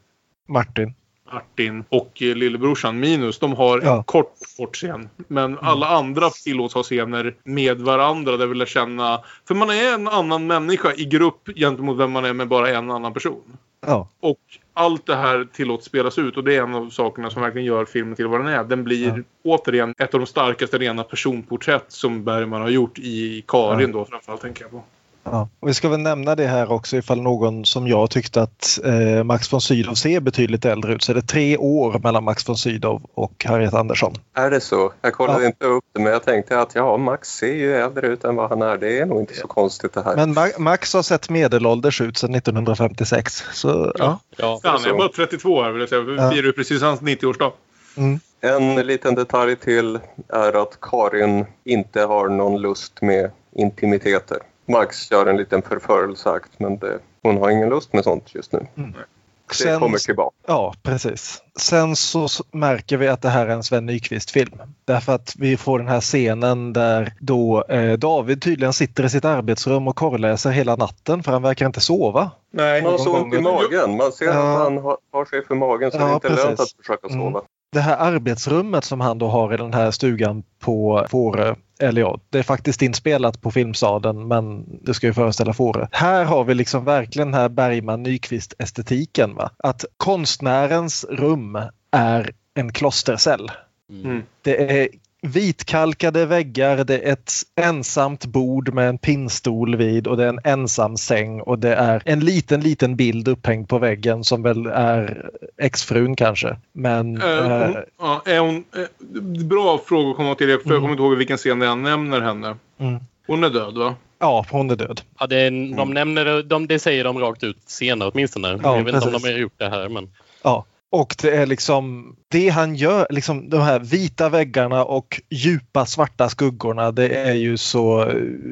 [0.47, 0.93] Martin.
[1.33, 3.97] Martin och eh, lillebrorsan Minus, de har Ja.
[3.97, 5.09] en kort sportscen.
[5.27, 9.21] Men alla andra tillåts ha scener med varandra där vi lär känna...
[9.47, 12.91] För man är en annan människa i grupp gentemot vem man är med bara en
[12.91, 13.57] annan person.
[13.85, 14.09] Ja.
[14.19, 14.39] Och
[14.73, 17.85] allt det här tillåts spelas ut och det är en av sakerna som verkligen gör
[17.85, 18.63] filmen till vad den är.
[18.63, 23.91] Den blir återigen ett av de starkaste rena personporträtt som Bergman har gjort i Karin
[23.91, 24.83] då framförallt tänker jag på.
[25.31, 25.49] Ja.
[25.59, 29.23] Och vi ska väl nämna det här också ifall någon som jag tyckte att eh,
[29.23, 31.03] Max von Sydow ser betydligt äldre ut.
[31.03, 34.13] Så det är tre år mellan Max von Sydow och Harriet Andersson.
[34.33, 34.91] Är det så?
[35.01, 35.47] Jag kollade Ja.
[35.47, 38.49] inte upp det men jag tänkte att ja, Max ser ju äldre ut än vad
[38.49, 38.77] han är.
[38.77, 40.15] Det är nog inte så konstigt det här.
[40.15, 43.43] Men Ma- Max har sett medelålders ut sedan 1956.
[43.53, 44.19] Så ja.
[44.37, 44.59] Ja.
[44.63, 46.01] Han är bara 32 här vill jag säga.
[46.01, 46.31] Vi Ja.
[46.31, 47.51] firar ju precis hans 90-årsdag.
[47.97, 48.19] Mm.
[48.41, 54.37] En liten detalj till är att Karin inte har någon lust med intimiteter.
[54.69, 58.59] Max gör en liten förförelseakt men det, hon har ingen lust med sånt just nu.
[58.75, 60.35] Det Sen- kommer tillbaka.
[60.47, 61.41] Ja, precis.
[61.59, 64.61] Sen så märker vi att det här är en Sven Nykvist-film.
[64.85, 69.25] Därför att vi får den här scenen där då eh, David tydligen sitter i sitt
[69.25, 72.31] arbetsrum och korrläser hela natten för han verkar inte sova.
[72.51, 72.81] Nej.
[72.81, 73.97] Man har så ont i magen.
[73.97, 74.31] Man ser Ja.
[74.53, 76.73] att han har, har sig för magen så Ja, det är inte lönt precis.
[76.75, 77.27] att försöka sova.
[77.29, 77.41] Mm.
[77.71, 82.19] Det här arbetsrummet som han då har i den här stugan på Fårö, eller ja,
[82.29, 85.87] det är faktiskt inspelat på Filmstaden men det ska ju föreställa Fårö.
[85.91, 89.35] Här har vi liksom verkligen den här Bergman Nyqvist estetiken.
[89.35, 89.51] Va?
[89.57, 91.59] Att konstnärens rum
[91.91, 93.51] är en klostercell.
[93.89, 94.23] Mm.
[94.41, 94.87] Det är
[95.21, 100.39] vitkalkade väggar, det är ett ensamt bord med en pinnstol vid och det är en
[100.43, 105.29] ensam säng och det är en liten, liten bild upphängd på väggen som väl är
[105.57, 106.57] exfrun kanske.
[106.73, 110.47] Men Eh, eh, hon, ja, är hon, eh, bra fråga att komma till.
[110.47, 112.55] För jag kommer inte ihåg vilken scen jag nämner henne.
[112.79, 112.99] Mm.
[113.27, 113.95] Hon är död va?
[114.19, 115.01] ja, hon är död.
[115.19, 118.59] Ja, det, är, de nämner det- de, det säger de rakt ut senare åtminstone.
[118.63, 119.27] Ja, jag vet inte om precis.
[119.27, 120.09] de har gjort det här men...
[120.43, 120.65] Ja.
[120.91, 126.29] Och det är liksom det han gör, liksom de här vita väggarna och djupa svarta
[126.29, 126.91] skuggorna.
[126.91, 128.05] Det är ju så,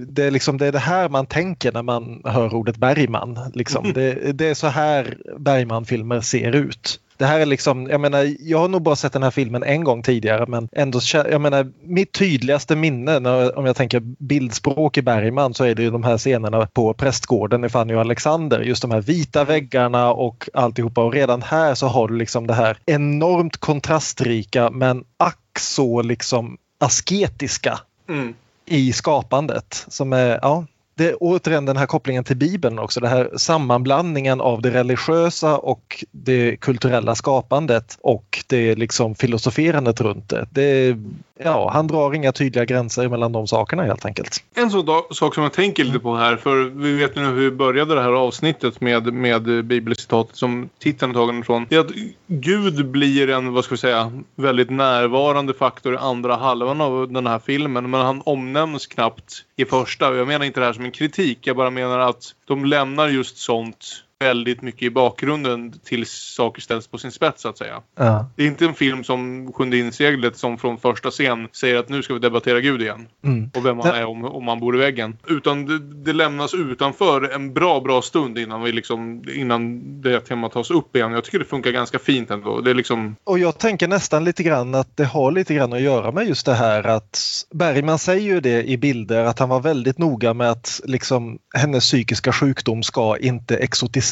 [0.07, 3.39] det är liksom det, är det här man tänker när man hör ordet Bergman.
[3.53, 3.91] Liksom.
[3.93, 6.99] Det, det är så här Bergman-filmer ser ut.
[7.17, 9.83] Det här är liksom, jag menar, jag har nog bara sett den här filmen en
[9.83, 15.01] gång tidigare men ändå, jag menar, mitt tydligaste minne när, om jag tänker bildspråk i
[15.01, 18.59] Bergman så är det ju de här scenerna på prästgården i Fanny och Alexander.
[18.59, 22.53] Just de här vita väggarna och alltihopa och redan här så har du liksom det
[22.53, 28.33] här enormt kontrastrika men ack så liksom asketiska Mm.
[28.65, 29.85] i skapandet.
[29.87, 30.65] Som är, ja,
[30.97, 32.99] det är återigen den här kopplingen till Bibeln också.
[32.99, 40.29] Den här sammanblandningen av det religiösa och det kulturella skapandet och det liksom filosoferandet runt
[40.29, 40.47] det.
[40.51, 40.97] det
[41.39, 44.43] ja, han drar inga tydliga gränser mellan de sakerna helt enkelt.
[44.55, 47.49] En sån sak som jag tänker lite på här, för vi vet ju nu hur
[47.49, 51.65] vi började det här avsnittet med, med bibelcitatet som titeln är tagen ifrån.
[51.69, 51.91] Det är att
[52.27, 57.27] Gud blir en, vad ska vi säga, väldigt närvarande faktor i andra halvan av den
[57.27, 57.89] här filmen.
[57.89, 60.15] Men han omnämns knappt i första.
[60.15, 63.37] Jag menar inte det här som en kritik, jag bara menar att de lämnar just
[63.37, 67.81] sånt väldigt mycket i bakgrunden tills saker ställs på sin spets så att säga.
[67.95, 68.29] Ja.
[68.35, 72.03] Det är inte en film som Sjunde inseglet som från första scen säger att nu
[72.03, 73.07] ska vi debattera Gud igen.
[73.23, 73.51] Mm.
[73.55, 75.17] Och vem han är om, om han bor i väggen.
[75.27, 80.51] Utan det, det lämnas utanför en bra, bra stund innan, vi liksom, innan det temat
[80.51, 81.11] tas upp igen.
[81.11, 82.61] Jag tycker det funkar ganska fint ändå.
[82.61, 83.15] Det är liksom...
[83.23, 86.45] Och jag tänker nästan lite grann att det har lite grann att göra med just
[86.45, 87.19] det här att
[87.53, 91.83] Bergman säger ju det i bilder att han var väldigt noga med att liksom hennes
[91.83, 94.06] psykiska sjukdom ska inte exotiseras.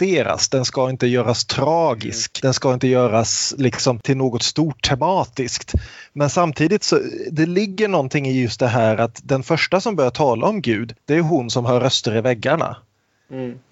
[0.52, 2.42] Den ska inte göras tragisk.
[2.42, 5.74] Den ska inte göras liksom till något stort tematiskt.
[6.14, 7.00] Men samtidigt så
[7.32, 10.96] det ligger någonting i just det här att den första som börjar tala om Gud
[11.06, 12.78] det är hon som hör röster i väggarna.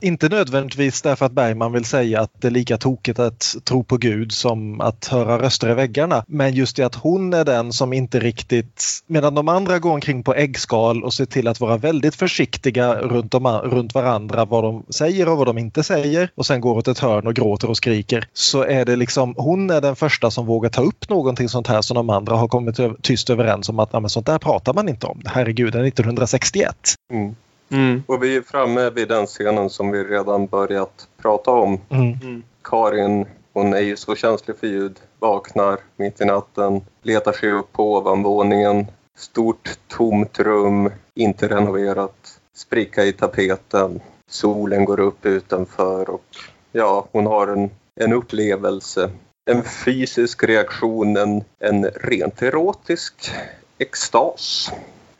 [0.02, 3.98] Inte nödvändigtvis därför att Bergman vill säga att det är lika tokigt att tro på
[3.98, 6.24] Gud som att höra röster i väggarna.
[6.28, 10.24] Men just det att hon är den som inte riktigt, medan de andra går omkring
[10.24, 14.84] på äggskal och ser till att vara väldigt försiktiga runt, om, runt varandra vad de
[14.90, 17.78] säger och vad de inte säger och sen går åt ett hörn och gråter och
[17.78, 18.28] skriker.
[18.34, 21.82] Så är det liksom, hon är den första som vågar ta upp någonting sånt här
[21.82, 25.08] som de andra har kommit tyst överens om att men sånt där pratar man inte
[25.08, 25.22] om.
[25.26, 26.76] Herregud, det är 1961.
[27.12, 27.36] Mm.
[27.70, 28.04] Mm.
[28.08, 31.80] Och vi är framme vid den scenen som vi redan börjat prata om.
[31.90, 32.44] Mm.
[32.64, 37.72] Karin, hon är ju så känslig för ljud, vaknar mitt i natten, letar sig upp
[37.72, 38.88] på ovanvåningen.
[39.18, 44.00] Stort tomt rum, inte renoverat, spricka i tapeten.
[44.28, 46.26] Solen går upp utanför och
[46.72, 49.12] ja, hon har en, en upplevelse.
[49.46, 53.32] En fysisk reaktion, en, en rent erotisk
[53.78, 54.72] extas.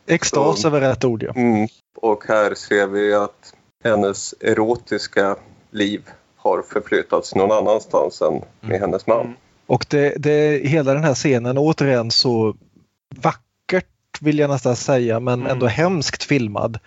[0.06, 1.32] Extas är väl rätt ord ja.
[1.36, 1.68] Mm.
[1.96, 5.36] Och här ser vi att hennes erotiska
[5.70, 6.02] liv
[6.36, 9.34] har förflyttats någon annanstans än med hennes man.
[9.66, 12.56] Och det, det, hela den här scenen återigen så
[13.16, 13.86] vackert
[14.20, 15.52] vill jag nästan säga men Mm.
[15.52, 16.78] ändå hemskt filmad.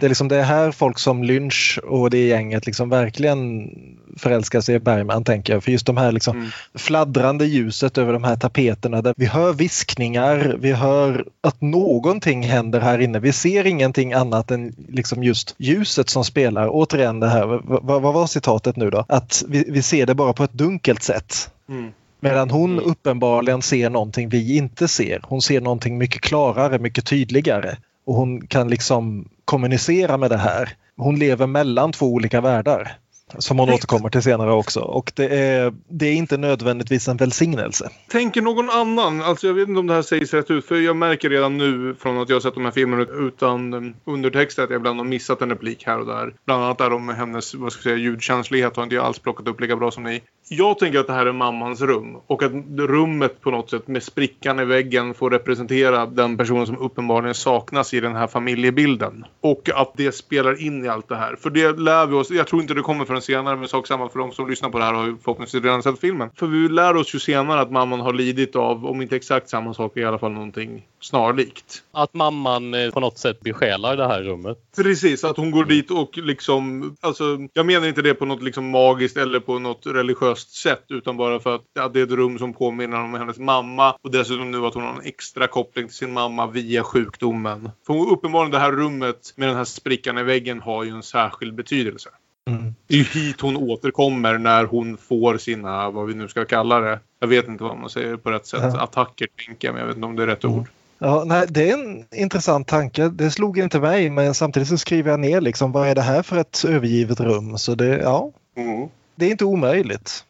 [0.00, 3.70] Det är, liksom, det är här folk som Lynch och det gänget liksom verkligen
[4.16, 5.64] förälskar sig i Bergman tänker jag.
[5.64, 6.50] För just de här liksom Mm.
[6.74, 12.80] fladdrande ljuset över de här tapeterna där vi hör viskningar, vi hör att någonting händer
[12.80, 13.18] här inne.
[13.18, 16.68] Vi ser ingenting annat än liksom just ljuset som spelar.
[16.70, 19.04] Återigen det här, vad, vad var citatet nu då?
[19.08, 21.50] Att vi, vi ser det bara på ett dunkelt sätt.
[21.68, 21.92] Mm.
[22.20, 25.20] Medan hon uppenbarligen ser någonting vi inte ser.
[25.22, 27.76] Hon ser någonting mycket klarare, mycket tydligare.
[28.06, 30.72] Och hon kan liksom kommunicera med det här.
[30.96, 32.98] Hon lever mellan två olika världar.
[33.38, 34.80] Som hon återkommer till senare också.
[34.80, 37.90] Och det är, det är inte nödvändigtvis en välsignelse.
[38.08, 40.96] Tänker någon annan, alltså jag vet inte om det här sägs rätt ut, för jag
[40.96, 44.70] märker redan nu från att jag har sett de här filmerna utan um, undertext att
[44.70, 46.34] jag ibland har missat en replik här och där.
[46.44, 49.48] Bland annat där om hennes, vad ska jag säga, ljudkänslighet har inte jag alls plockat
[49.48, 50.22] upp lika bra som ni.
[50.48, 54.02] Jag tänker att det här är mammans rum och att rummet på något sätt med
[54.02, 59.24] sprickan i väggen får representera den personen som uppenbarligen saknas i den här familjebilden.
[59.40, 61.36] Och att det spelar in i allt det här.
[61.36, 64.08] För det lär vi oss, jag tror inte det kommer förrän senare men sak samma
[64.08, 66.30] för de som lyssnar på det här har ju förhoppningsvis redan sett filmen.
[66.34, 69.74] För vi lär oss ju senare att mamman har lidit av, om inte exakt samma
[69.74, 71.82] sak, i alla fall någonting snarlikt.
[71.92, 74.58] Att mamman eh, på något sätt besjälar det här rummet.
[74.76, 76.96] Precis, att hon går dit och liksom...
[77.00, 81.16] Alltså, jag menar inte det på något liksom magiskt eller på något religiöst sätt utan
[81.16, 84.50] bara för att ja, det är ett rum som påminner om hennes mamma och dessutom
[84.50, 87.70] nu att hon har en extra koppling till sin mamma via sjukdomen.
[87.86, 91.54] För uppenbarligen det här rummet med den här sprickan i väggen har ju en särskild
[91.54, 92.10] betydelse.
[92.50, 92.74] Mm.
[92.86, 96.80] Det är ju hit hon återkommer när hon får sina, vad vi nu ska kalla
[96.80, 97.00] det.
[97.18, 98.60] Jag vet inte vad man säger på rätt sätt.
[98.62, 98.80] Ja.
[98.80, 100.68] Attacker tänker jag, men jag vet inte om det är rätt ord.
[100.98, 103.08] Ja, nej, det är en intressant tanke.
[103.08, 106.22] Det slog inte mig men samtidigt så skriver jag ner liksom, vad är det här
[106.22, 107.58] för ett övergivet rum?
[107.58, 108.88] Så det, ja, Mm.
[109.14, 110.24] det är inte omöjligt.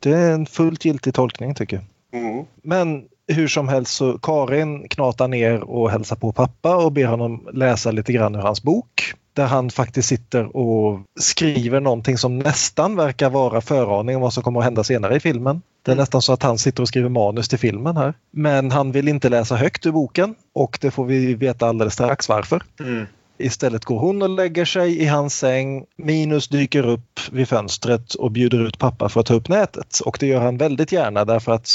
[0.00, 2.20] Det är en fullt giltig tolkning tycker jag.
[2.22, 2.44] Mm.
[2.62, 7.48] Men hur som helst så Karin knatar ner och hälsar på pappa och ber honom
[7.52, 9.14] läsa lite grann ur hans bok.
[9.32, 14.42] Där han faktiskt sitter och skriver någonting som nästan verkar vara föraning om vad som
[14.42, 15.62] kommer att hända senare i filmen.
[15.82, 18.14] Det är nästan så att han sitter och skriver manus till filmen här.
[18.30, 22.28] Men han vill inte läsa högt ur boken och det får vi veta alldeles strax
[22.28, 22.62] varför.
[22.80, 23.06] Mm.
[23.38, 25.84] Istället går hon och lägger sig i hans säng.
[25.96, 30.00] Minus dyker upp vid fönstret och bjuder ut pappa för att ta upp nätet.
[30.04, 31.68] Och det gör han väldigt gärna därför att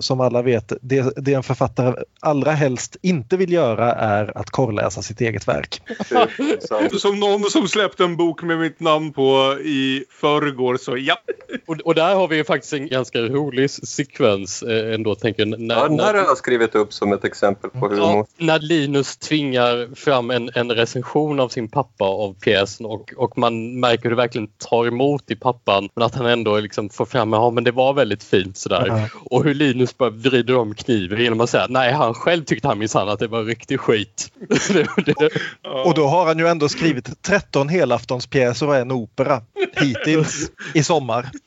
[0.00, 5.02] som alla vet, det, det en författare allra helst inte vill göra är att korrläsa
[5.02, 5.82] sitt eget verk.
[6.98, 11.16] Som någon som släppte en bok med mitt namn på i förrgår så ja.
[11.66, 15.14] Och, och där har vi ju faktiskt en ganska rolig sekvens eh, ändå.
[15.14, 17.98] Tänker, när, Ja, den här har jag skrivit upp som ett exempel på humor.
[17.98, 21.03] Ja, när Linus tvingar fram en, en recension
[21.40, 25.36] av sin pappa av pjäsen och, och man märker hur det verkligen tar emot i
[25.36, 28.84] pappan men att han ändå liksom får fram ja men det var väldigt fint sådär.
[28.86, 29.08] Ja.
[29.24, 32.78] Och hur Linus bara vrider om kniven genom att säga nej han själv tyckte han
[32.78, 34.32] minsann att det var riktig skit.
[35.84, 39.42] Och då har han ju ändå skrivit 13 helaftonspjäser och en opera
[39.72, 41.30] hittills i sommar.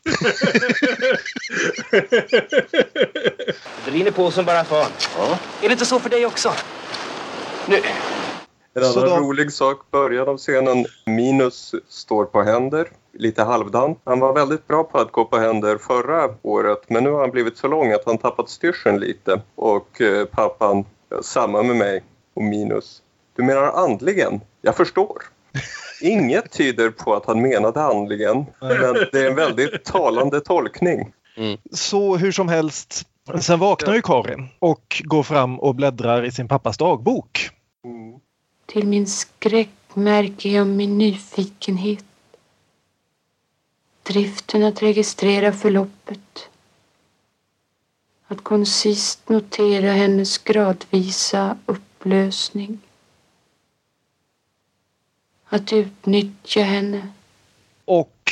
[3.86, 4.92] Det rinner på som bara fan.
[5.62, 6.54] Är det inte så för dig också?
[7.66, 7.82] Nu.
[8.78, 10.86] En annan då- rolig sak, början av scenen.
[11.06, 14.00] Minus står på händer, lite halvdant.
[14.04, 17.32] Han var väldigt bra på att gå på händer förra året men nu har han
[17.32, 19.42] blivit så lång att han tappat styrseln lite.
[19.56, 20.86] Och eh, pappan,
[21.22, 22.04] samma med mig
[22.34, 23.02] och Minus.
[23.36, 24.42] Du menar andligen?
[24.62, 25.24] Jag förstår.
[26.02, 31.14] Inget tyder på att han menade andligen men det är en väldigt talande tolkning.
[31.72, 33.08] Så hur som helst,
[33.40, 37.50] sen vaknar ju Karin och går fram och bläddrar i sin pappas dagbok.
[38.68, 42.06] Till min skräck märker jag min nyfikenhet.
[44.04, 46.50] Driften att registrera förloppet.
[48.28, 52.80] Att koncist notera hennes gradvisa upplösning.
[55.46, 57.08] Att utnyttja henne.
[57.86, 58.32] och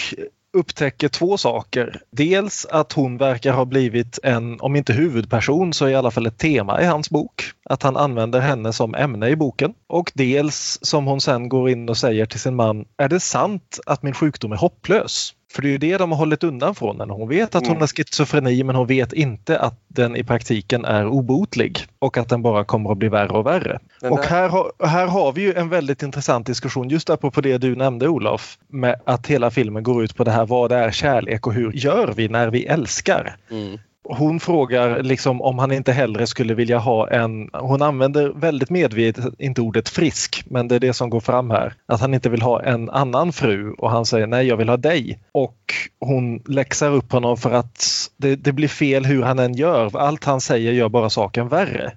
[0.56, 2.02] upptäcker två saker.
[2.12, 6.38] Dels att hon verkar ha blivit en, om inte huvudperson så i alla fall ett
[6.38, 7.44] tema i hans bok.
[7.70, 9.74] Att han använder henne som ämne i boken.
[9.88, 13.80] Och dels som hon sen går in och säger till sin man, är det sant
[13.86, 15.34] att min sjukdom är hopplös?
[15.56, 17.14] För det är ju det de har hållit undan från henne.
[17.14, 17.80] Hon vet att hon Mm.
[17.80, 22.42] har schizofreni men hon vet inte att den i praktiken är obotlig och att den
[22.42, 23.80] bara kommer att bli värre och värre.
[24.02, 27.42] Den Och där- här har, här har vi ju en väldigt intressant diskussion just apropå
[27.42, 28.58] det du nämnde Olof.
[28.68, 32.08] Med att hela filmen går ut på det här vad är kärlek och hur gör
[32.16, 33.36] vi när vi älskar?
[33.52, 33.78] mm.
[34.10, 39.34] Hon frågar liksom om han inte hellre skulle vilja ha en, hon använder väldigt medvetet
[39.40, 41.74] inte ordet frisk, men det är det som går fram här.
[41.86, 44.78] Att han inte vill ha en annan fru och han säger nej jag vill ha
[44.78, 45.20] dig.
[45.32, 49.98] Och hon läxar upp honom för att det, det blir fel hur han än gör.
[49.98, 51.92] Allt han säger gör bara saken värre.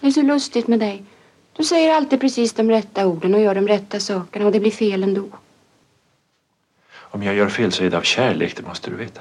[0.00, 1.02] Det är så lustigt med dig.
[1.56, 4.70] Du säger alltid precis de rätta orden och gör de rätta sakerna och det blir
[4.70, 5.24] fel ändå.
[6.94, 9.20] Om jag gör fel så är det av kärlek, det måste du veta.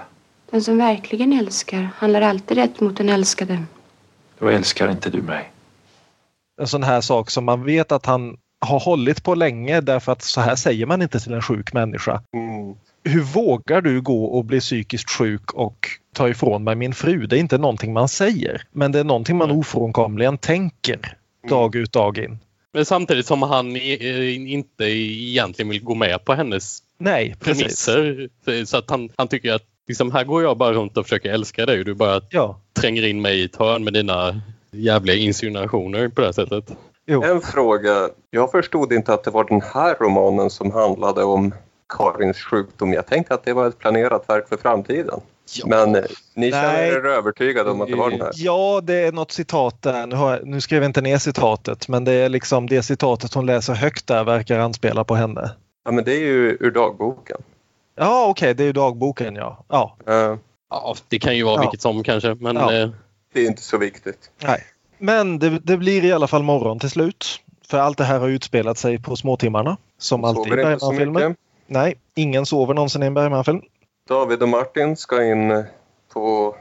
[0.51, 3.63] Den som verkligen älskar handlar alltid rätt mot den älskade.
[4.39, 5.51] Då älskar inte du mig.
[6.61, 10.21] En sån här sak som man vet att han har hållit på länge därför att
[10.21, 12.21] så här säger man inte till en sjuk människa.
[12.33, 12.75] Mm.
[13.03, 17.27] Hur vågar du gå och bli psykiskt sjuk och ta ifrån mig min fru?
[17.27, 21.17] Det är inte någonting man säger, men det är någonting man ofrånkomligen tänker
[21.49, 22.39] dag ut dag in.
[22.73, 27.85] Men samtidigt som han inte egentligen vill gå med på hennes Nej, precis.
[27.85, 28.65] premisser.
[28.65, 31.65] Så att han, han tycker att liksom, här går jag bara runt och försöker älska
[31.65, 32.59] dig och du bara Ja.
[32.81, 36.71] tränger in mig i ett hörn med dina jävliga insinuationer på det här sättet.
[37.07, 38.09] En fråga.
[38.29, 41.53] Jag förstod inte att det var den här romanen som handlade om
[41.97, 42.93] Karins sjukdom.
[42.93, 45.19] Jag tänkte att det var ett planerat verk för framtiden.
[45.65, 46.03] Men eh,
[46.35, 46.89] ni känner Nej.
[46.89, 48.31] er övertygade om att det var den här?
[48.35, 50.07] Ja, det är något citat där.
[50.07, 53.33] Nu, har jag, nu skrev jag inte ner citatet, men det är liksom det citatet
[53.33, 55.51] hon läser högt där verkar anspela på henne.
[55.85, 57.37] Ja, men det är ju ur dagboken.
[57.95, 59.65] Ja, okej, det är ju dagboken ja.
[59.67, 59.97] ja.
[60.07, 60.35] Eh,
[60.69, 61.61] Ja, det kan ju vara Ja.
[61.61, 62.73] vilket som kanske, men Ja.
[62.73, 62.89] eh,
[63.33, 64.31] det är inte så viktigt.
[64.43, 64.63] Nej.
[64.97, 67.25] Men det, det blir i alla fall morgon till slut.
[67.67, 69.77] För allt det här har utspelat sig på småtimmarna.
[69.97, 71.35] Som alltid i Bergman-filmer.
[71.67, 73.61] Nej, ingen sover någonsin i en Bergman-film.
[74.07, 75.63] David och Martin ska in
[76.13, 76.55] på,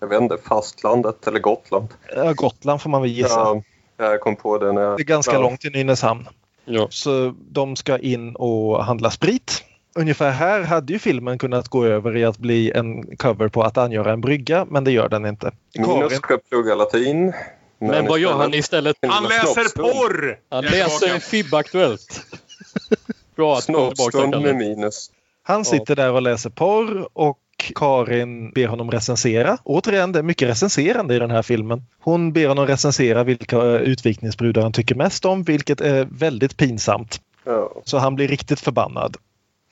[0.00, 1.88] jag vet inte, fastlandet eller Gotland.
[2.16, 3.62] Ja, Gotland får man väl gissa.
[3.96, 4.96] Ja, jag kom på det när jag...
[4.98, 5.40] Det är ganska ja.
[5.40, 6.28] långt till Nynäshamn.
[6.64, 6.86] Ja.
[6.90, 9.64] Så de ska in och handla sprit.
[9.94, 13.78] Ungefär här hade ju filmen kunnat gå över i att bli en cover på att
[13.78, 15.52] angöra en brygga, men det gör den inte.
[15.78, 17.32] Minus ska plugga latin.
[17.78, 18.96] Men vad gör han istället?
[19.06, 20.38] Han läser porr!
[20.48, 21.18] Han läser.
[21.18, 22.26] FIB-aktuellt.
[23.36, 25.10] Bra att Snoppstund med minus.
[25.42, 27.38] Han sitter där och läser porr och
[27.74, 29.58] Karin ber honom recensera.
[29.64, 31.82] Återigen, det är mycket recenserande i den här filmen.
[32.00, 37.20] Hon ber honom recensera vilka eh, utvikningsbrudar han tycker mest om, vilket är väldigt pinsamt.
[37.44, 37.72] Ja.
[37.84, 39.16] Så han blir riktigt förbannad.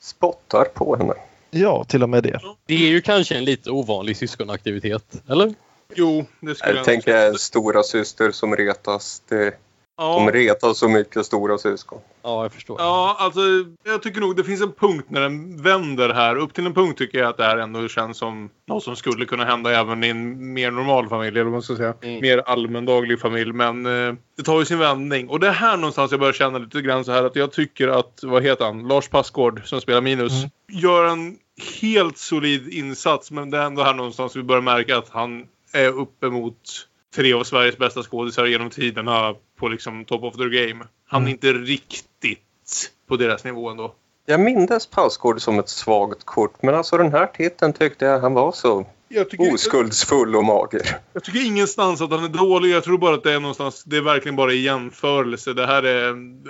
[0.03, 1.13] Spottar på henne.
[1.51, 2.39] Ja, till och med det.
[2.65, 5.53] Det är ju kanske en lite ovanlig syskonaktivitet, eller?
[5.95, 9.21] Jo, det skulle Jag jag tänker jag en stora syster som retas.
[9.27, 9.53] Det,
[9.97, 10.19] Ja.
[10.19, 11.99] De retar så mycket stora syskon.
[12.21, 12.77] Ja, jag förstår.
[12.79, 13.39] Ja, alltså
[13.83, 16.35] jag tycker nog det finns en punkt när den vänder här.
[16.35, 19.25] Upp till en punkt tycker jag att det här ändå känns som något som skulle
[19.25, 21.93] kunna hända även i en mer normal familj, eller vad man ska säga.
[22.01, 23.53] Mer allmändaglig familj.
[23.53, 25.29] Men eh, det tar ju sin vändning.
[25.29, 27.87] Och det är här någonstans jag börjar känna lite grann så här att jag tycker
[27.87, 30.33] att, vad heter han, Lars Passgård som spelar Minus,
[30.71, 31.37] gör en
[31.81, 33.31] helt solid insats.
[33.31, 37.43] Men det är ändå här någonstans vi börjar märka att han är uppemot tre av
[37.43, 40.85] Sveriges bästa skådisar genom tiderna på liksom top of their game.
[41.07, 43.93] Han är inte riktigt på deras nivå ändå.
[44.25, 48.33] Jag mindes Pausgård som ett svagt kort men alltså den här titeln tyckte jag han
[48.33, 48.85] var så
[49.15, 50.81] Jag tycker, oskuldsfull och mager.
[51.13, 52.69] jag tycker ingenstans att han är dålig.
[52.69, 55.53] Jag tror bara att det är någonstans, det är verkligen bara i jämförelse.
[55.53, 56.09] Det här är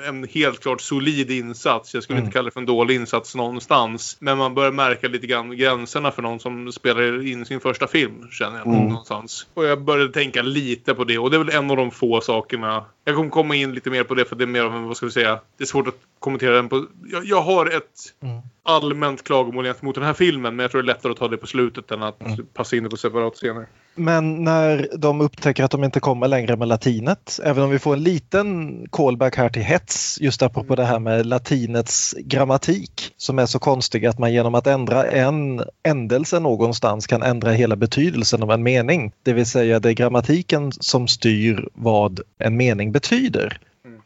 [0.09, 1.93] en, helt klart solid insats.
[1.93, 2.25] Jag skulle Mm.
[2.27, 4.17] inte kalla det för en dålig insats någonstans.
[4.19, 8.27] Men man börjar märka lite grann gränserna för någon som spelar in sin första film,
[8.31, 8.87] känner jag Mm.
[8.87, 9.47] någonstans.
[9.53, 11.17] Och jag började tänka lite på det.
[11.17, 12.85] Och det är väl en av de få sakerna.
[13.05, 14.97] Jag kommer komma in lite mer på det för det är mer av en, vad
[14.97, 16.85] ska vi säga, det är svårt att kommentera den på.
[17.11, 18.41] Jag, jag har ett Mm.
[18.63, 20.55] allmänt klagomål gentemot den här filmen.
[20.55, 22.45] Men jag tror det är lättare att ta det på slutet än att Mm.
[22.53, 23.67] passa in det på separat scener.
[23.95, 27.93] Men när de upptäcker att de inte kommer längre med latinet, även om vi får
[27.93, 33.45] en liten callback här till hets, just apropå det här med latinets grammatik som är
[33.45, 38.51] så konstig att man genom att ändra en ändelse någonstans kan ändra hela betydelsen av
[38.51, 39.11] en mening.
[39.23, 43.59] Det vill säga det är grammatiken som styr vad en mening betyder.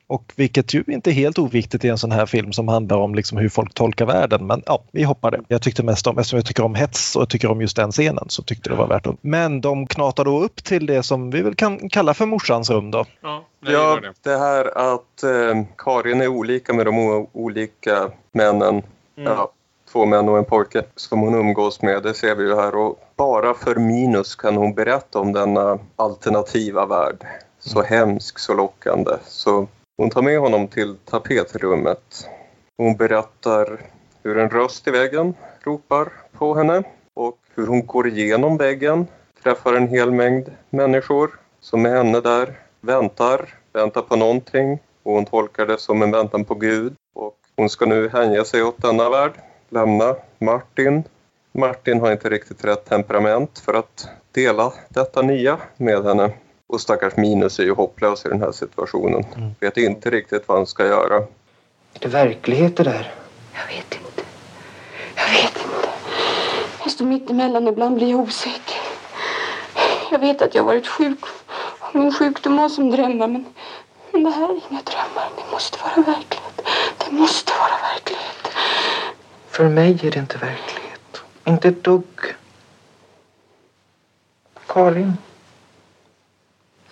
[0.10, 3.16] Och vilket ju inte är helt oviktigt i en sån här film som handlar om
[3.16, 4.47] liksom hur folk tolkar världen.
[4.47, 5.41] Men ja, vi hoppar det.
[5.47, 7.91] Jag tyckte mest om, eftersom jag tycker om hets och jag tycker om just den
[7.91, 9.16] scenen, så tyckte det var värt det.
[9.22, 12.91] Men de knatar då upp till det som vi väl kan kalla för morsans rum
[12.91, 13.05] då.
[13.22, 14.32] Ja, Ja, det.
[14.32, 18.70] det här att eh, Karin är olika med de olika männen.
[18.70, 18.84] Mm.
[19.34, 19.51] Ja,
[19.91, 22.76] två män och en pojke som hon umgås med, det ser vi ju här.
[22.76, 27.28] Och bara för Minus kan hon berätta om denna alternativa värld.
[27.60, 29.12] Så hemsk, så lockande.
[29.26, 29.68] Så
[29.98, 32.30] hon tar med honom till tapetrummet.
[32.78, 33.82] Hon berättar
[34.24, 35.34] hur en röst i väggen
[35.64, 36.84] ropar på henne
[37.14, 39.08] och hur hon går igenom väggen,
[39.43, 45.26] träffar en hel mängd människor som är henne där, väntar, väntar på någonting och hon
[45.26, 46.93] tolkar det som en väntan på Gud.
[47.16, 49.32] Och hon ska nu hänga sig åt denna värld,
[49.70, 51.04] lämna Martin.
[51.52, 56.32] Martin har inte riktigt rätt temperament för att dela detta nya med henne.
[56.68, 59.24] Och stackars Minus är ju hopplös i den här situationen.
[59.59, 61.15] Vet inte riktigt vad han ska göra.
[61.93, 63.13] Är det verklighet det där?
[63.53, 64.24] Jag vet inte.
[65.15, 65.89] Jag vet inte.
[66.84, 68.78] Jag står mitt emellan och ibland blir jag osäker.
[70.11, 71.20] Jag vet att jag har varit sjuk.
[71.80, 73.28] Och min sjukdom var som drömmar.
[73.28, 73.45] Men,
[74.11, 75.30] men det här är inga drömmar.
[75.36, 76.61] Det måste vara verklighet.
[76.97, 78.47] Det måste vara verklighet.
[79.47, 81.22] För mig är det inte verklighet.
[81.45, 82.36] Inte ett dugg.
[84.68, 85.13] Karin.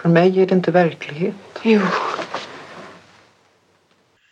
[0.06, 1.36] För mig är det inte verklighet.
[1.64, 1.82] Jo.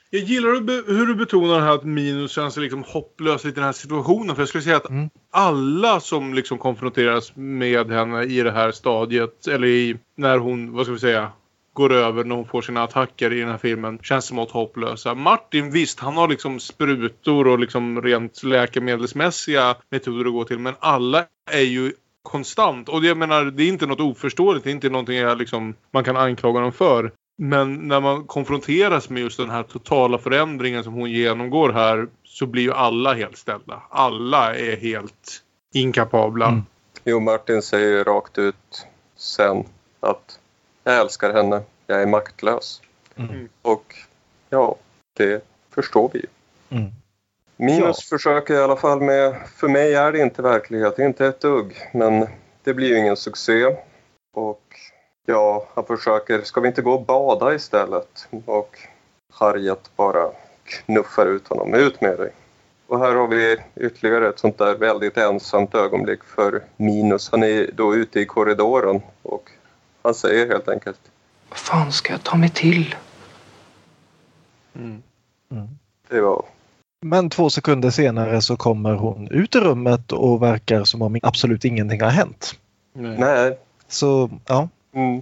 [0.10, 0.50] Jag gillar
[0.98, 4.36] hur du betonar här att Minus känns liksom hopplös i den här situationen.
[4.36, 4.86] För jag skulle säga att
[5.32, 10.86] alla som liksom konfronteras med henne i det här stadiet, eller i, när hon, vad
[10.86, 11.32] ska vi säga,
[11.74, 15.16] går över när hon får sina attacker i den här filmen, känns smått hopplösa.
[15.16, 20.74] Martin, visst, han har liksom sprutor och liksom rent läkemedelsmässiga metoder att gå till, men
[20.80, 21.94] alla är ju
[22.24, 22.90] konstant.
[22.90, 26.04] Och jag menar, det är inte något oförståeligt, det är inte någonting jag liksom, man
[26.04, 27.12] kan anklaga dem för.
[27.38, 32.46] Men när man konfronteras med just den här totala förändringen som hon genomgår här så
[32.46, 33.82] blir ju alla helt ställda.
[33.90, 35.44] Alla är helt
[35.74, 36.64] inkapabla.
[37.04, 39.66] Jo, Martin säger ju rakt ut sen
[40.00, 40.40] att
[40.84, 42.82] jag älskar henne, jag är maktlös.
[43.16, 43.50] Mm.
[43.62, 43.96] Och
[44.50, 44.76] ja,
[45.18, 45.46] det
[45.76, 46.28] förstår vi ju.
[46.78, 46.92] Mm.
[47.58, 51.90] Minus försöker i alla fall med, för mig är det inte verklighet, inte ett dugg.
[51.94, 52.28] Men
[52.64, 53.76] det blir ju ingen succé.
[54.34, 54.64] Och
[55.26, 58.28] ja, han försöker, ska vi inte gå och bada istället?
[58.46, 58.78] Och
[59.34, 60.32] Harriet bara
[60.64, 62.32] knuffar ut honom, ut med dig.
[62.88, 67.32] Och här har vi ytterligare ett sånt där väldigt ensamt ögonblick för Minus.
[67.32, 69.52] Han är då ute i korridoren och
[70.02, 71.00] han säger helt enkelt
[71.50, 72.96] Vad fan ska jag ta mig till?
[76.10, 76.46] det var
[77.04, 81.66] Men två sekunder senare så kommer hon ut ur rummet och verkar som om absolut
[81.66, 82.60] ingenting har hänt.
[82.94, 83.58] Nej.
[83.88, 84.70] Så ja.
[84.96, 85.22] Mm.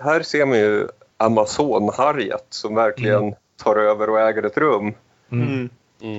[0.00, 4.94] Här ser man ju Amazon-Harriet som verkligen tar över och äger ett rum.
[5.32, 5.70] Mm.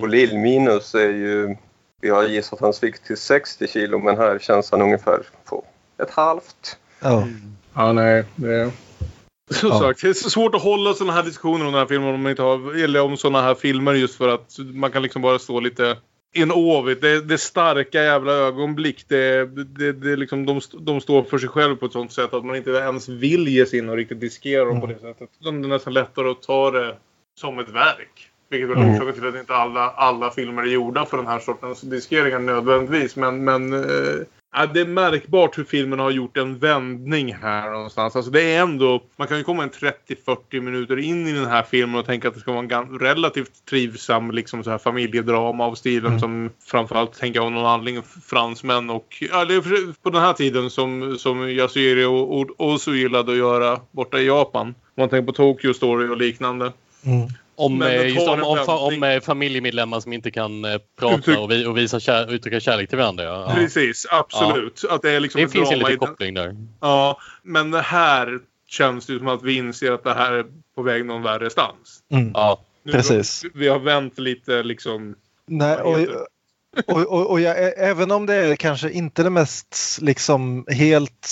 [0.02, 1.56] Och Lill-Minus är ju,
[2.02, 5.64] vi har gissat hans vikt till 60 kilo men här känns han ungefär på
[5.98, 6.78] ett halvt.
[7.00, 7.28] Ja.
[7.74, 8.24] Ja, nej.
[8.36, 8.72] Det...
[9.50, 9.80] Som Ja.
[9.80, 12.30] sagt, det är svårt att hålla sådana här diskussioner om den här filmen om man
[12.30, 15.60] inte har, eller om sådana här filmer just för att man kan liksom bara stå
[15.60, 15.98] lite
[16.34, 17.02] in awe it.
[17.02, 19.06] Det, det starka jävla ögonblick.
[19.08, 22.46] Det, det, det liksom, de, de står för sig själv på ett sånt sätt att
[22.46, 25.30] man inte ens vill ge sig in och riktigt diskera dem på det sättet.
[25.40, 26.96] Det är nästan lättare att ta det
[27.40, 28.30] som ett verk.
[28.50, 28.96] Vilket väl Mm.
[28.96, 33.16] orsaken till att inte alla, alla filmer är gjorda för den här sortens diskeringar nödvändigtvis.
[33.16, 34.20] Men, men eh,
[34.58, 38.16] ja, det är märkbart hur filmen har gjort en vändning här någonstans.
[38.16, 41.64] Alltså det är ändå, man kan ju komma en 30-40 minuter in i den här
[41.64, 45.76] filmen och tänka att det ska vara en relativt trivsam liksom så här familjedrama av
[45.76, 50.22] stilen som framförallt tänker jag av någon anledning fransmän och ja, det är på den
[50.22, 52.06] här tiden som, som Yasuiri
[52.58, 54.68] och, så gillade att göra borta i Japan.
[54.68, 56.72] Om man tänker på Tokyo Story och liknande.
[57.60, 61.52] Om, eh, just om, om, om eh, familjemedlemmar som inte kan eh, prata Uttryck- och,
[61.52, 63.24] vi, och visa kär, uttrycka kärlek till varandra.
[63.24, 63.46] Ja.
[63.48, 63.54] Ja.
[63.56, 64.84] Precis, absolut.
[64.90, 66.56] Att det är liksom Det finns en liten koppling där.
[66.82, 70.46] Ja, men det här känns det som att vi inser att det här är
[70.76, 72.00] på väg någon värre stans.
[72.12, 72.32] Mm.
[72.34, 73.44] Ja, Nu Precis.
[73.44, 75.16] har- Vi har vänt lite liksom.
[75.48, 75.98] Nej, och,
[76.88, 81.28] och, och, och jag, även om det är kanske inte det mest liksom helt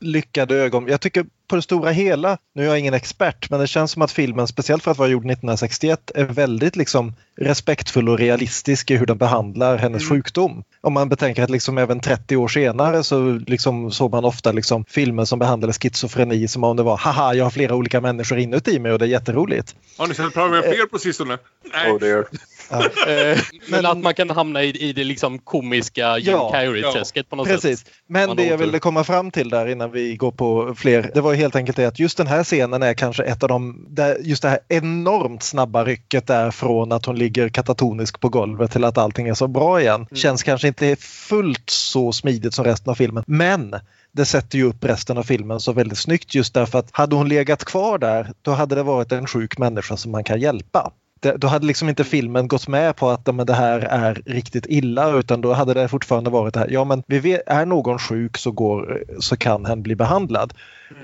[0.00, 0.86] lyckade ögon.
[0.88, 4.02] Jag tycker på det stora hela, nu är jag ingen expert, men det känns som
[4.02, 8.96] att filmen, speciellt för att vara gjord 1961, är väldigt liksom respektfull och realistisk i
[8.96, 10.64] hur den behandlar hennes sjukdom.
[10.80, 14.84] Om man betänker att liksom även 30 år senare så liksom såg man ofta liksom
[14.84, 18.78] filmer som behandlade schizofreni som om det var haha, jag har flera olika människor inuti
[18.78, 19.74] mig och det är jätteroligt.
[19.98, 21.38] Har ni sett Power fler på sistone?
[21.72, 21.92] Nej.
[21.92, 22.26] Oh dear.
[22.70, 23.38] Eh,
[23.68, 26.50] men att man kan hamna i, i det liksom komiska Jim Ja.
[26.52, 27.78] Carrey-träsket på något Precis.
[27.80, 27.90] sätt.
[28.08, 31.20] Men Man det jag ville komma fram till där innan vi går på fler, det
[31.20, 34.18] var helt enkelt det att just den här scenen är kanske ett av de, där
[34.20, 38.84] just det här enormt snabba rycket där från att hon ligger katatonisk på golvet till
[38.84, 40.06] att allting är så bra igen.
[40.14, 43.24] Känns kanske inte fullt så smidigt som resten av filmen.
[43.26, 43.74] Men
[44.12, 47.28] det sätter ju upp resten av filmen så väldigt snyggt just därför att hade hon
[47.28, 50.92] legat kvar där då hade det varit en sjuk människa som man kan hjälpa.
[51.20, 54.66] Det, då hade liksom inte filmen gått med på att men det här är riktigt
[54.68, 56.68] illa utan då hade det fortfarande varit det här.
[56.70, 60.54] Ja men vi vet, är någon sjuk så, går, så kan hen bli behandlad.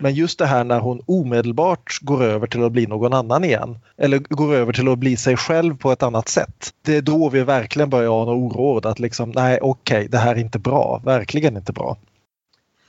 [0.01, 3.79] Men just det här när hon omedelbart går över till att bli någon annan igen.
[3.97, 6.75] Eller går över till att bli sig själv på ett annat sätt.
[6.83, 10.41] Det är då vi verkligen börjar ana oråd att liksom nej okej det här är
[10.41, 11.01] inte bra.
[11.05, 11.97] Verkligen inte bra.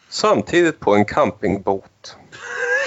[0.10, 2.18] Samtidigt på en campingbåt.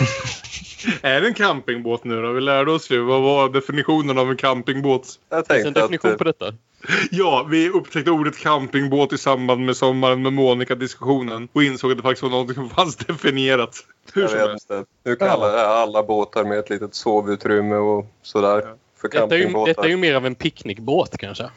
[1.02, 2.32] Är det en campingbåt nu då?
[2.32, 3.00] Vi lärde oss ju.
[3.00, 5.18] Vad var definitionen av en campingbåt?
[5.28, 6.54] Jag Finns det en att definition eh, på detta?
[7.10, 12.02] Ja, vi upptäckte ordet campingbåt i samband med sommaren med Monica-diskussionen och insåg att det
[12.02, 13.76] faktiskt var något som fanns definierat.
[14.12, 14.70] Hur som helst.
[15.04, 18.60] Nu kallar jag alla båtar med ett litet sovutrymme och sådär.
[19.00, 19.66] För Detta är, ju, campingbåtar.
[19.66, 21.50] detta är ju mer av en picknickbåt kanske.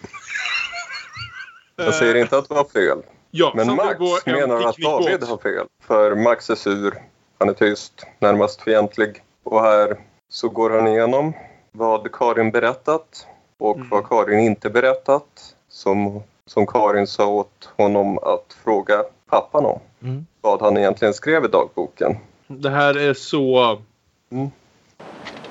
[1.76, 2.97] Jag säger inte att det var fel.
[3.32, 4.78] Ja, Men Max menar att.
[4.78, 5.65] David har fel.
[5.88, 6.93] För Max är sur.
[7.39, 9.23] Han är tyst, närmast fientlig.
[9.43, 9.97] Och här
[10.29, 11.33] så går han igenom
[11.71, 13.27] vad Karin berättat
[13.57, 13.89] och Mm.
[13.89, 15.55] vad Karin inte berättat.
[15.69, 19.79] Som, som Karin sa åt honom att fråga pappan om.
[20.03, 20.25] Mm.
[20.41, 22.17] Vad han egentligen skrev i dagboken.
[22.47, 23.77] Det här är så...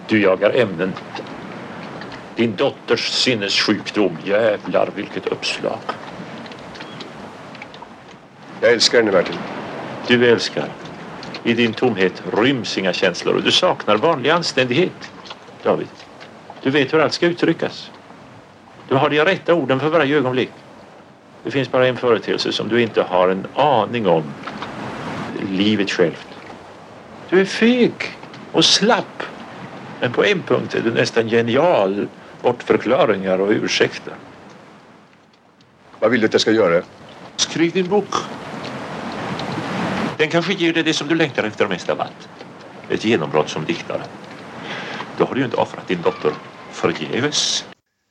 [0.08, 0.92] Du jagar ämnen.
[2.36, 4.16] Din dotters sinnessjukdom.
[4.24, 5.78] Jävlar vilket uppslag.
[8.60, 9.36] Jag älskar henne, Martin.
[10.06, 10.68] Du älskar.
[11.44, 15.10] I din tomhet ryms inga känslor och du saknar vanlig anständighet.
[15.62, 15.88] David,
[16.62, 17.90] du vet hur allt ska uttryckas.
[18.88, 20.50] Du har de rätta orden för varje ögonblick.
[21.44, 24.24] Det finns bara en företeelse som du inte har en aning om.
[25.50, 26.28] Livet självt.
[27.30, 27.92] Du är feg
[28.52, 29.22] och slapp.
[30.00, 32.08] Men på en punkt är du nästan genial.
[32.42, 34.14] Bortförklaringar och ursäkter.
[35.98, 36.82] Vad vill du att jag ska göra?
[37.36, 38.14] Skriv din bok.
[40.18, 42.28] Den kanske ger dig det som du längtar efter mest av allt.
[42.88, 44.02] Ett genombrott som diktare.
[45.18, 46.32] Då har du ju inte offrat din dotter
[46.70, 47.64] förgäves.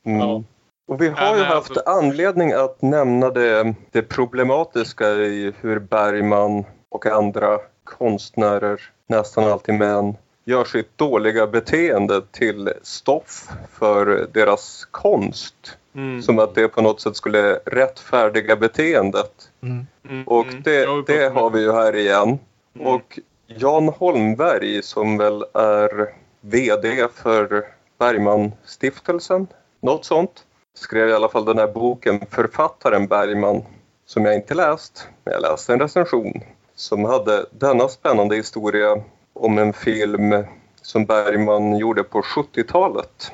[0.05, 0.43] Mm.
[0.87, 6.63] Och vi har ju haft alltså- anledning att nämna det, det problematiska i hur Bergman
[6.89, 15.76] och andra konstnärer, nästan alltid män, gör sitt dåliga beteende till stoff för deras konst.
[15.97, 16.21] Mm.
[16.21, 19.49] Som att det på något sätt skulle rättfärdiga beteendet.
[19.63, 19.87] Mm.
[20.09, 20.61] Mm, Och mm.
[20.63, 22.39] det, det har vi ju här igen.
[22.75, 22.87] Mm.
[22.87, 27.65] Och Jan Holmberg som väl är VD för
[27.97, 29.47] Bergman-stiftelsen,
[29.81, 30.43] något sånt,
[30.73, 33.61] skrev i alla fall den här boken Författaren Bergman
[34.05, 36.41] som jag inte läst, men jag läste en recension
[36.75, 39.01] som hade denna spännande historia
[39.33, 40.43] om en film
[40.81, 43.31] som Bergman gjorde på 70-talet.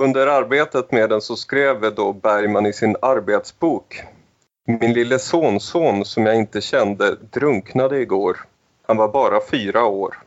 [0.00, 4.02] Under arbetet med den så skrev då Bergman i sin arbetsbok
[4.66, 8.38] min lille sonson som jag inte kände drunknade igår.
[8.86, 10.18] Han var bara fyra år.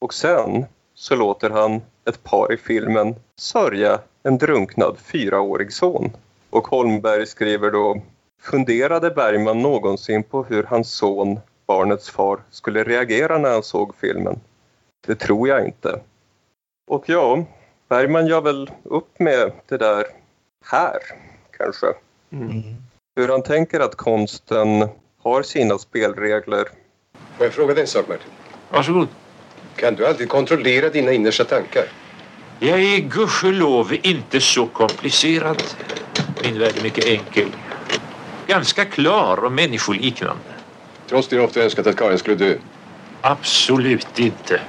[0.00, 0.64] Och sen
[0.94, 6.10] så låter han ett par i filmen sörja en drunknad fyraårig son.
[6.50, 8.00] Och Holmberg skriver då
[8.42, 14.40] Funderade Bergman någonsin på hur hans son, barnets far, skulle reagera när han såg filmen?
[15.06, 16.00] Det tror jag inte.
[16.90, 17.44] Och ja,
[17.92, 20.04] Bergman gör väl upp med det där
[20.64, 20.98] här,
[21.58, 21.86] kanske
[22.32, 22.62] Mm.
[23.16, 24.88] hur han tänker att konsten
[25.22, 26.64] har sina spelregler.
[27.36, 28.30] Får jag fråga dig en sak, Martin?
[28.70, 29.08] Varsågod.
[29.76, 31.84] Kan du alltid kontrollera dina innersta tankar?
[32.58, 35.62] Jag är gudskelov inte så komplicerad.
[36.42, 37.48] Min värld är mycket enkel.
[38.46, 40.52] Ganska klar och människoliknande.
[41.08, 42.54] Trots det jag ofta önskat att Karin skulle dö.
[43.20, 44.60] Absolut inte.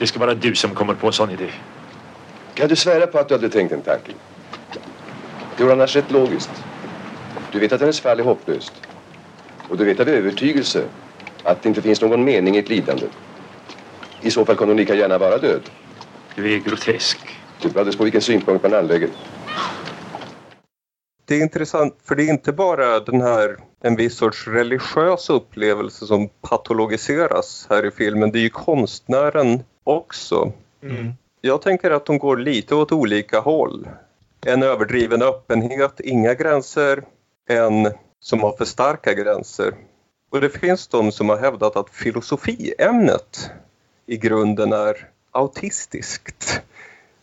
[0.00, 1.50] Det ska vara du som kommer på en sån idé.
[2.54, 4.14] Kan du svära på att du hade tänkt den tanken?
[5.56, 6.50] Det vore annars rätt logiskt.
[7.52, 8.72] Du vet att hennes fall är hopplöst.
[9.68, 10.84] Och du vet av övertygelse
[11.42, 13.06] att det inte finns någon mening i ett lidande.
[14.20, 15.62] I så fall kunde hon lika gärna vara död.
[16.34, 17.18] Du är grotesk.
[17.62, 19.08] Det beror på vilken synpunkt man anlägger.
[21.24, 26.06] Det är intressant för det är inte bara den här en viss sorts religiös upplevelse
[26.06, 28.32] som patologiseras här i filmen.
[28.32, 30.52] Det är ju konstnären också.
[30.82, 31.12] Mm.
[31.40, 33.88] Jag tänker att de går lite åt olika håll.
[34.46, 37.02] En överdriven öppenhet, inga gränser.
[37.48, 39.74] En som har för starka gränser.
[40.30, 43.50] Och det finns de som har hävdat att filosofiämnet
[44.06, 46.62] i grunden är autistiskt.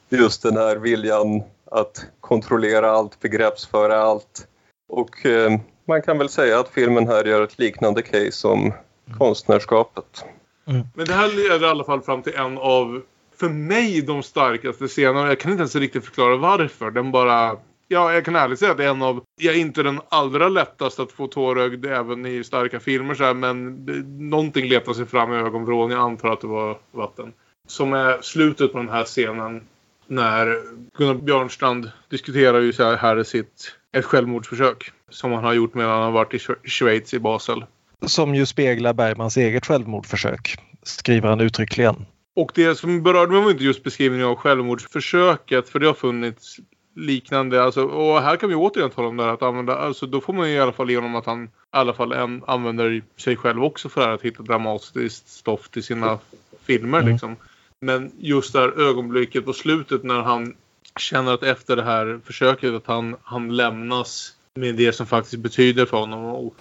[0.10, 4.48] Just den här viljan att kontrollera allt, begreppsföra allt.
[4.90, 8.74] Och eh, man kan väl säga att filmen här gör ett liknande case som
[9.18, 10.26] konstnärskapet.
[10.68, 10.88] Mm.
[10.96, 13.02] Men det här leder i alla fall fram till en av,
[13.40, 15.28] för mig, de starkaste scenerna.
[15.28, 16.92] Jag kan inte ens riktigt förklara varför.
[16.92, 17.58] Den bara...
[17.90, 19.24] Ja, jag kan ärligt säga att det är en av...
[19.40, 23.34] Jag är inte den allra lättaste att få tårögd även i starka filmer så här,
[23.34, 23.94] men det,
[24.24, 25.92] någonting letar sig fram i ögonvrån.
[25.92, 27.34] Jag antar att det var vatten.
[27.68, 29.64] Som är slutet på den här scenen
[30.08, 30.62] när
[30.98, 35.92] Gunnar Björnstrand diskuterar ju så här, här sitt ett självmordsförsök som han har gjort medan
[35.92, 36.40] han har varit i
[36.70, 37.66] Schweiz i Basel.
[38.06, 42.06] Som ju speglar Bergmans eget självmordsförsök, skriver han uttryckligen.
[42.36, 46.60] Och det som berörde mig var inte just beskrivningen av självmordsförsöket för det har funnits
[46.96, 47.64] liknande.
[47.64, 49.76] Alltså, och här kan vi återigen tala om det här att använda.
[49.76, 52.44] Alltså, då får man ju i alla fall igenom att han i alla fall en,
[52.48, 56.20] använder sig själv också för det här att hitta dramatiskt stoff till sina
[56.66, 57.00] filmer.
[57.00, 57.12] Mm.
[57.12, 57.36] Liksom.
[57.80, 60.56] Men just det här ögonblicket på slutet när han
[61.00, 65.86] känner att efter det här försöket att han, han lämnas med det som faktiskt betyder
[65.86, 66.26] för honom.
[66.26, 66.56] Och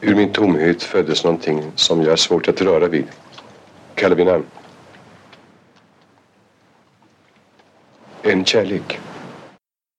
[0.00, 3.04] Ur min tomhet föddes någonting som jag är svårt att röra vid.
[3.94, 4.44] Kalla vid namn.
[8.22, 9.00] En kärlek.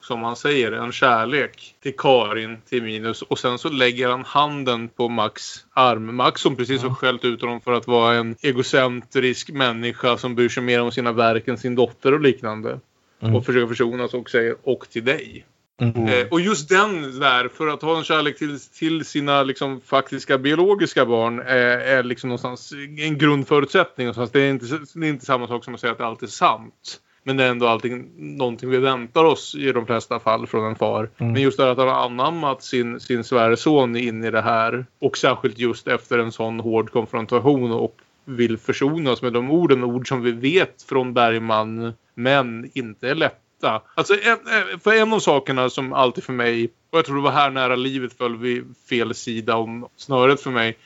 [0.03, 3.21] som han säger, en kärlek till Karin, till Minus.
[3.21, 6.15] Och sen så lägger han handen på Max arm.
[6.15, 10.49] Max som precis har skällt ut honom för att vara en egocentrisk människa som bryr
[10.49, 12.79] sig mer om sina verk än sin dotter och liknande.
[13.21, 13.35] Mm.
[13.35, 15.45] Och försöker försonas och säger och till dig.
[15.79, 16.07] Mm.
[16.07, 20.37] Eh, och just den där, för att ha en kärlek till, till sina liksom, faktiska
[20.37, 24.07] biologiska barn är, är liksom någonstans en grundförutsättning.
[24.07, 24.31] Någonstans.
[24.31, 26.99] Det, är inte, det är inte samma sak som att säga att allt är sant.
[27.23, 30.75] Men det är ändå allting, någonting vi väntar oss i de flesta fall från en
[30.75, 31.09] far.
[31.17, 31.33] Mm.
[31.33, 34.85] Men just det här att han har anammat sin, sin svärson in i det här.
[34.99, 39.83] Och särskilt just efter en sån hård konfrontation och vill försonas med de orden.
[39.83, 43.15] Ord som vi vet från Bergman men inte är
[43.63, 43.81] lätta.
[43.95, 47.31] Alltså en- för en av sakerna som alltid för mig, och jag tror det var
[47.31, 50.77] här nära livet föll vid fel sida om snöret för mig.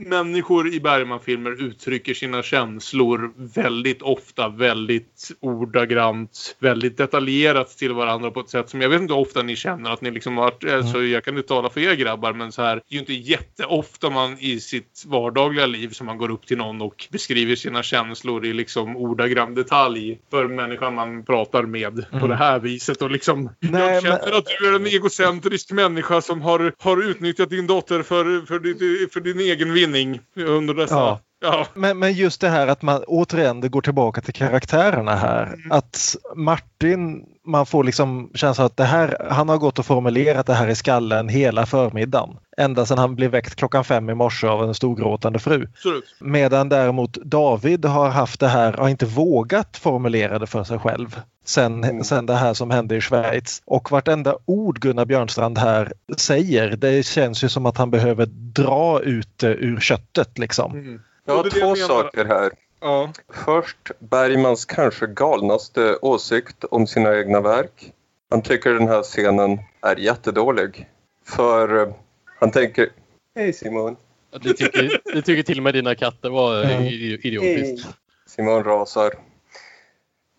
[0.00, 8.40] Människor i Bergman-filmer uttrycker sina känslor väldigt ofta, väldigt ordagrant, väldigt detaljerat till varandra på
[8.40, 11.02] ett sätt som jag vet inte hur ofta ni känner att ni liksom varit, alltså
[11.02, 14.10] jag kan inte tala för er grabbar men så här, det är ju inte jätteofta
[14.10, 18.46] man i sitt vardagliga liv som man går upp till någon och beskriver sina känslor
[18.46, 22.28] i liksom ordagrann detalj för människan man pratar med på Mm.
[22.28, 26.20] det här viset och liksom Nej, jag känner men- att du är en egocentrisk människa
[26.20, 29.87] som har, har utnyttjat din dotter för, för, din, för din egen vinning
[30.36, 30.94] under dessa...
[30.94, 31.20] Ja.
[31.40, 31.66] Ja.
[31.74, 35.56] Men, men just det här att man återigen det går tillbaka till karaktärerna här.
[35.70, 40.54] Att Martin, man får liksom känslan att det här, han har gått och formulerat det
[40.54, 42.36] här i skallen hela förmiddagen.
[42.56, 45.66] Ända sedan han blev väckt klockan fem i morse av en storgråtande fru.
[45.72, 46.16] Absolut.
[46.20, 51.20] Medan däremot David har haft det här, har inte vågat formulera det för sig själv.
[51.44, 53.62] Sen, sen det här som hände i Schweiz.
[53.64, 59.00] Och vartenda ord Gunnar Björnstrand här säger, det känns ju som att han behöver dra
[59.00, 61.00] ut det ur köttet liksom.
[61.26, 62.67] Jag har två saker här.
[62.80, 63.12] Ja.
[63.32, 67.92] Först Bergmans kanske galnaste åsikt om sina egna verk.
[68.30, 70.88] Han tycker den här scenen är jättedålig.
[71.26, 71.94] För eh,
[72.40, 72.88] han tänker...
[73.34, 73.96] Hej Simon.
[74.42, 77.88] Det tycker, det tycker till och med dina katter var idi- idiotiskt.
[78.26, 79.12] Simon rasar.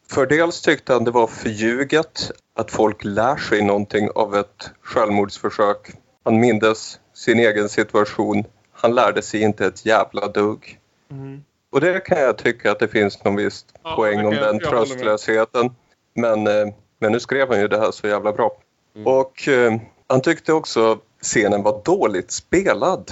[0.10, 5.92] För dels tyckte han det var förljuget att folk lär sig någonting av ett självmordsförsök.
[6.24, 8.44] Han mindes sin egen situation.
[8.72, 10.80] Han lärde sig inte ett jävla dugg.
[11.12, 11.44] Mm.
[11.72, 14.60] Och det kan jag tycka att det finns någon viss Ja, poäng om jag- den
[14.62, 15.70] jag tröstlösheten.
[16.14, 16.68] Men, eh,
[17.00, 18.52] men nu skrev han ju det här så jävla bra.
[18.96, 19.08] Mm.
[19.08, 19.74] Och eh,
[20.08, 23.12] han tyckte också scenen var dåligt spelad.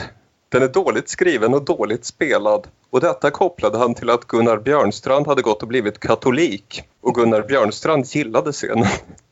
[0.50, 2.68] Den är dåligt skriven och dåligt spelad.
[2.90, 6.84] Och detta kopplade han till att Gunnar Björnstrand hade gått och blivit katolik.
[7.02, 8.86] Och Gunnar Björnstrand gillade scenen.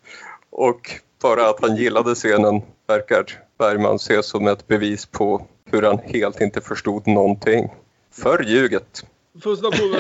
[0.49, 3.25] Och bara att han gillade scenen verkar
[3.57, 7.69] Bergman se som ett bevis på hur han helt inte förstod någonting.
[8.11, 8.81] Första frågan.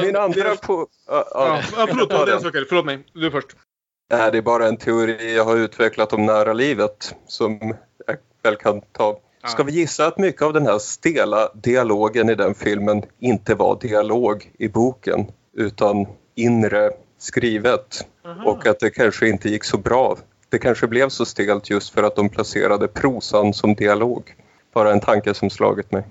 [0.03, 0.87] Min andra på...
[1.07, 2.53] Ja, Ja, ja, förlåt, det är en sak.
[2.69, 3.03] Förlåt mig.
[3.13, 3.47] Du först.
[4.11, 7.75] Nej, det är bara en teori jag har utvecklat om nära livet som
[8.07, 9.19] jag väl kan ta.
[9.47, 13.79] Ska vi gissa att mycket av den här stela dialogen i den filmen inte var
[13.79, 18.07] dialog i boken utan inre skrivet
[18.45, 20.17] och att det kanske inte gick så bra.
[20.49, 24.35] Det kanske blev så stelt just för att de placerade prosan som dialog.
[24.73, 26.03] Bara en tanke som slagit mig.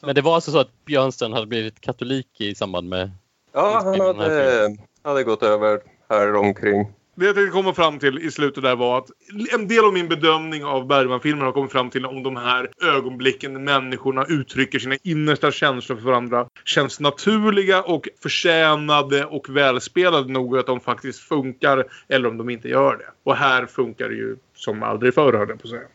[0.00, 3.10] Men det var alltså så att Björnstrand hade blivit katolik i samband med
[3.52, 6.92] Ja, han hade, hade gått över här omkring.
[7.14, 9.10] Det jag tänkte komma fram till i slutet där var att
[9.52, 13.52] en del av min bedömning av Bergman-filmen har kommit fram till om de här ögonblicken
[13.52, 20.58] när människorna uttrycker sina innersta känslor för varandra känns naturliga och förtjänade och välspelade nog
[20.58, 23.30] att de faktiskt funkar eller om de inte gör det.
[23.30, 25.88] Och här funkar det ju som aldrig förr höll jag på att säga.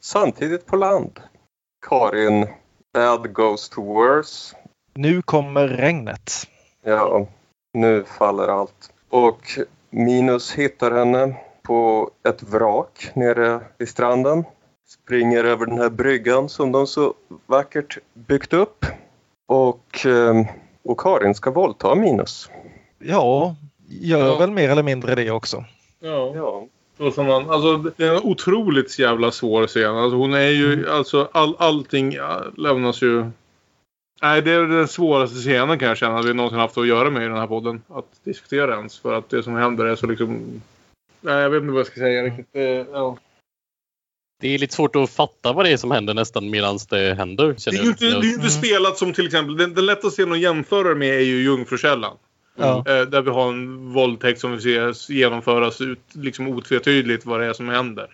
[0.00, 1.20] Samtidigt på land.
[1.88, 2.46] Karin,
[2.96, 4.56] bad goes to worse.
[4.94, 6.32] Nu kommer regnet.
[6.84, 7.26] Ja,
[7.74, 8.90] nu faller allt.
[9.10, 9.40] Och
[9.90, 14.44] Minus hittar henne på ett vrak nere vid stranden.
[14.88, 17.14] Springer över den här bryggan som de så
[17.46, 18.84] vackert byggt upp.
[19.48, 20.46] Och, eh,
[20.84, 22.50] och Karin ska våldta Minus.
[22.98, 23.56] Ja,
[23.88, 24.38] gör Ja.
[24.38, 25.64] väl mer eller mindre det också.
[26.00, 26.32] Ja.
[26.34, 26.66] Ja.
[26.98, 29.96] Så som man, alltså, det är en otroligt jävla svår scen.
[29.96, 33.24] Alltså, hon är ju, alltså all, allting ja, lämnas ju...
[34.22, 37.10] Nej, det är den svåraste scenen kan jag känna att vi någonsin haft att göra
[37.10, 37.82] med i den här podden.
[37.88, 38.98] Att diskutera ens.
[38.98, 40.62] För att det som händer är så liksom...
[41.20, 42.46] Nej, jag vet inte vad jag ska säga riktigt.
[42.52, 43.16] Det, ja.
[44.40, 47.46] Det är lite svårt att fatta vad det är som händer nästan medan det händer.
[47.46, 49.56] det är ju inte, det är inte spelat som till exempel...
[49.56, 52.16] Den, den lättaste scenen att jämföra med är ju Jungfrukällan.
[52.56, 52.84] Ja.
[52.86, 57.46] Eh, där vi har en våldtäkt som vi ser genomföras ut, liksom otvetydigt vad det
[57.46, 58.08] är som händer.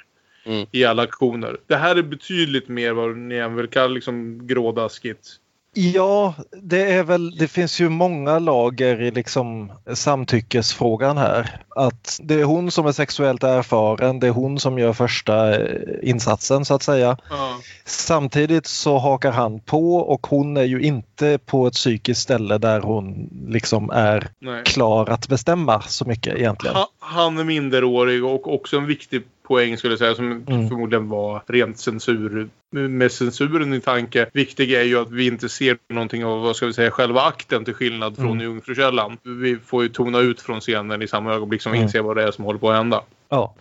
[0.45, 0.67] Mm.
[0.73, 1.57] I alla aktioner.
[1.67, 5.29] Det här är betydligt mer vad ni än vill kalla liksom grådaskigt.
[5.75, 11.61] Ja, det är väl, det finns ju många lager i liksom samtyckesfrågan här.
[11.69, 15.81] Att det är hon som är sexuellt erfaren, det är hon som gör första eh,
[16.03, 17.17] insatsen så att säga.
[17.31, 17.59] Ja.
[17.85, 22.81] Samtidigt så hakar han på och hon är ju inte på ett psykiskt ställe där
[22.81, 24.65] hon liksom är Nej.
[24.65, 26.77] klar att bestämma så mycket egentligen.
[26.77, 30.69] Ha, han är minderårig och också en viktig poäng skulle jag säga som Mm.
[30.69, 32.49] förmodligen var rent censur.
[32.71, 34.27] Med censuren i tanke.
[34.33, 37.65] Viktig är ju att vi inte ser någonting av vad ska vi säga själva akten
[37.65, 38.41] till skillnad från Mm.
[38.41, 39.19] Jungfrukällan.
[39.23, 41.87] Vi får ju tona ut från scenen i samma ögonblick som vi Mm.
[41.87, 43.03] inser vad det är som håller på att hända.
[43.29, 43.55] Ja.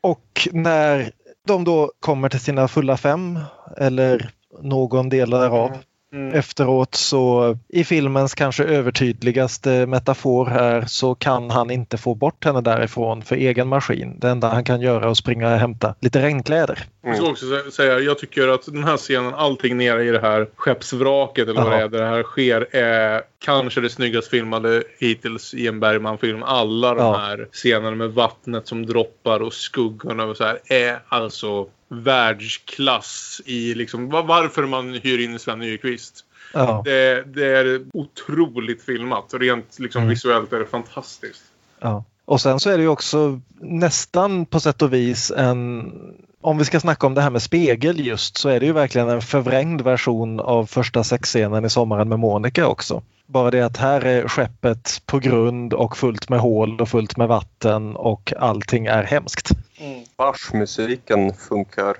[0.00, 1.10] Och när
[1.46, 3.38] de då kommer till sina fulla fem
[3.76, 4.30] eller
[4.62, 5.72] någon del därav
[6.12, 6.34] Mm.
[6.34, 12.60] efteråt så i filmens kanske övertydligaste metafor här så kan han inte få bort henne
[12.60, 14.18] därifrån för egen maskin.
[14.20, 16.78] Det enda han kan göra är att springa och hämta lite regnkläder.
[17.02, 20.20] Jag ska också sä- säga, jag tycker att den här scenen, allting nere i det
[20.20, 24.82] här skeppsvraket eller vad det är, där det här sker, är kanske det snyggast filmade
[24.98, 26.42] hittills i en Bergman-film.
[26.42, 27.16] Alla de Ja.
[27.16, 33.74] här scenerna med vattnet som droppar och skuggorna och så här är alltså världsklass i
[33.74, 36.24] liksom va- varför man hyr in Sven Nykvist.
[36.54, 36.82] Ja.
[36.84, 39.34] Det, det är otroligt filmat.
[39.34, 40.10] Rent liksom Mm.
[40.10, 41.42] visuellt är det fantastiskt.
[41.80, 42.04] Ja.
[42.24, 45.92] Och sen så är det ju också nästan på sätt och vis en
[46.40, 49.08] om vi ska snacka om det här med spegel just så är det ju verkligen
[49.08, 53.02] en förvrängd version av första sexscenen i Sommaren med Monica också.
[53.26, 57.28] Bara det att här är skeppet på grund och fullt med hål och fullt med
[57.28, 59.50] vatten och allting är hemskt.
[60.16, 61.96] Bach-musiken funkar.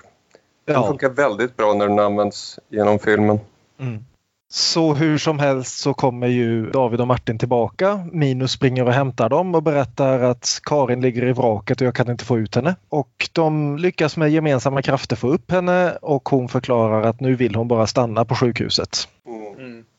[0.65, 0.86] Den Ja.
[0.86, 3.40] funkar väldigt bra när den används genom filmen.
[3.81, 4.05] Mm.
[4.48, 8.09] Så hur som helst så kommer ju David och Martin tillbaka.
[8.12, 12.11] Minus springer och hämtar dem och berättar att Karin ligger i vraket och jag kan
[12.11, 12.77] inte få ut henne.
[12.89, 17.55] Och de lyckas med gemensamma krafter få upp henne och hon förklarar att nu vill
[17.55, 19.09] hon bara stanna på sjukhuset.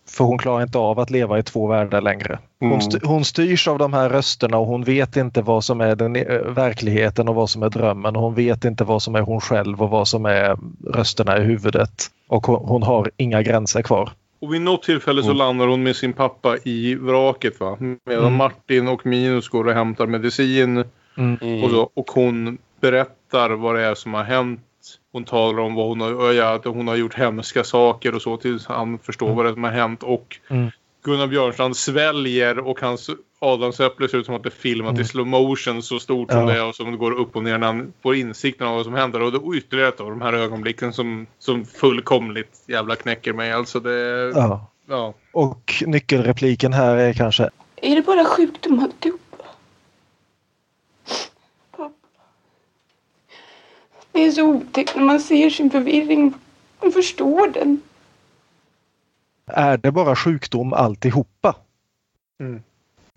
[0.09, 2.39] För hon klarar inte av att leva i två världar längre.
[2.59, 2.79] Hon, Mm.
[2.79, 6.15] st- hon styrs av de här rösterna och hon vet inte vad som är den,
[6.15, 8.15] eh, verkligheten och vad som är drömmen.
[8.15, 10.57] Och hon vet inte vad som är hon själv och vad som är
[10.93, 12.05] rösterna i huvudet.
[12.27, 14.09] Och hon, hon har inga gränser kvar.
[14.41, 15.37] Och vid något tillfälle så Mm.
[15.37, 17.77] landar hon med sin pappa i vraket va.
[18.05, 18.33] Medan Mm.
[18.35, 20.83] Martin och Minus går och hämtar medicin.
[21.17, 21.63] Mm.
[21.63, 24.61] Och, så, och hon berättar vad det är som har hänt.
[25.11, 28.37] Hon talar om vad hon har, ja, att hon har gjort hemska saker och så
[28.37, 30.03] tills han förstår vad det är som har hänt.
[30.03, 30.71] Och Mm.
[31.07, 33.09] Gunnar Björnstrand sväljer och hans
[33.39, 35.01] adamsäpple ser ut som att det är filmat Mm.
[35.01, 36.45] i slow motion så stort som Ja.
[36.45, 38.85] det är och som det går upp och ner när han får insikten av vad
[38.85, 39.21] som händer.
[39.21, 43.51] Och det är ytterligare ett av de här ögonblicken som, som fullkomligt jävla knäcker mig.
[43.51, 44.31] Alltså det...
[44.35, 44.71] Ja.
[44.87, 45.13] ja.
[45.31, 49.43] Och nyckelrepliken här är kanske Är det bara sjukdom alltihopa?
[51.77, 51.93] Pappa.
[54.11, 56.33] Det är så otäckt när man ser sin förvirring
[56.79, 57.81] och förstår den.
[59.47, 61.55] Är det bara sjukdom alltihopa?
[62.39, 62.61] Mm.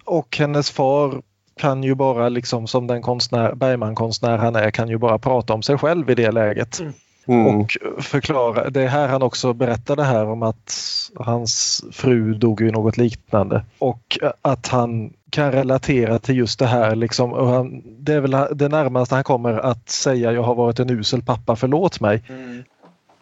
[0.04, 1.22] Och hennes far
[1.56, 5.62] kan ju bara liksom som den konstnär, Bergman-konstnär han är kan ju bara prata om
[5.62, 6.80] sig själv i det läget.
[7.26, 7.46] Mm.
[7.46, 10.72] Och förklara, det är här han också berättade här om att
[11.16, 13.64] hans fru dog i något liknande.
[13.78, 16.96] Och att han kan relatera till just det här.
[16.96, 20.80] Liksom, och han, det är väl det närmaste han kommer att säga jag har varit
[20.80, 22.22] en usel pappa, förlåt mig.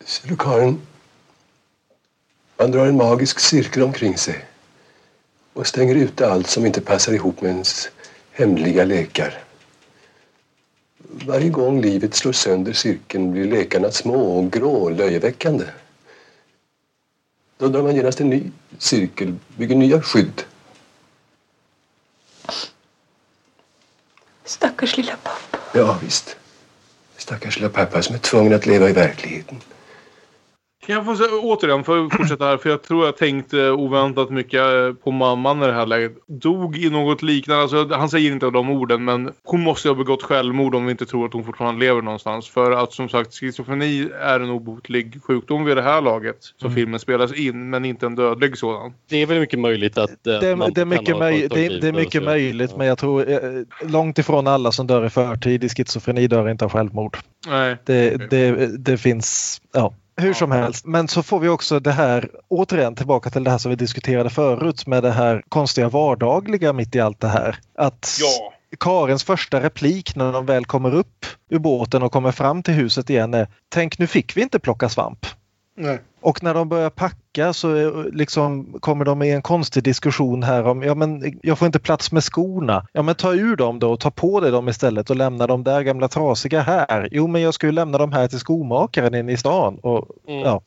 [0.04, 0.80] Ser du Karin?
[2.58, 4.44] Man drar en magisk cirkel omkring sig
[5.52, 7.88] och stänger ute allt som inte passar ihop med ens
[8.32, 9.42] hemliga lekar.
[10.98, 15.64] Varje gång livet slår sönder cirkeln blir lekarna små och grå och löjeväckande.
[17.58, 20.42] Då drar man genast en ny cirkel, bygger nya skydd.
[24.44, 25.58] Stackars lilla pappa.
[25.74, 26.36] Ja, visst.
[27.16, 29.60] Stackars lilla pappa som är tvungen att leva i verkligheten.
[30.88, 34.60] Kan jag få säga, återigen få fortsätta här för jag tror jag tänkte oväntat mycket
[34.60, 36.12] eh, på mamman i det här läget.
[36.26, 39.98] Dog i något liknande, alltså, han säger inte de orden men hon måste ju ha
[39.98, 42.48] begått självmord om vi inte tror att hon fortfarande lever någonstans.
[42.48, 46.36] För att som sagt schizofreni är en obotlig sjukdom vid det här laget.
[46.40, 46.74] Så Mm.
[46.76, 48.92] filmen spelas in men inte en dödlig sådan.
[49.08, 51.88] Det är väl mycket möjligt att eh, Det, man det, är mycket, möj, det, det
[51.88, 53.38] är mycket möjligt men jag tror eh,
[53.82, 57.18] långt ifrån alla som dör i förtid i schizofreni dör inte av självmord.
[57.48, 57.76] Nej.
[57.84, 59.94] Det, det, det finns, ja.
[60.20, 60.86] Hur som helst.
[60.86, 64.30] Men så får vi också det här, återigen tillbaka till det här som vi diskuterade
[64.30, 67.58] förut med det här konstiga vardagliga mitt i allt det här.
[67.74, 68.52] Att Ja.
[68.80, 73.10] Karins första replik när de väl kommer upp ur båten och kommer fram till huset
[73.10, 75.26] igen är Tänk nu fick vi inte plocka svamp.
[75.76, 76.00] Nej.
[76.20, 80.42] Och när de börjar packa vecka så eh, liksom kommer de i en konstig diskussion
[80.42, 82.86] här om ja men jag får inte plats med skorna.
[82.92, 85.64] Ja men ta ur dem då och ta på dig dem istället och lämna de
[85.64, 87.08] där gamla trasiga här.
[87.12, 89.78] Jo men jag ska ju lämna dem här till skomakaren inne i stan.
[89.82, 90.40] Och, Mm.
[90.40, 90.62] ja.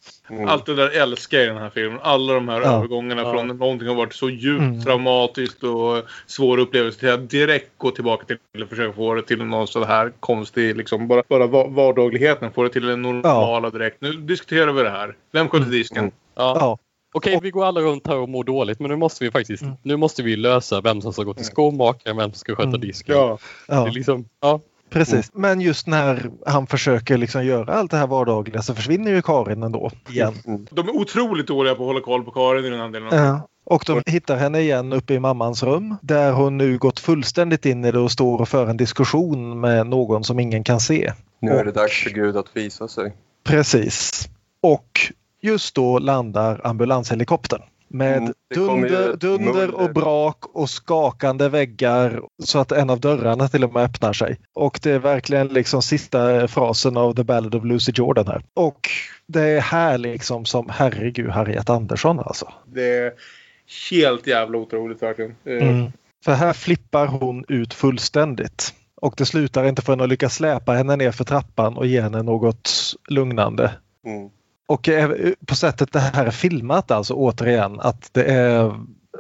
[0.47, 1.99] Allt det där älskar jag i den här filmen.
[2.03, 2.67] Alla de här Ja.
[2.77, 3.33] övergångarna Ja.
[3.33, 4.81] från någonting som har varit så djupt Mm.
[4.81, 9.43] traumatiskt och svår upplevelse till att direkt gå tillbaka till att försöka få det till
[9.45, 12.51] någon så här konstig, liksom bara, bara va- vardagligheten.
[12.51, 13.97] Få det till den normala direkt.
[14.01, 15.15] Nu diskuterar vi det här.
[15.33, 16.11] Vem sköter disken?
[16.41, 16.57] Ja.
[16.59, 16.77] Ja.
[17.13, 19.75] Okej, vi går alla runt här och mår dåligt men nu måste vi faktiskt Mm.
[19.83, 22.81] nu måste vi lösa vem som ska gå till skomakaren, vem som ska sköta Mm.
[22.81, 23.15] disken.
[23.15, 23.37] Ja.
[23.67, 23.85] Ja.
[23.85, 24.59] liksom, ja.
[24.89, 29.21] Precis, men just när han försöker liksom göra allt det här vardagliga så försvinner ju
[29.21, 30.33] Karin ändå igen.
[30.71, 33.25] De är otroligt dåliga på att hålla koll på Karin i den här delen.
[33.25, 33.47] Ja.
[33.63, 37.85] Och de hittar henne igen uppe i mammans rum där hon nu gått fullständigt in
[37.85, 41.13] i det och står och för en diskussion med någon som ingen kan se.
[41.39, 43.13] Nu är det dags för Gud att visa sig.
[43.43, 44.29] Precis.
[44.61, 44.99] Och
[45.41, 47.61] just då landar ambulanshelikoptern
[47.93, 53.63] med Mm, dunder, dunder och brak och skakande väggar så att en av dörrarna till
[53.63, 54.37] och med öppnar sig.
[54.53, 58.43] Och det är verkligen liksom sista frasen av The Ballad of Lucy Jordan här.
[58.53, 58.89] Och
[59.27, 62.53] det är här liksom som herregud Harriet Andersson alltså.
[62.65, 63.13] Det är
[63.91, 65.35] helt jävla otroligt verkligen.
[65.45, 65.91] Eh, Mm.
[66.25, 68.73] För här flippar hon ut fullständigt.
[68.95, 72.23] Och det slutar inte förrän hon lyckas släpa henne ner för trappan och ge henne
[72.23, 72.69] något
[73.09, 73.71] lugnande.
[74.05, 74.29] Mm.
[74.71, 78.73] Och eh, på sättet det här är filmat alltså återigen att det är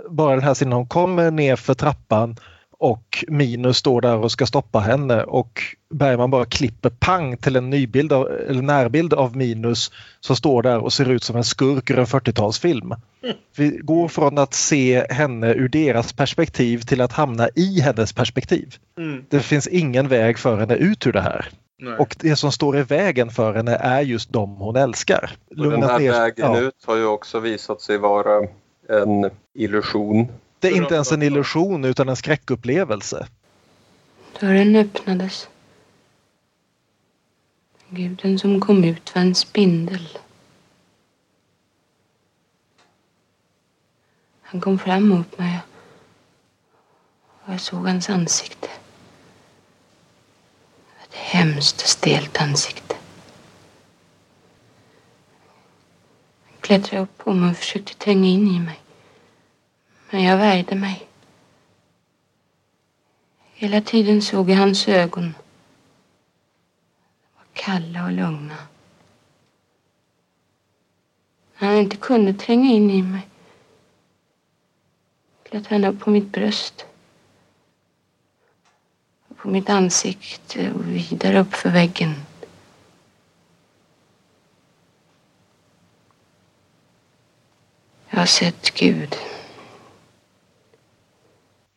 [0.09, 2.35] bara den här scenen hon kommer ner för trappan
[2.81, 7.69] och Minus står där och ska stoppa henne och Bergman bara klipper pang till en
[7.69, 11.89] nybild av, eller närbild av Minus som står där och ser ut som en skurk
[11.89, 12.95] ur en 40-talsfilm.
[13.57, 18.75] Vi går från att se henne ur deras perspektiv till att hamna i hennes perspektiv.
[18.97, 19.25] Mm.
[19.29, 21.49] Det finns ingen väg för henne ut ur det här.
[21.79, 21.97] Nej.
[21.97, 25.31] Och det som står i vägen för henne är just de hon älskar.
[25.49, 26.59] Och den här ner- vägen ja.
[26.59, 28.47] ut har ju också visat sig vara
[28.89, 30.27] en illusion.
[30.61, 33.27] Det är inte ens en illusion utan en skräckupplevelse.
[34.39, 35.49] Dörren öppnades.
[37.89, 40.17] Guden som kom ut var en spindel.
[44.41, 45.59] Han kom fram mot mig
[47.43, 48.69] och jag såg hans ansikte.
[51.03, 52.95] Ett hemskt stelt ansikte.
[56.45, 58.80] Han klättrade upp på mig och försökte tränga in i mig.
[60.11, 61.07] Men jag värjde mig.
[63.53, 65.23] Hela tiden såg jag hans ögon.
[67.23, 68.57] De var kalla och lugna.
[71.57, 73.27] När han inte kunde tränga in i mig
[75.43, 76.85] klättrade han upp på mitt bröst.
[79.35, 82.13] På mitt ansikte och vidare upp för väggen.
[88.09, 89.15] Jag har sett Gud.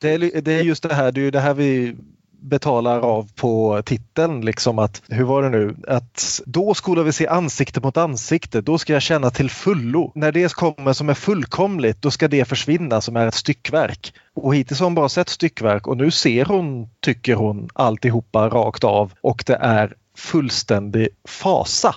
[0.01, 1.97] Det är, det är just det här, det är ju det här vi
[2.45, 4.41] betalar av på titeln.
[4.41, 5.77] Liksom att, hur var det nu?
[5.89, 8.61] Att då skulle vi se ansikte mot ansikte.
[8.61, 10.13] Då ska jag känna till fullo.
[10.15, 14.15] När det kommer som är fullkomligt, då ska det försvinna som är ett styckverk.
[14.35, 18.85] Och hittills har hon bara sett styckverk och nu ser hon, tycker hon, alltihopa rakt
[18.85, 19.13] av.
[19.21, 21.95] Och det är fullständig fasa.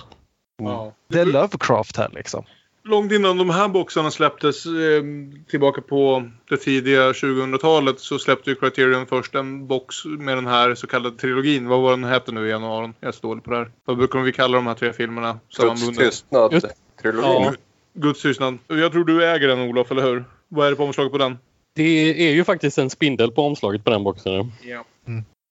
[0.62, 0.92] Ja.
[1.08, 2.44] Det är Lovecraft här liksom.
[2.88, 5.02] Långt innan de här boxarna släpptes eh,
[5.50, 10.74] tillbaka på det tidiga 2000-talet så släppte ju Criterion först en box med den här
[10.74, 11.68] så kallade trilogin.
[11.68, 12.94] Vad var den hette nu igen Aron?
[13.00, 13.70] Jag dålig på det här.
[13.84, 15.32] Vad brukar vi kalla de här tre filmerna?
[15.32, 16.02] Guds sammanbundna?
[16.02, 16.52] tystnad.
[16.52, 16.66] Just-
[17.02, 17.30] Trilogin.
[17.30, 17.52] Ja,
[17.94, 18.58] Guds tystnad.
[18.66, 20.24] Jag tror du äger den Olof, eller hur?
[20.48, 21.38] Vad är det på omslaget på den?
[21.74, 24.52] Det är ju faktiskt en spindel på omslaget på den boxen.
[24.62, 24.84] Ja.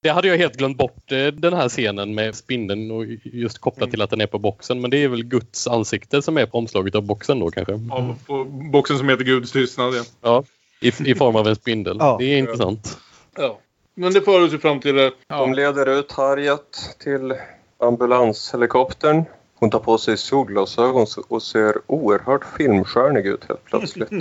[0.02, 3.92] Det hade jag helt glömt bort eh, den här scenen med spindeln och just kopplat
[3.92, 4.82] till att den är på boxen.
[4.82, 7.74] Men det är väl Guds ansikte som är på omslaget av boxen då kanske?
[7.74, 9.94] Av på boxen som heter Guds tystnad.
[9.96, 10.04] Ja.
[10.22, 10.44] Ja,
[10.82, 11.98] i, i form av en spindel.
[12.00, 12.16] Ja.
[12.20, 12.98] Det är intressant.
[13.38, 13.60] ja.
[13.96, 14.98] Men det för oss ju fram till...
[15.00, 15.38] eh, Ja.
[15.40, 17.34] De leder ut Harriet till
[17.80, 19.24] ambulanshelikoptern.
[19.60, 24.10] Hon tar på sig solglasögon och ser oerhört filmstjärnig ut helt plötsligt.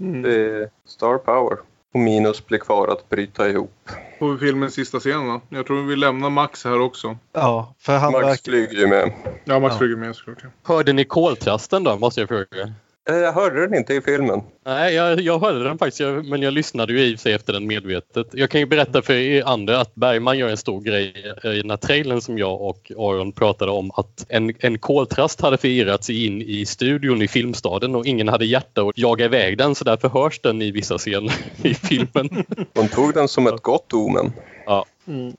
[0.00, 0.22] Mm.
[0.22, 1.58] Det är star power.
[1.94, 3.90] Och Minus blir kvar att bryta ihop.
[4.20, 5.40] Vi filmens sista scen va?
[5.48, 7.18] Jag tror vi lämnar Max här också.
[7.32, 8.42] Ja, för han Max verkar...
[8.50, 9.12] flyger ju med.
[9.44, 9.78] Ja, Max Ja.
[9.78, 10.38] flyger med såklart.
[10.64, 12.72] Hörde ni koltrasten då, måste jag fråga?
[13.10, 14.42] Eh, Jag hörde den inte i filmen.
[14.66, 17.66] Nej, jag, jag hörde den faktiskt, jag, men jag lyssnade ju i sig efter den
[17.66, 18.26] medvetet.
[18.32, 21.70] Jag kan ju berätta för er andra att Bergman gör en stor grej i den
[21.70, 26.26] här trailern som jag och Aron pratade om att en, en koltrast hade förirrat sig
[26.26, 30.08] in i studion i Filmstaden och ingen hade hjärta att jaga iväg den så därför
[30.08, 32.44] hörs den i vissa scener i filmen.
[32.74, 34.32] Hon tog den som ett gott omen.
[34.66, 34.84] Ja.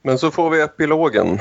[0.03, 1.39] Men så får vi epilogen.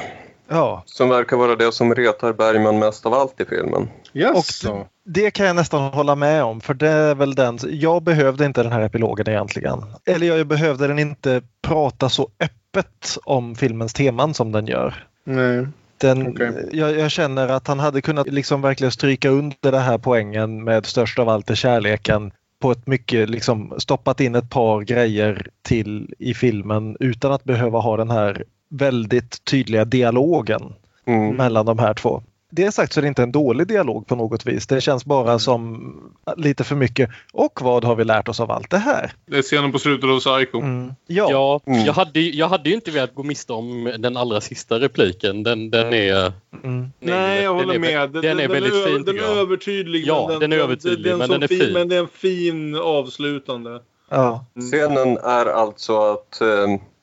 [0.48, 3.88] Ja, Som verkar vara det som retar Bergman mest av allt i filmen.
[4.12, 4.86] Jaså?
[5.04, 7.58] Det kan jag nästan hålla med om för det är väl den.
[7.70, 9.84] Jag behövde inte den här epilogen egentligen.
[10.06, 15.06] Eller jag behövde den inte prata så öppet om filmens teman som den gör.
[15.24, 15.66] Nej.
[15.98, 16.68] Den, Okej.
[16.72, 20.86] jag, jag känner att han hade kunnat liksom verkligen stryka under det här poängen med
[20.86, 26.14] störst av allt är kärleken på ett mycket liksom stoppat in ett par grejer till
[26.18, 30.72] i filmen utan att behöva ha den här väldigt tydliga dialogen
[31.06, 31.36] Mm.
[31.36, 32.22] mellan de här två.
[32.50, 34.66] Det sagt så är det inte en dålig dialog på något vis.
[34.66, 35.92] Det känns bara som
[36.36, 37.10] lite för mycket.
[37.32, 39.12] Och vad har vi lärt oss av allt det här?
[39.26, 40.62] Det är scenen på slutet av Psycho.
[41.06, 41.84] Ja, Ja, Mm.
[41.84, 45.42] jag, hade, jag hade ju inte velat gå miste om den allra sista repliken.
[45.42, 46.32] Den, den är...
[46.64, 46.92] Mm.
[47.00, 48.10] Nej, jag den håller är- med.
[48.10, 49.36] Den, är väldigt fin Den är jag.
[49.38, 50.04] övertydlig.
[50.06, 51.72] Ja, men den är övertydlig, en men den är fin.
[51.72, 53.80] Men det är en fin avslutande.
[54.08, 54.44] Ja.
[54.72, 56.48] Scenen är alltså att eh,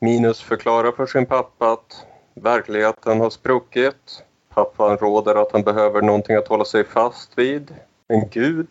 [0.00, 2.04] Minus förklarar för sin pappa att
[2.42, 3.94] verkligheten har spruckit.
[4.58, 7.74] Pappan råder att han behöver någonting att hålla sig fast vid.
[8.08, 8.68] En gud?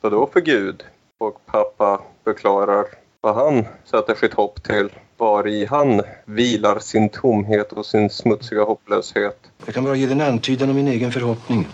[0.00, 0.84] Vad då för gud?
[1.18, 2.86] Och pappa förklarar
[3.20, 4.88] vad han sätter sitt hopp till.
[5.16, 9.38] Var i han vilar sin tomhet och sin smutsiga hopplöshet.
[9.66, 11.68] Jag kan bara ge dig en antydan om min egen förhoppning.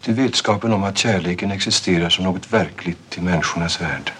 [0.00, 4.12] Till vetskapen om att kärleken existerar som något verkligt i människornas värld.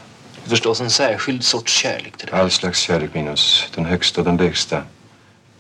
[0.45, 2.37] Förstås en särskild sorts kärlek till det.
[2.37, 4.83] All slags kärlek minus den högsta och den lägsta.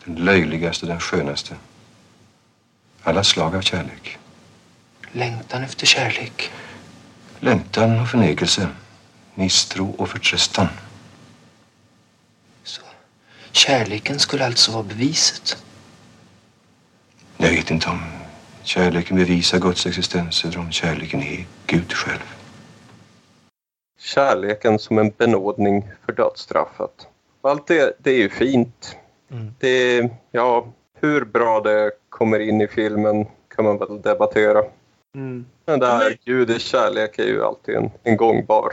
[0.04, 1.54] Den löjligaste och den skönaste.
[3.06, 4.18] Alla slag av kärlek.
[5.12, 6.50] Längtan efter kärlek.
[7.40, 8.68] Längtan och förnekelse.
[9.34, 10.68] Misstro och förtröstan.
[13.52, 15.64] Kärleken skulle alltså vara beviset.
[17.36, 18.02] Jag vet inte om
[18.62, 22.34] kärleken bevisar Guds existens eller om kärleken är Gud själv.
[23.98, 27.06] Kärleken som en benådning för dödsstraffet.
[27.42, 28.96] Allt det, det är ju fint.
[29.58, 30.66] Det, ja,
[31.00, 33.26] hur bra det kommer in i filmen
[33.56, 34.62] kan man väl debattera.
[35.14, 35.46] Mm.
[35.66, 38.72] Men det här Gudets kärlek är ju alltid en, en gångbar.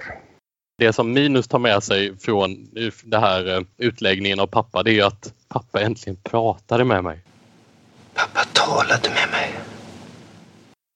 [0.78, 2.70] Det som Minus tar med sig från
[3.04, 7.20] det här eh, utläggningen av pappa det är ju att pappa äntligen pratade med mig.
[8.54, 9.60] Talade med mig.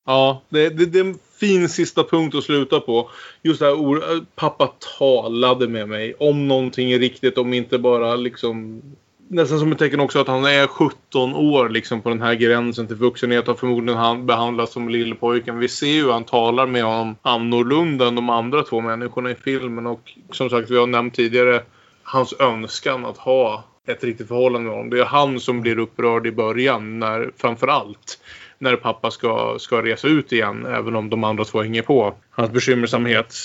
[0.06, 3.10] Ja, det, det, det är en fin sista punkt att sluta på.
[3.42, 8.16] Just det här ordet, pappa talade med mig om någonting är riktigt, om inte bara
[8.16, 8.82] liksom
[9.28, 12.88] Nästan som ett tecken också att han är 17 år liksom på den här gränsen
[12.88, 15.60] till vuxenhet och förmodligen han behandlas som lillpojken.
[15.60, 19.36] Vi ser ju hur han talar med honom annorlunda än de andra två människorna i
[19.36, 21.64] filmen och som sagt vi har nämnt tidigare
[22.04, 24.90] hans önskan att ha ett riktigt förhållande med honom.
[24.90, 28.20] Det är han som blir upprörd i början när framförallt
[28.60, 32.16] när pappa ska, ska resa ut igen även om de andra två hänger på.
[32.30, 33.36] Hans bekymmersamhet.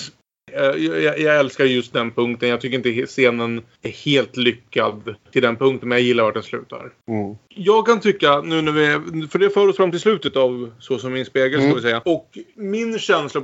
[0.51, 2.49] Eh, jag, jag, jag älskar just den punkten.
[2.49, 6.43] Jag tycker inte scenen är helt lyckad till den punkten men jag gillar vart den
[6.43, 6.91] slutar.
[7.07, 7.35] Mm.
[7.49, 10.99] Jag kan tycka nu när vi, för det för oss fram till slutet av Så
[10.99, 11.75] som min spegel ska Mm.
[11.75, 12.01] vi säga.
[12.05, 13.41] Och min känsla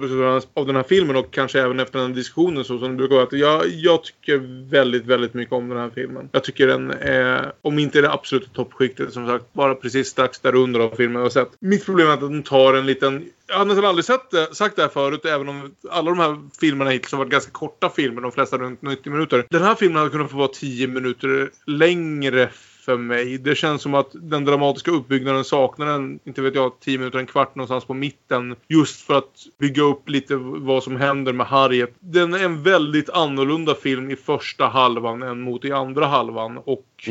[0.53, 3.15] av den här filmen och kanske även efter den här diskussionen så som det brukar
[3.15, 6.29] vara att jag, jag tycker väldigt, väldigt mycket om den här filmen.
[6.31, 10.55] Jag tycker den är, om inte det absoluta toppskiktet som sagt, bara precis strax där
[10.55, 11.51] under av filmen jag har sett.
[11.59, 14.75] Mitt problem är att den tar en liten jag har nästan aldrig sett det, sagt
[14.75, 18.21] det här förut, även om alla de här filmerna hittills har varit ganska korta filmer,
[18.21, 19.45] de flesta runt 90 minuter.
[19.49, 22.49] Den här filmen hade kunnat få vara 10 minuter längre
[22.87, 23.37] för mig.
[23.37, 27.25] Det känns som att den dramatiska uppbyggnaden saknar en, inte vet jag, 10 minuter, en
[27.25, 28.55] kvart någonstans på mitten.
[28.67, 31.95] Just för att bygga upp lite vad som händer med Harriet.
[31.99, 36.57] Den är en väldigt annorlunda film i första halvan än mot i andra halvan.
[36.57, 37.09] Och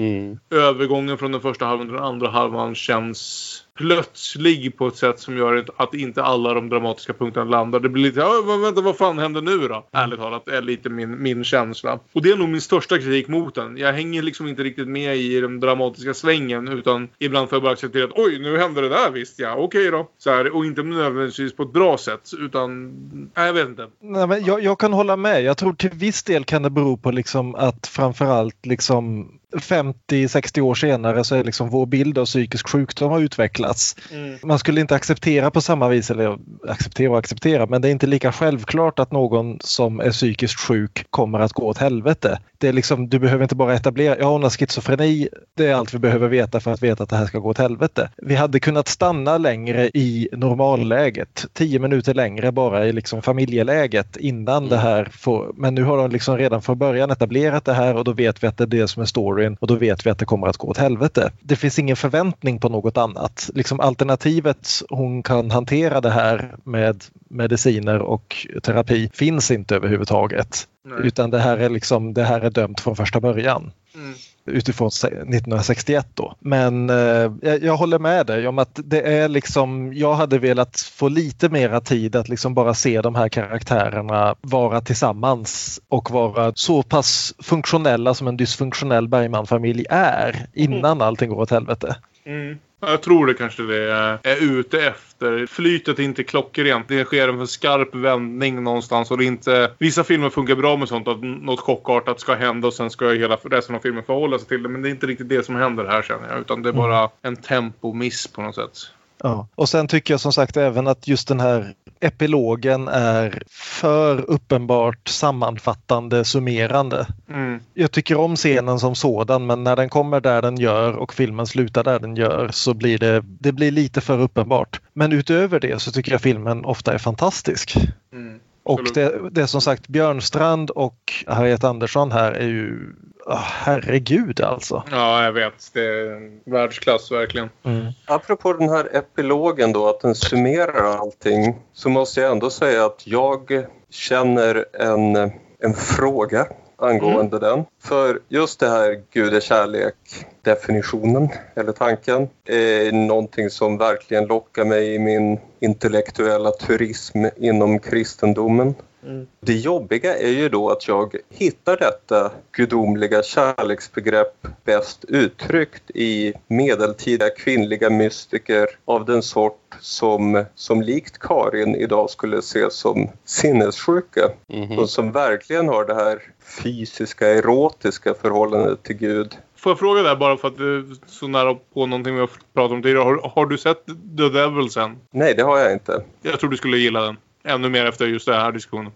[0.51, 5.37] övergången från den första halvan till den andra halvan känns plötslig på ett sätt som
[5.37, 7.81] gör att inte alla de dramatiska punkterna landar.
[7.81, 9.87] Det blir lite, ja, vänta vad fan händer nu då?
[9.93, 11.99] Ärligt talat är lite min, min känsla.
[12.13, 13.77] Och det är nog min största kritik mot den.
[13.77, 17.73] Jag hänger liksom inte riktigt med i den dramatiska svängen utan ibland får jag bara
[17.73, 20.11] acceptera att oj, nu händer det där visst ja, okej då.
[20.19, 22.93] Så här, och inte nödvändigtvis på ett bra sätt utan,
[23.37, 23.87] nej jag vet inte.
[24.01, 25.43] Nej, men jag, jag kan hålla med.
[25.43, 30.75] Jag tror till viss del kan det bero på liksom att framförallt liksom 50-60 år
[30.75, 33.97] senare så är liksom vår bild av psykisk sjukdom har utvecklats.
[34.13, 34.39] Mm.
[34.43, 38.07] Man skulle inte acceptera på samma vis, eller acceptera och acceptera, men det är inte
[38.07, 42.39] lika självklart att någon som är psykiskt sjuk kommer att gå åt helvete.
[42.59, 45.95] Det är liksom, du behöver inte bara etablera, ja hon har schizofreni, det är allt
[45.95, 48.11] vi behöver veta för att veta att det här ska gå åt helvete.
[48.17, 54.69] Vi hade kunnat stanna längre i normalläget, tio minuter längre bara i liksom familjeläget innan
[54.69, 58.05] det här får, men nu har de liksom redan från början etablerat det här och
[58.05, 59.07] då vet vi att det är det som är
[59.37, 61.31] storyn och då vet vi att det kommer att gå åt helvete.
[61.41, 63.51] Det finns ingen förväntning på något annat.
[63.55, 70.69] Liksom alternativet hon kan hantera det här med mediciner och terapi finns inte överhuvudtaget.
[70.85, 70.99] Nej.
[71.07, 73.73] Utan det här är liksom, det här är dömt från första början.
[73.95, 74.15] Mm.
[74.47, 76.35] Utifrån 1961 då.
[76.41, 77.33] Men eh,
[77.63, 81.81] jag, håller med dig om att det är liksom, jag hade velat få lite mera
[81.81, 88.15] tid att liksom bara se de här karaktärerna vara tillsammans och vara så pass funktionella
[88.15, 91.97] som en dysfunktionell Bergman-familj är innan allting går åt helvete.
[92.27, 92.59] Mm.
[92.81, 95.47] Jag tror det kanske det är, är ute efter.
[95.47, 96.89] Flytet är inte klockrent.
[96.89, 99.11] Det sker en för skarp vändning någonstans.
[99.11, 99.73] Och det är inte...
[99.79, 101.09] Vissa filmer funkar bra med sånt.
[101.09, 104.63] Att något chockartat ska hända och sen ska hela resten av filmen förhålla sig till
[104.63, 104.69] det.
[104.69, 106.41] Men det är inte riktigt det som händer här känner jag.
[106.41, 108.91] Utan det är bara en tempomiss på något sätt.
[109.23, 109.49] Ja.
[109.55, 115.09] Och sen tycker jag som sagt även att just den här epilogen är för uppenbart
[115.09, 117.07] sammanfattande, summerande.
[117.29, 117.61] Mm.
[117.75, 121.47] Jag tycker om scenen som sådan men när den kommer där den gör och filmen
[121.47, 124.81] slutar där den gör så blir det, det blir lite för uppenbart.
[124.93, 127.77] Men utöver det så tycker jag filmen ofta är fantastisk.
[128.13, 128.41] Mm.
[128.63, 132.95] Och det, det är som sagt Björnstrand och Harriet Andersson här är ju
[133.27, 134.83] Oh, herregud alltså.
[134.91, 135.71] Ja, jag vet.
[135.73, 137.51] Det är världsklass verkligen.
[137.65, 137.87] Mm.
[138.07, 143.07] Apropå den här epilogen då, att den summerar allting, så måste jag ändå säga att
[143.07, 145.17] jag känner en,
[145.59, 146.47] en fråga
[146.79, 147.49] angående mm.
[147.49, 147.65] den.
[147.83, 149.95] För just det här Gud är kärlek
[150.43, 158.75] definitionen eller tanken är någonting som verkligen lockar mig i min intellektuella turism inom kristendomen.
[159.03, 159.27] Mm.
[159.41, 167.31] Det jobbiga är ju då att jag hittar detta gudomliga kärleksbegrepp bäst uttryckt i medeltida
[167.31, 174.79] kvinnliga mystiker av den sort som, som likt Karin idag skulle ses som sinnessjuka mm.
[174.79, 176.23] och som verkligen har det här
[176.63, 181.29] fysiska, erotiska förhållandet till Gud Får jag fråga där bara för att du är så
[181.29, 183.05] nära på någonting vi har pratat om tidigare.
[183.05, 184.97] Har, har du sett The Devil sen?
[185.11, 186.03] Nej, det har jag inte.
[186.23, 187.17] Jag tror du skulle gilla den
[187.47, 188.93] ännu mer efter just den här diskussionen.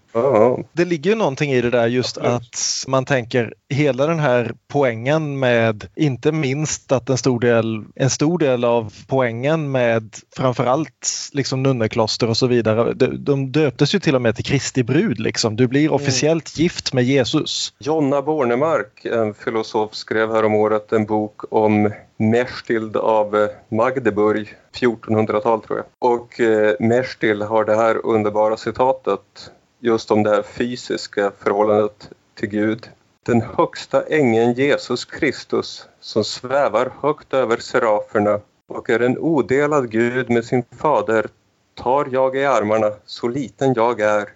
[0.73, 5.39] Det ligger ju någonting i det där just att man tänker hela den här poängen
[5.39, 11.63] med inte minst att en stor del, en stor del av poängen med framförallt liksom
[11.63, 12.93] nunnekloster och så vidare.
[12.93, 15.55] De, de döptes ju till och med till Kristi brud liksom.
[15.55, 15.93] Du blir mm.
[15.93, 16.63] officiellt mm.
[16.63, 17.73] gift med Jesus.
[17.79, 25.85] Jonna Bornemark, en filosof, skrev häromåret en bok om Merstild av Magdeburg, 1400-tal tror jag.
[26.11, 32.49] Och eh, Merstil har det här underbara citatet just om det här fysiska förhållandet till
[32.49, 32.89] Gud.
[33.25, 40.29] Den högsta ängeln Jesus Kristus som svävar högt över seraferna och är en odelad Gud
[40.29, 41.27] med sin fader
[41.75, 44.29] tar jag i armarna så liten jag är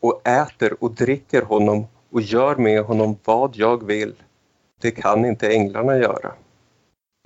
[0.00, 4.14] och äter och dricker honom och gör med honom vad jag vill.
[4.80, 6.32] Det kan inte änglarna göra.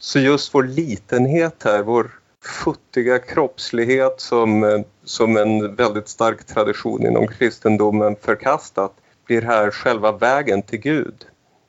[0.01, 2.11] Så just vår litenhet här, vår
[2.45, 8.93] futtiga kroppslighet som, eh, som en väldigt stark tradition inom kristendomen förkastat
[9.27, 11.27] blir här själva vägen till Gud.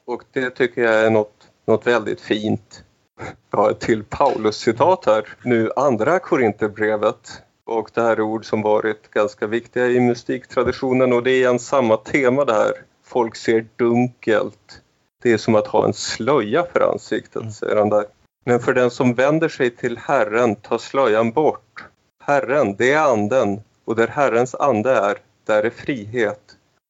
[0.07, 2.83] Och det tycker jag är något, något väldigt fint.
[3.51, 5.27] Jag har ett till Paulus-citat här.
[5.43, 11.23] Nu andra Korinthierbrevet och det här är ord som varit ganska viktiga i mystiktraditionen och
[11.23, 12.71] det är igen samma tema där.
[13.03, 14.81] Folk ser dunkelt.
[15.23, 17.51] Det är som att ha en slöja för ansiktet, mm.
[17.51, 18.05] säger han där.
[18.47, 21.83] Men för den som vänder sig till Herren tar slöjan bort.
[22.23, 26.41] Herren, det är anden och där Herrens ande är, där är frihet.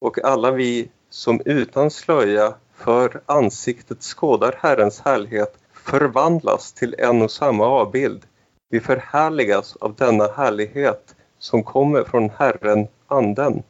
[0.01, 7.31] Och alla vi som utan slöja för ansiktet skådar Herrens härlighet förvandlas till en och
[7.31, 8.25] samma avbild.
[8.69, 13.63] Vi förhärligas av denna härlighet som kommer från Herren, Anden.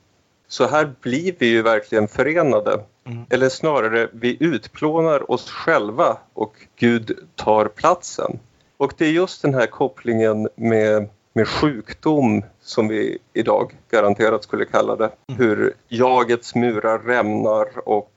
[0.48, 2.80] Så här blir vi ju verkligen förenade.
[3.06, 3.26] Mm.
[3.30, 8.40] Eller snarare, vi utplånar oss själva och Gud tar platsen.
[8.78, 14.66] Och det är just den här kopplingen med, med sjukdom som vi idag garanterat skulle
[14.66, 15.12] kalla det.
[15.28, 15.42] Mm.
[15.42, 18.12] Hur jagets murar rämnar och,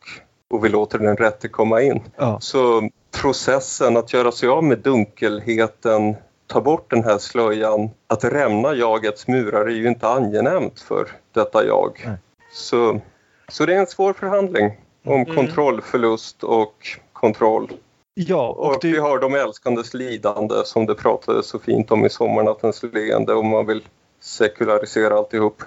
[0.51, 2.03] och vi låter den rätte komma in.
[2.17, 2.39] Ja.
[2.41, 2.89] Så
[3.21, 6.17] processen att göra sig av med dunkelheten
[6.49, 11.67] ta bort den här slöjan, att rämna jagets murar är ju inte angenämt för detta
[11.67, 12.19] jag.
[12.53, 13.01] Så,
[13.49, 14.73] så det är en svår förhandling
[15.05, 15.35] om mm.
[15.35, 17.73] kontrollförlust och kontroll.
[18.15, 18.93] Ja, och, och det...
[18.93, 23.49] vi har de älskandes lidande som det pratades så fint om i Sommarnattens leende om
[23.49, 23.83] man vill
[24.21, 25.63] sekularisera alltihop.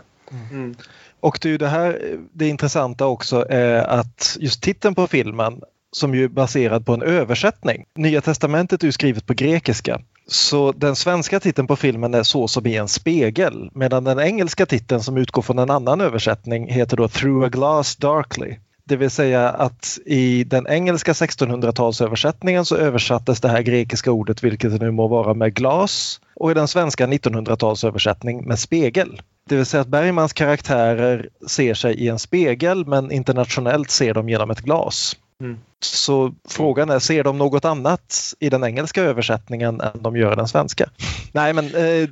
[0.52, 0.76] Mm.
[1.20, 5.62] Och det är ju det här det intressanta också är att just titeln på filmen
[5.96, 7.86] som ju är baserad på en översättning.
[7.96, 12.48] Nya testamentet är ju skrivet på grekiska så den svenska titeln på filmen är Så
[12.48, 16.98] som i en spegel medan den engelska titeln som utgår från en annan översättning heter
[16.98, 18.56] då Through a glass darkly.
[18.84, 24.72] Det vill säga att i den engelska 1600-talsöversättningen så översattes det här grekiska ordet, vilket
[24.72, 29.22] det nu må vara, med glas och i den svenska 1900-talsöversättning med spegel.
[29.50, 34.30] Det vill säga att Bergmans karaktärer ser sig i en spegel men internationellt ser de
[34.30, 35.18] genom ett glas.
[35.42, 35.58] Mm.
[35.84, 40.36] Så frågan är, ser de något annat i den engelska översättningen än de gör i
[40.36, 40.90] den svenska?
[41.32, 41.66] Nej, men...
[41.66, 42.10] Eh, det,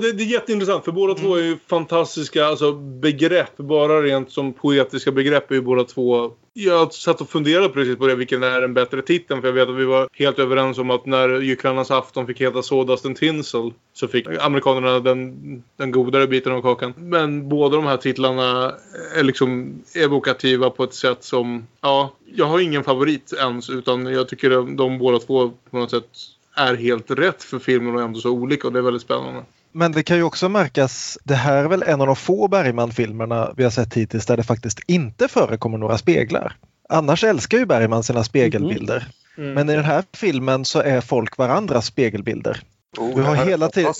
[0.00, 1.24] det, det, är jätteintressant för båda mm.
[1.24, 3.56] två är ju fantastiska alltså, begrepp.
[3.56, 6.30] Bara rent som poetiska begrepp är ju båda två
[6.64, 9.40] jag satt och funderade precis på det, vilken är den bättre titeln?
[9.40, 12.62] För jag vet att vi var helt överens om att när Gycklarnas afton fick heta
[12.62, 16.94] Sawdust and Tinsel så fick amerikanerna den, den godare biten av kakan.
[16.96, 18.74] Men båda de här titlarna
[19.14, 24.28] är liksom evokativa på ett sätt som, ja, jag har ingen favorit ens utan jag
[24.28, 26.08] tycker de, de båda två på något sätt
[26.56, 29.42] är helt rätt för filmen och ändå så olika och det är väldigt spännande.
[29.72, 33.52] Men det kan ju också märkas, det här är väl en av de få Bergman-filmerna
[33.56, 36.56] vi har sett hittills där det faktiskt inte förekommer några speglar.
[36.88, 38.96] Annars älskar ju Bergman sina spegelbilder.
[38.96, 39.50] Mm.
[39.50, 39.54] Mm.
[39.54, 42.62] Men i den här filmen så är folk varandras spegelbilder.
[42.98, 43.94] Oh, vi, har hela tiden,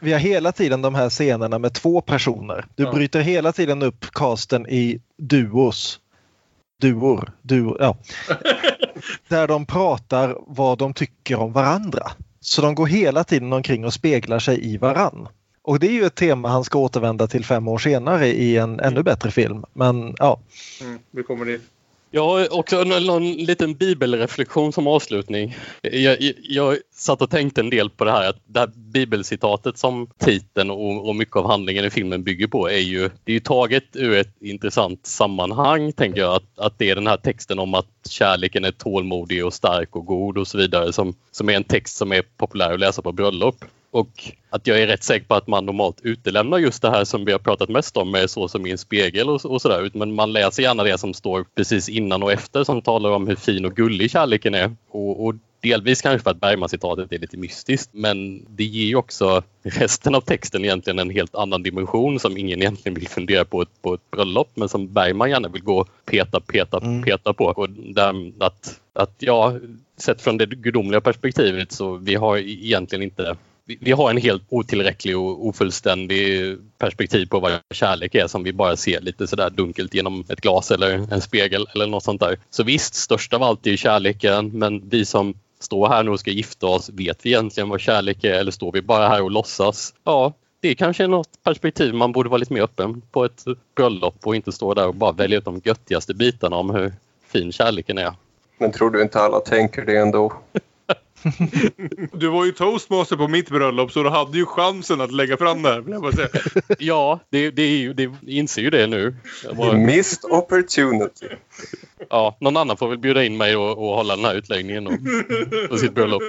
[0.00, 2.66] vi har hela tiden de här scenerna med två personer.
[2.74, 2.92] Du ja.
[2.92, 6.00] bryter hela tiden upp casten i duos.
[6.82, 7.32] Duor.
[7.42, 7.96] Duo, ja.
[9.28, 12.10] där de pratar vad de tycker om varandra.
[12.40, 15.28] Så de går hela tiden omkring och speglar sig i varann.
[15.62, 18.80] Och det är ju ett tema han ska återvända till fem år senare i en
[18.80, 19.64] ännu bättre film.
[19.72, 20.40] Men ja.
[20.80, 21.62] Mm, vi kommer dit.
[22.14, 25.56] Jag har också en, en liten bibelreflektion som avslutning.
[25.82, 29.78] Jag, jag, jag satt och tänkte en del på det här att det här bibelcitatet
[29.78, 33.34] som titeln och, och, mycket av handlingen i filmen bygger på är ju, det är
[33.34, 36.34] ju taget ur ett intressant sammanhang tänker jag.
[36.34, 40.06] Att, att det är den här texten om att kärleken är tålmodig och stark och
[40.06, 43.12] god och så vidare som, som är en text som är populär att läsa på
[43.12, 43.64] bröllop.
[43.92, 47.24] Och att jag är rätt säker på att man normalt utelämnar just det här som
[47.24, 49.90] vi har pratat mest om med så som i en spegel och, och sådär.
[49.94, 53.36] Men man läser gärna det som står precis innan och efter som talar om hur
[53.36, 54.76] fin och gullig kärleken är.
[54.90, 59.42] Och, och delvis kanske för att Bergman-citatet är lite mystiskt men det ger ju också
[59.62, 63.82] resten av texten egentligen en helt annan dimension som ingen egentligen vill fundera på ett,
[63.82, 67.02] på ett bröllop men som Bergman gärna vill gå peta, peta, mm.
[67.02, 67.44] peta på.
[67.44, 69.54] Och där, att, att ja,
[69.96, 75.18] sett från det gudomliga perspektivet så vi har egentligen inte vi har en helt otillräcklig
[75.18, 80.24] och ofullständig perspektiv på vad kärlek är som vi bara ser lite sådär dunkelt genom
[80.28, 82.38] ett glas eller en spegel eller något sånt där.
[82.50, 86.30] Så visst, störst av allt är kärleken men vi som står här nu och ska
[86.30, 89.94] gifta oss, vet vi egentligen vad kärlek är eller står vi bara här och låtsas?
[90.04, 93.44] Ja, det är kanske något perspektiv man borde vara lite mer öppen på ett
[93.76, 96.92] bröllop och inte stå där och bara välja ut de göttigaste bitarna om hur
[97.26, 98.14] fin kärleken är.
[98.58, 100.32] Men tror du inte alla tänker det ändå?
[102.12, 105.62] Du var ju toastmaster på mitt bröllop så du hade ju chansen att lägga fram
[105.62, 105.80] det här.
[105.80, 106.28] Vill jag bara säga.
[106.78, 109.14] Ja, det, det, är ju, det inser ju det nu.
[109.56, 109.76] Bara...
[109.76, 111.28] Missed opportunity.
[112.10, 115.24] Ja, någon annan får väl bjuda in mig och, och hålla den här utläggningen om,
[115.68, 116.22] på sitt bröllop.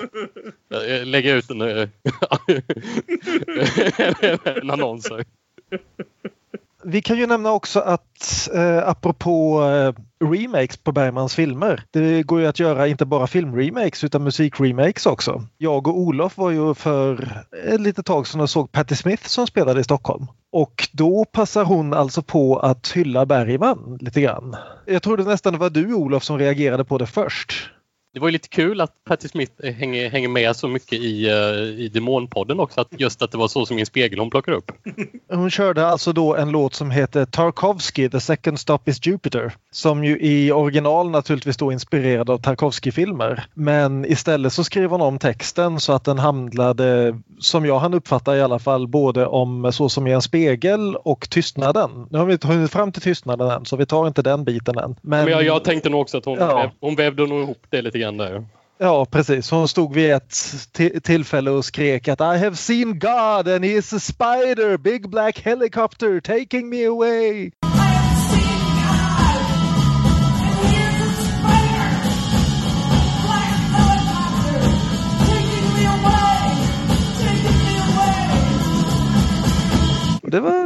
[1.03, 1.61] Lägga ut en,
[4.43, 5.09] en annons.
[5.09, 5.25] Här.
[6.85, 9.93] Vi kan ju nämna också att eh, apropå eh,
[10.29, 11.83] remakes på Bergmans filmer.
[11.91, 15.43] Det går ju att göra inte bara filmremakes utan musikremakes också.
[15.57, 19.47] Jag och Olof var ju för ett litet tag sedan och såg Patti Smith som
[19.47, 20.27] spelade i Stockholm.
[20.51, 24.55] Och då passar hon alltså på att hylla Bergman lite grann.
[24.85, 27.69] Jag trodde nästan det var du Olof som reagerade på det först.
[28.13, 31.79] Det var ju lite kul att Patti Smith hänger, hänger med så mycket i, uh,
[31.79, 32.81] i Demonpodden också.
[32.81, 34.71] Att just att det var så som min spegel hon plockade upp.
[35.29, 39.53] Hon körde alltså då en låt som heter Tarkovsky, The second stop is Jupiter.
[39.71, 43.45] Som ju i original naturligtvis då inspirerad av Tarkovsky-filmer.
[43.53, 48.37] Men istället så skrev hon om texten så att den handlade, som jag hann uppfatta
[48.37, 52.07] i alla fall, både om Så som i en spegel och Tystnaden.
[52.09, 54.77] Nu har vi inte hunnit fram till Tystnaden än så vi tar inte den biten
[54.77, 54.95] än.
[55.01, 56.55] Men, Men jag, jag tänkte nog också att hon, ja.
[56.55, 58.45] väv, hon vävde nog ihop det lite grann där.
[58.77, 59.51] Ja, precis.
[59.51, 60.35] Hon stod vid ett
[61.03, 65.39] tillfälle och skrek att I have seen God and he is a spider, big black
[65.39, 67.51] helicopter taking me away.
[80.33, 80.62] Det var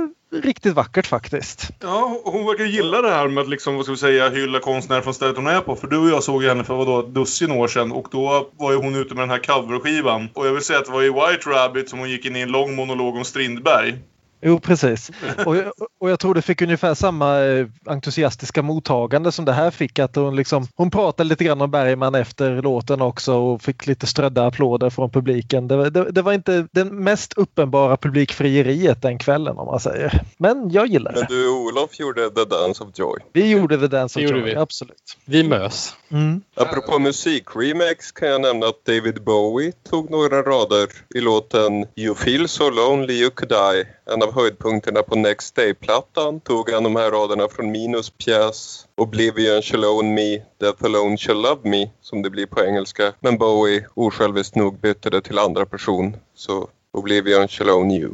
[0.58, 1.70] riktigt vackert faktiskt.
[1.80, 5.02] Ja, hon verkar gilla det här med att liksom, vad ska vi säga, hylla konstnärer
[5.02, 5.76] från stället hon är på.
[5.76, 8.72] För du och jag såg henne för vadå, ett dussin år sedan och då var
[8.72, 10.30] ju hon ute med den här coverskivan.
[10.34, 12.40] Och jag vill säga att det var i White Rabbit som hon gick in i
[12.40, 13.96] en lång monolog om Strindberg.
[14.42, 15.12] Jo, precis.
[15.46, 19.72] Och jag, och jag tror det fick ungefär samma eh, entusiastiska mottagande som det här
[19.72, 20.00] fick.
[20.00, 24.08] Att hon, liksom, hon pratade lite grann om Bergman efter låten också och fick lite
[24.08, 25.68] strödda applåder från publiken.
[25.68, 30.22] Det, det, det var inte det mest uppenbara publikfrieriet den kvällen om man säger.
[30.38, 31.20] Men jag gillar det.
[31.20, 33.20] Men du Olof gjorde The Dance of Joy.
[33.34, 34.56] Vi gjorde The Dance of Joy, vi.
[34.56, 35.18] absolut.
[35.26, 35.96] Vi mös.
[36.12, 36.42] Mm.
[36.56, 42.48] Apropå musikremix kan jag nämna att David Bowie tog några rader i låten You feel
[42.48, 43.88] so lonely you could die.
[44.14, 49.62] En av höjdpunkterna på Next Day-plattan tog han de här raderna från Minus pjäs Oblivion
[49.62, 53.14] shall own me, Death alone shall love me, som det blir på engelska.
[53.20, 58.14] Men Bowie osjälviskt nog bytte det till andra person, så Oblivion shall own you.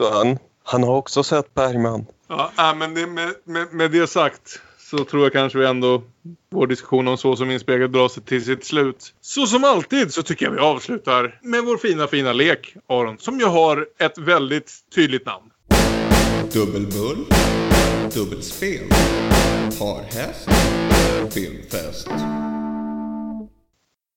[0.00, 2.06] Så han, han har också sett Bergman.
[2.28, 6.02] Ja, äh, men det, med, med, med det sagt så tror jag kanske vi ändå
[6.50, 9.14] vår diskussion om så som inspegel drar sig till sitt slut.
[9.20, 13.18] Så som alltid så tycker jag vi avslutar med vår fina fina lek Aron.
[13.18, 15.50] Som ju har ett väldigt tydligt namn.
[16.52, 17.24] Dubbelbull,
[18.14, 18.88] dubbelspel,
[19.78, 20.48] parhäst,
[21.34, 22.08] filmfest.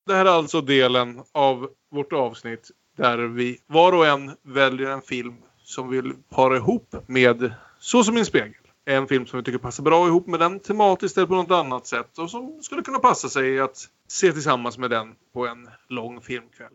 [0.07, 5.01] Det här är alltså delen av vårt avsnitt där vi var och en väljer en
[5.01, 8.53] film som vill para ihop med Så som en spegel.
[8.85, 11.87] En film som vi tycker passar bra ihop med den tematiskt eller på något annat
[11.87, 13.77] sätt och som skulle kunna passa sig att
[14.07, 16.73] se tillsammans med den på en lång filmkväll.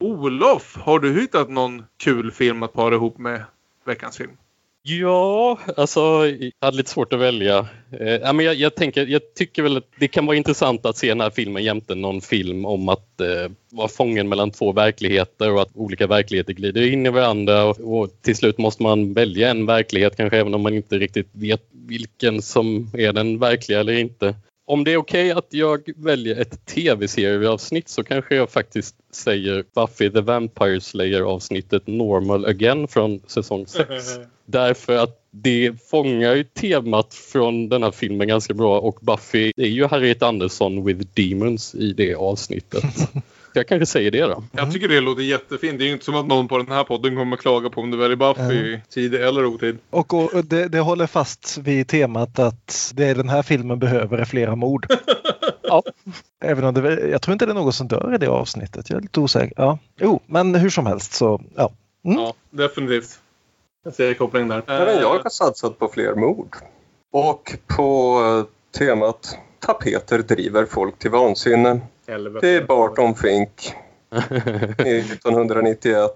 [0.00, 3.44] Olof, har du hittat någon kul film att para ihop med
[3.84, 4.36] veckans film?
[4.84, 7.68] Ja, alltså jag hade lite svårt att välja.
[8.00, 10.96] Eh, ja, men jag, jag, tänker, jag tycker väl att det kan vara intressant att
[10.96, 15.52] se den här filmen jämte någon film om att eh, vara fången mellan två verkligheter
[15.52, 19.50] och att olika verkligheter glider in i varandra och, och till slut måste man välja
[19.50, 23.92] en verklighet kanske även om man inte riktigt vet vilken som är den verkliga eller
[23.92, 24.34] inte.
[24.64, 29.64] Om det är okej okay att jag väljer ett tv-serieavsnitt så kanske jag faktiskt säger
[29.74, 33.88] Buffy the Vampire Slayer avsnittet Normal Again från säsong 6.
[34.46, 39.66] Därför att det fångar ju temat från den här filmen ganska bra och Buffy är
[39.66, 42.84] ju Harriet Andersson with Demons i det avsnittet.
[43.54, 44.44] Jag kanske säger det då.
[44.52, 45.78] Jag tycker det låter jättefint.
[45.78, 47.90] Det är ju inte som att någon på den här podden kommer klaga på om
[47.90, 48.80] du väljer Buffy Mm.
[48.88, 49.78] tid eller otid.
[49.90, 54.24] Och, och det, det håller fast vid temat att det den här filmen behöver är
[54.24, 54.86] flera mord.
[55.62, 55.82] ja.
[56.44, 58.90] Även om det, jag tror inte det är någon som dör i det avsnittet.
[58.90, 59.54] Jag är lite osäker.
[59.56, 59.78] Ja.
[60.00, 61.72] Jo, men hur som helst så ja.
[62.04, 62.18] Mm.
[62.18, 63.18] Ja, definitivt.
[63.84, 64.62] Jag ser kopplingen där.
[64.66, 66.56] Även jag har satsat på fler mord.
[67.12, 71.80] Och på eh, temat tapeter driver folk till vansinne.
[72.08, 72.46] Helvete.
[72.46, 73.72] Det är Barton Fink.
[74.78, 76.10] i 1991.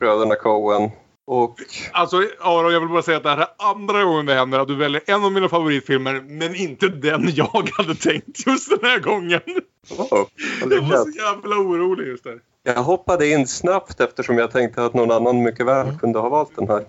[0.00, 0.90] Bröderna Coen.
[1.26, 1.54] Och
[1.92, 4.68] Alltså Aron, jag vill bara säga att det här är andra gången det händer att
[4.68, 8.98] du väljer en av mina favoritfilmer men inte den jag hade tänkt just den här
[8.98, 9.40] gången.
[9.98, 10.26] oh,
[10.70, 12.38] Jag var så jävla orolig just där.
[12.62, 16.56] jag hoppade in snabbt eftersom jag tänkte att någon annan mycket väl kunde ha valt
[16.56, 16.84] den här.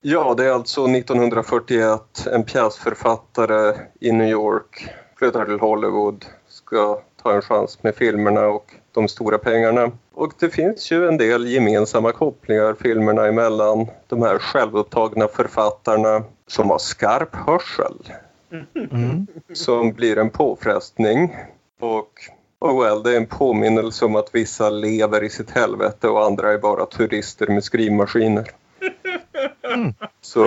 [0.00, 2.26] Ja, det är alltså 1941.
[2.32, 4.88] En pjäsförfattare i New York
[5.22, 6.24] flyttar till Hollywood.
[6.48, 9.90] Ska ta en chans med filmerna och de stora pengarna.
[10.14, 13.86] Och det finns ju en del gemensamma kopplingar filmerna emellan.
[14.06, 18.12] De här självupptagna författarna som har skarp hörsel.
[19.52, 21.36] Som blir en påfrestning.
[21.80, 22.12] Och
[22.60, 26.52] oh well, det är en påminnelse om att vissa lever i sitt helvete och andra
[26.52, 28.50] är bara turister med skrivmaskiner.
[30.20, 30.46] Så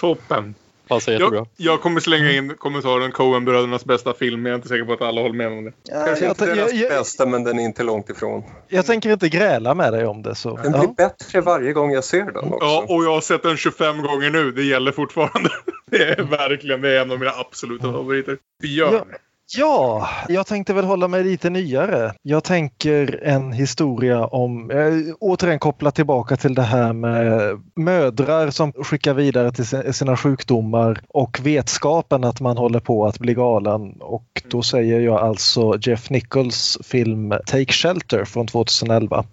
[0.00, 0.54] Toppen.
[0.94, 4.42] Passar Jag, jag kommer slänga in kommentaren Coen-brödernas bästa film.
[4.42, 5.72] men Jag är inte säker på att alla håller med om det.
[6.06, 8.42] kanske inte jag- deras jag- bästa men den är inte långt ifrån.
[8.68, 10.34] Jag tänker inte gräla med dig om det.
[10.34, 10.56] Så.
[10.56, 12.58] Den blir bättre varje gång jag ser den också.
[12.60, 14.52] Ja, och jag har sett den 25 gånger nu.
[14.52, 15.50] Det gäller fortfarande.
[15.90, 18.38] Det är verkligen det är en av mina absoluta favoriter.
[18.62, 18.92] Björn.
[19.10, 19.16] Ja.
[19.56, 22.12] Ja, jag tänkte väl hålla mig lite nyare.
[22.22, 28.72] Jag tänker en historia om, eh, återigen koppla tillbaka till det här med mödrar som
[28.72, 33.92] skickar vidare till si- sina sjukdomar och vetskapen att man håller på att bli galen.
[34.00, 39.24] Och då säger jag alltså Jeff Nichols film Take Shelter från 2011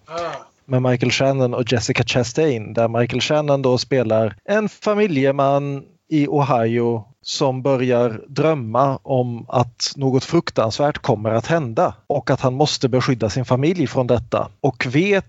[0.66, 7.04] med Michael Shannon och Jessica Chastain där Michael Shannon då spelar en familjeman i Ohio
[7.30, 13.30] som börjar drömma om att något fruktansvärt kommer att hända och att han måste beskydda
[13.30, 14.50] sin familj från detta.
[14.62, 15.26] Och vet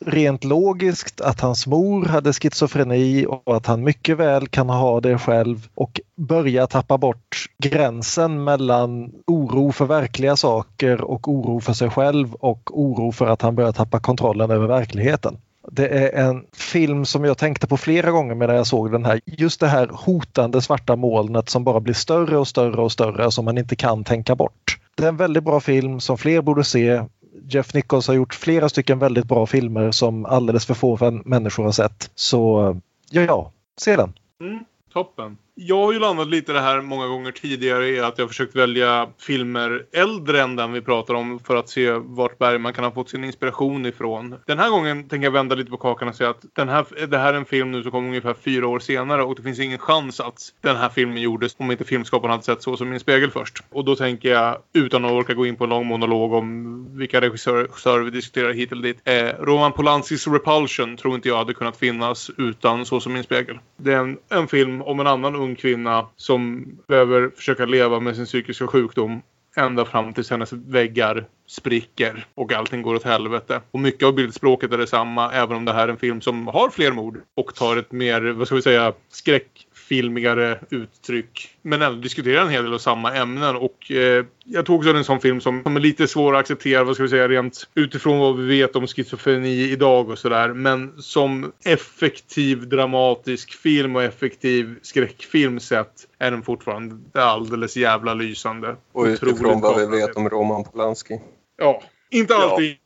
[0.00, 5.18] rent logiskt att hans mor hade schizofreni och att han mycket väl kan ha det
[5.18, 11.90] själv och börja tappa bort gränsen mellan oro för verkliga saker och oro för sig
[11.90, 15.36] själv och oro för att han börjar tappa kontrollen över verkligheten.
[15.72, 19.20] Det är en film som jag tänkte på flera gånger medan jag såg den här.
[19.24, 23.44] Just det här hotande svarta molnet som bara blir större och större och större som
[23.44, 24.78] man inte kan tänka bort.
[24.94, 27.02] Det är en väldigt bra film som fler borde se.
[27.48, 31.72] Jeff Nichols har gjort flera stycken väldigt bra filmer som alldeles för få människor har
[31.72, 32.10] sett.
[32.14, 32.76] Så
[33.10, 34.12] ja, ja se den.
[34.40, 35.36] Mm, toppen.
[35.62, 38.28] Jag har ju landat lite i det här många gånger tidigare i att jag har
[38.28, 42.84] försökt välja filmer äldre än den vi pratar om för att se vart Bergman kan
[42.84, 44.36] ha fått sin inspiration ifrån.
[44.46, 47.18] Den här gången tänker jag vända lite på kakan och säga att den här, det
[47.18, 49.78] här är en film nu som kom ungefär fyra år senare och det finns ingen
[49.78, 53.30] chans att den här filmen gjordes om inte filmskaparen hade sett så som min spegel
[53.30, 53.62] först.
[53.70, 57.20] Och då tänker jag, utan att orka gå in på en lång monolog om vilka
[57.20, 59.00] regissörer vi diskuterar hit eller dit.
[59.04, 63.58] Eh, Roman Polanskis Repulsion tror inte jag hade kunnat finnas utan Så som min spegel.
[63.76, 68.16] Det är en, en film om en annan ung kvinna som behöver försöka leva med
[68.16, 69.22] sin psykiska sjukdom
[69.56, 73.60] ända fram tills hennes väggar spricker och allting går åt helvete.
[73.70, 76.70] Och mycket av bildspråket är detsamma även om det här är en film som har
[76.70, 81.56] fler mord och tar ett mer, vad ska vi säga, skräck skräckfilmigare uttryck.
[81.62, 85.04] Men ändå diskuterar en hel del av samma ämnen och eh, jag tog också en
[85.04, 88.18] sån film som, som är lite svår att acceptera, vad ska vi säga, rent utifrån
[88.18, 90.48] vad vi vet om schizofreni idag och sådär.
[90.48, 98.76] Men som effektiv dramatisk film och effektiv skräckfilm sett är den fortfarande alldeles jävla lysande.
[98.92, 101.20] Och utifrån vad vi vet om Roman Polanski.
[101.58, 102.76] Ja, inte alltid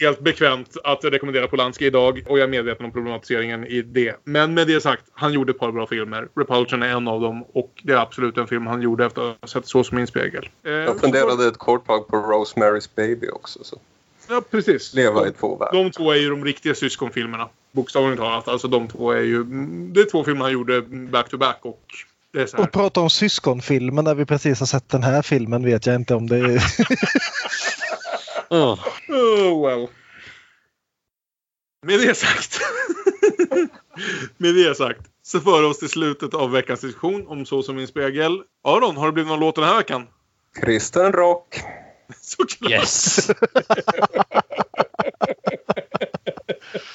[0.00, 4.16] helt bekvämt att rekommendera Polanski idag och jag är medveten om problematiseringen i det.
[4.24, 6.28] Men med det sagt, han gjorde ett par bra filmer.
[6.36, 9.36] Repulsion är en av dem och det är absolut en film han gjorde efter att
[9.40, 10.48] ha sett Så som min spegel.
[10.64, 13.64] Eh, Jag funderade ett kort tag på Rosemary's Baby också.
[13.64, 13.80] Så.
[14.28, 14.94] Ja, precis.
[14.94, 15.82] Leva i två världar.
[15.84, 17.48] De två är ju de riktiga syskonfilmerna.
[17.72, 18.48] Bokstavligt talat.
[18.48, 19.44] Alltså de två är ju...
[19.92, 21.82] Det är två filmer han gjorde back to back och
[22.32, 22.64] det är så här.
[22.64, 26.14] Och prata om syskonfilmer när vi precis har sett den här filmen vet jag inte
[26.14, 26.62] om det är...
[28.50, 28.78] Oh.
[29.08, 29.88] oh well.
[31.86, 32.60] Med det sagt.
[34.36, 35.00] med det sagt.
[35.22, 38.42] Så för oss till slutet av veckans diskussion om Så som min spegel.
[38.64, 40.06] Aron, har det blivit någon låt den här veckan?
[40.62, 41.60] Kristen rock.
[42.20, 42.70] Såklart.
[42.70, 43.26] Yes!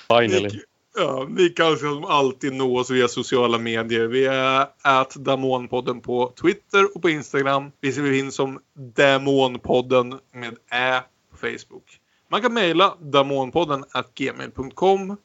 [0.07, 0.59] Finally.
[0.95, 4.07] Ja, ni kan som alltid nå oss via sociala medier.
[4.07, 7.71] Vi är at Damonpodden på Twitter och på Instagram.
[7.81, 11.01] Vi finns som Demonpodden med Ä
[11.44, 11.99] Facebook.
[12.30, 15.18] Man kan mejla damonpodden at gmail.com.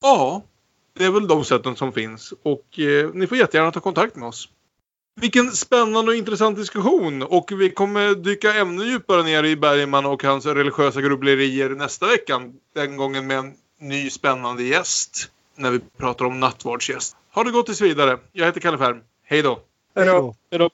[0.00, 0.42] Ja,
[0.98, 4.28] det är väl de sätten som finns och eh, ni får jättegärna ta kontakt med
[4.28, 4.48] oss.
[5.20, 10.22] Vilken spännande och intressant diskussion och vi kommer dyka ännu djupare ner i Bergman och
[10.22, 12.52] hans religiösa grubblerier nästa vecka.
[12.74, 17.16] Den gången med en ny spännande gäst när vi pratar om nattvardsgäst.
[17.34, 18.18] Ha det gott tills vidare.
[18.32, 19.00] Jag heter Kalle Färm.
[19.24, 19.60] Hej då!
[19.94, 20.34] Hej då!
[20.50, 20.70] Hej då!